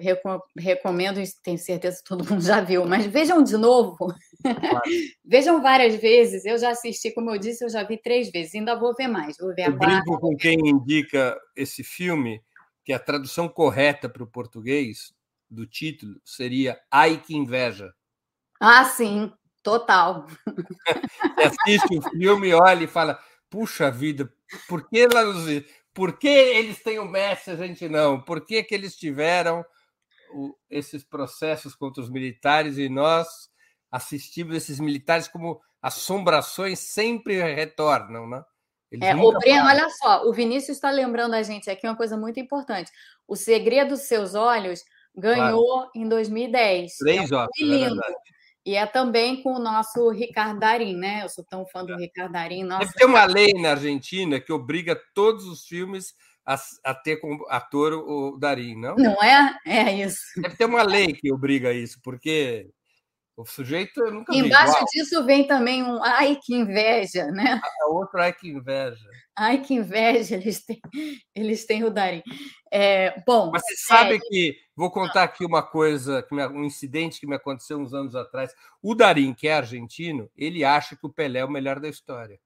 [0.58, 3.96] recomendo, tenho certeza que todo mundo já viu, mas vejam de novo.
[4.44, 4.82] Claro.
[5.24, 6.44] vejam várias vezes.
[6.44, 9.38] Eu já assisti, como eu disse, eu já vi três vezes, ainda vou ver mais.
[9.38, 12.44] Vou ver eu brinco com quem indica esse filme,
[12.84, 15.14] que a tradução correta para o português
[15.50, 17.94] do título seria Ai que inveja.
[18.60, 19.32] Ah, sim,
[19.64, 20.28] total.
[21.38, 23.18] Você assiste o filme, olha e fala:
[23.50, 24.30] puxa vida,
[24.68, 25.48] por que nos
[25.94, 28.20] por que eles têm o Messi a gente não?
[28.20, 29.64] Por que, que eles tiveram
[30.34, 33.28] o, esses processos contra os militares e nós
[33.92, 38.44] assistimos esses militares como assombrações sempre retornam, né?
[39.02, 42.40] É, o Breno, olha só, o Vinícius está lembrando a gente aqui uma coisa muito
[42.40, 42.92] importante.
[43.28, 44.84] O Segredo dos Seus Olhos
[45.16, 45.92] ganhou claro.
[45.96, 46.98] em 2010.
[46.98, 48.02] Três é um Oscars, lindo.
[48.02, 48.33] É
[48.66, 51.24] e é também com o nosso Ricardo Darim, né?
[51.24, 51.98] Eu sou tão fã do é.
[51.98, 52.64] Ricardo Darim.
[52.64, 52.86] Nossa.
[52.86, 56.14] Deve ter uma lei na Argentina que obriga todos os filmes
[56.46, 58.96] a, a ter como ator o Darim, não?
[58.96, 59.58] Não é?
[59.66, 60.20] É isso.
[60.42, 62.70] Deve ter uma lei que obriga isso, porque
[63.36, 67.60] o sujeito eu nunca Embaixo disso vem também um ai que inveja, né?
[67.82, 69.10] A outro ai que inveja.
[69.36, 70.80] Ai que inveja, eles têm,
[71.34, 72.22] eles têm o Darim.
[72.72, 73.50] É, bom.
[73.52, 77.94] Mas você sabe que vou contar aqui uma coisa, um incidente que me aconteceu uns
[77.94, 78.54] anos atrás.
[78.82, 82.40] O Darim, que é argentino, ele acha que o Pelé é o melhor da história.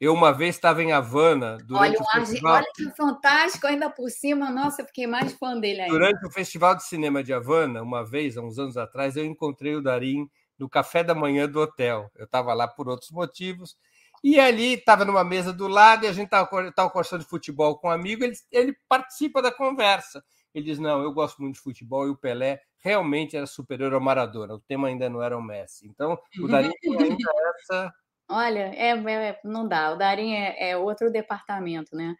[0.00, 2.54] Eu uma vez estava em Havana durante olha, o festival...
[2.54, 5.92] olha que fantástico, ainda por cima, nossa, eu fiquei mais fã dele ainda.
[5.92, 9.74] Durante o Festival de Cinema de Havana, uma vez, há uns anos atrás, eu encontrei
[9.74, 10.26] o Darim
[10.58, 12.10] no café da manhã do hotel.
[12.16, 13.76] Eu estava lá por outros motivos,
[14.24, 16.48] e ali estava numa mesa do lado, e a gente estava
[16.88, 20.24] conversando de futebol com um amigo, ele, ele participa da conversa.
[20.54, 24.00] Ele diz: Não, eu gosto muito de futebol e o Pelé realmente era superior ao
[24.00, 24.54] Maradona.
[24.54, 25.86] O tema ainda não era o Messi.
[25.86, 27.92] Então, o Darim ainda essa
[28.30, 29.92] Olha, é, é, não dá.
[29.92, 32.14] O Darim é, é outro departamento, né?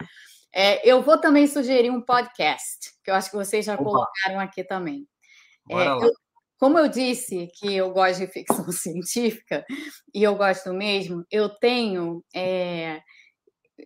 [0.53, 3.85] É, eu vou também sugerir um podcast, que eu acho que vocês já Opa.
[3.85, 5.07] colocaram aqui também.
[5.71, 6.11] É, eu,
[6.59, 9.65] como eu disse que eu gosto de ficção científica,
[10.13, 12.25] e eu gosto mesmo, eu tenho.
[12.35, 13.01] É,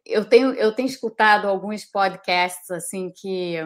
[0.07, 3.57] eu tenho, eu tenho escutado alguns podcasts assim que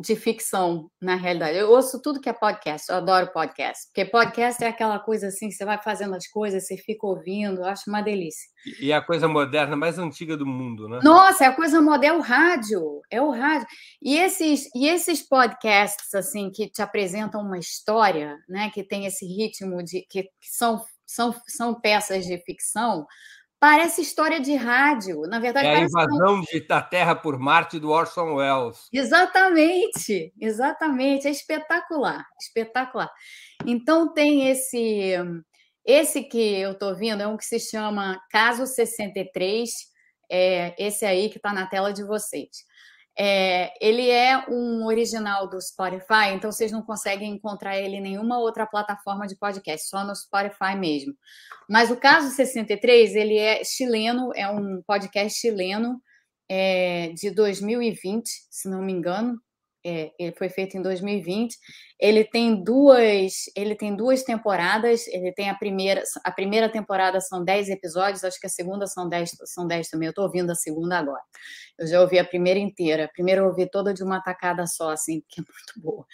[0.00, 1.58] de ficção, na realidade.
[1.58, 3.86] Eu ouço tudo que é podcast, eu adoro podcast.
[3.88, 7.66] Porque podcast é aquela coisa assim, você vai fazendo as coisas, você fica ouvindo, eu
[7.66, 8.48] acho uma delícia.
[8.80, 11.00] E é a coisa moderna mais antiga do mundo, né?
[11.02, 13.66] Nossa, é a coisa moderna, é o rádio, é o rádio.
[14.02, 19.26] E esses, e esses podcasts, assim, que te apresentam uma história, né, que tem esse
[19.26, 20.06] ritmo de...
[20.08, 23.06] que, que são, são, são peças de ficção,
[23.60, 25.20] Parece história de rádio.
[25.28, 26.66] Na verdade, é a invasão que...
[26.66, 28.88] da Terra por Marte do Orson Welles.
[28.90, 31.28] Exatamente, exatamente.
[31.28, 33.12] É espetacular, espetacular.
[33.66, 35.14] Então tem esse
[35.84, 39.70] esse que eu estou vendo é um que se chama Caso 63,
[40.30, 42.64] é esse aí que está na tela de vocês.
[43.18, 48.38] É, ele é um original do Spotify, então vocês não conseguem encontrar ele em nenhuma
[48.38, 51.14] outra plataforma de podcast, só no Spotify mesmo.
[51.68, 56.00] Mas o caso 63, ele é chileno, é um podcast chileno
[56.48, 59.40] é, de 2020, se não me engano
[59.84, 61.56] é, ele foi feito em 2020.
[61.98, 65.06] Ele tem duas, ele tem duas temporadas.
[65.08, 69.08] Ele tem a primeira, a primeira temporada são 10 episódios, acho que a segunda são
[69.08, 70.06] 10, são 10 também.
[70.06, 71.22] Eu estou ouvindo a segunda agora.
[71.78, 73.06] Eu já ouvi a primeira inteira.
[73.06, 76.06] A primeira eu ouvi toda de uma tacada só, assim, que é muito boa.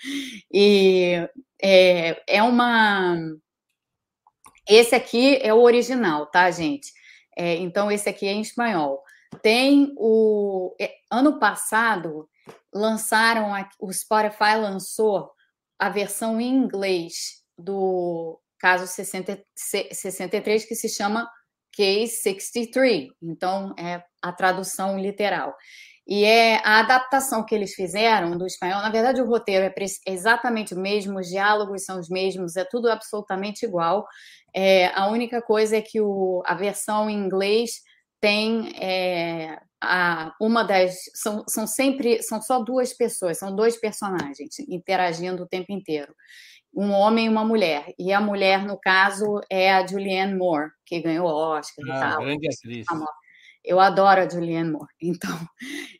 [0.52, 1.28] E
[1.62, 3.16] é, é uma.
[4.68, 6.92] Esse aqui é o original, tá, gente?
[7.36, 9.02] É, então, esse aqui é em espanhol.
[9.42, 10.74] Tem o.
[10.80, 12.28] É, ano passado
[12.72, 15.30] lançaram, o Spotify lançou
[15.78, 21.28] a versão em inglês do caso 60, 63, que se chama
[21.72, 23.08] Case 63.
[23.22, 25.54] Então, é a tradução literal.
[26.06, 28.80] E é a adaptação que eles fizeram do espanhol.
[28.80, 29.74] Na verdade, o roteiro é
[30.06, 34.06] exatamente o mesmo, os diálogos são os mesmos, é tudo absolutamente igual.
[34.54, 37.82] É, a única coisa é que o, a versão em inglês
[38.20, 40.96] tem é, a, uma das.
[41.14, 42.22] São, são sempre.
[42.22, 46.14] São só duas pessoas, são dois personagens interagindo o tempo inteiro.
[46.74, 47.94] Um homem e uma mulher.
[47.98, 52.00] E a mulher, no caso, é a Julianne Moore, que ganhou o Oscar ah, e
[52.00, 52.22] tal.
[52.22, 52.86] Grande atriz.
[53.64, 54.92] Eu adoro a Julianne Moore.
[55.00, 55.48] Então,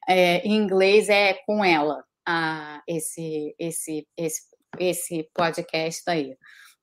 [0.08, 4.42] é, em inglês é com ela a, esse, esse, esse,
[4.78, 6.36] esse podcast aí.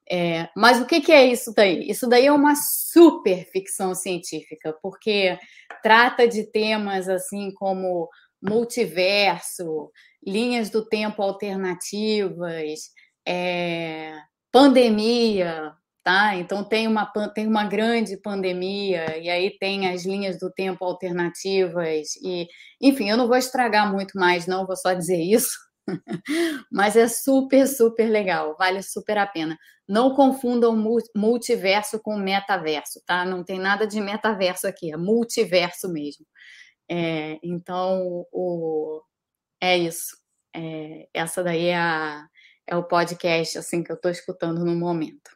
[0.09, 1.89] É, mas o que, que, é isso daí?
[1.89, 5.37] Isso daí é uma super ficção científica, porque
[5.81, 8.09] trata de temas assim como
[8.41, 9.91] multiverso,
[10.25, 12.91] linhas do tempo alternativas,
[13.25, 14.13] é,
[14.51, 15.73] pandemia,
[16.03, 16.35] tá?
[16.35, 22.15] Então tem uma, tem uma grande pandemia, e aí tem as linhas do tempo alternativas,
[22.21, 22.47] e
[22.81, 25.57] enfim, eu não vou estragar muito mais, não, vou só dizer isso.
[26.71, 29.57] Mas é super, super legal, vale super a pena.
[29.87, 30.75] Não confundam
[31.15, 33.25] multiverso com metaverso, tá?
[33.25, 36.25] Não tem nada de metaverso aqui, é multiverso mesmo.
[36.89, 39.01] É, então, o,
[39.61, 40.17] é isso.
[40.55, 42.27] É, essa daí é, a,
[42.67, 45.31] é o podcast assim que eu estou escutando no momento.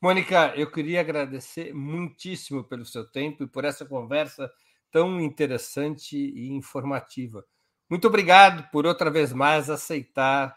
[0.00, 4.50] Mônica, eu queria agradecer muitíssimo pelo seu tempo e por essa conversa
[4.90, 7.44] tão interessante e informativa.
[7.90, 10.56] Muito obrigado por outra vez mais aceitar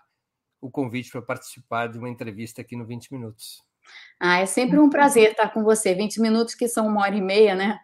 [0.61, 3.64] o convite para participar de uma entrevista aqui no 20 Minutos.
[4.19, 5.95] Ah, é sempre um prazer estar com você.
[5.95, 7.80] 20 minutos que são uma hora e meia, né?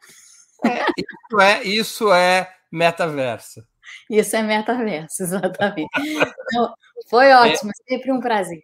[0.63, 3.67] É, isso é, isso é metaverso.
[4.09, 5.89] Isso é metaverso, exatamente.
[5.97, 6.73] Então,
[7.09, 7.91] foi ótimo, é.
[7.91, 8.63] sempre um prazer.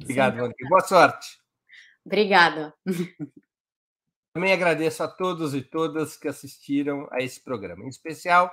[0.00, 0.68] Obrigado, Mônica.
[0.68, 1.38] Boa sorte.
[2.04, 2.74] Obrigada.
[4.34, 8.52] Também agradeço a todos e todas que assistiram a esse programa, em especial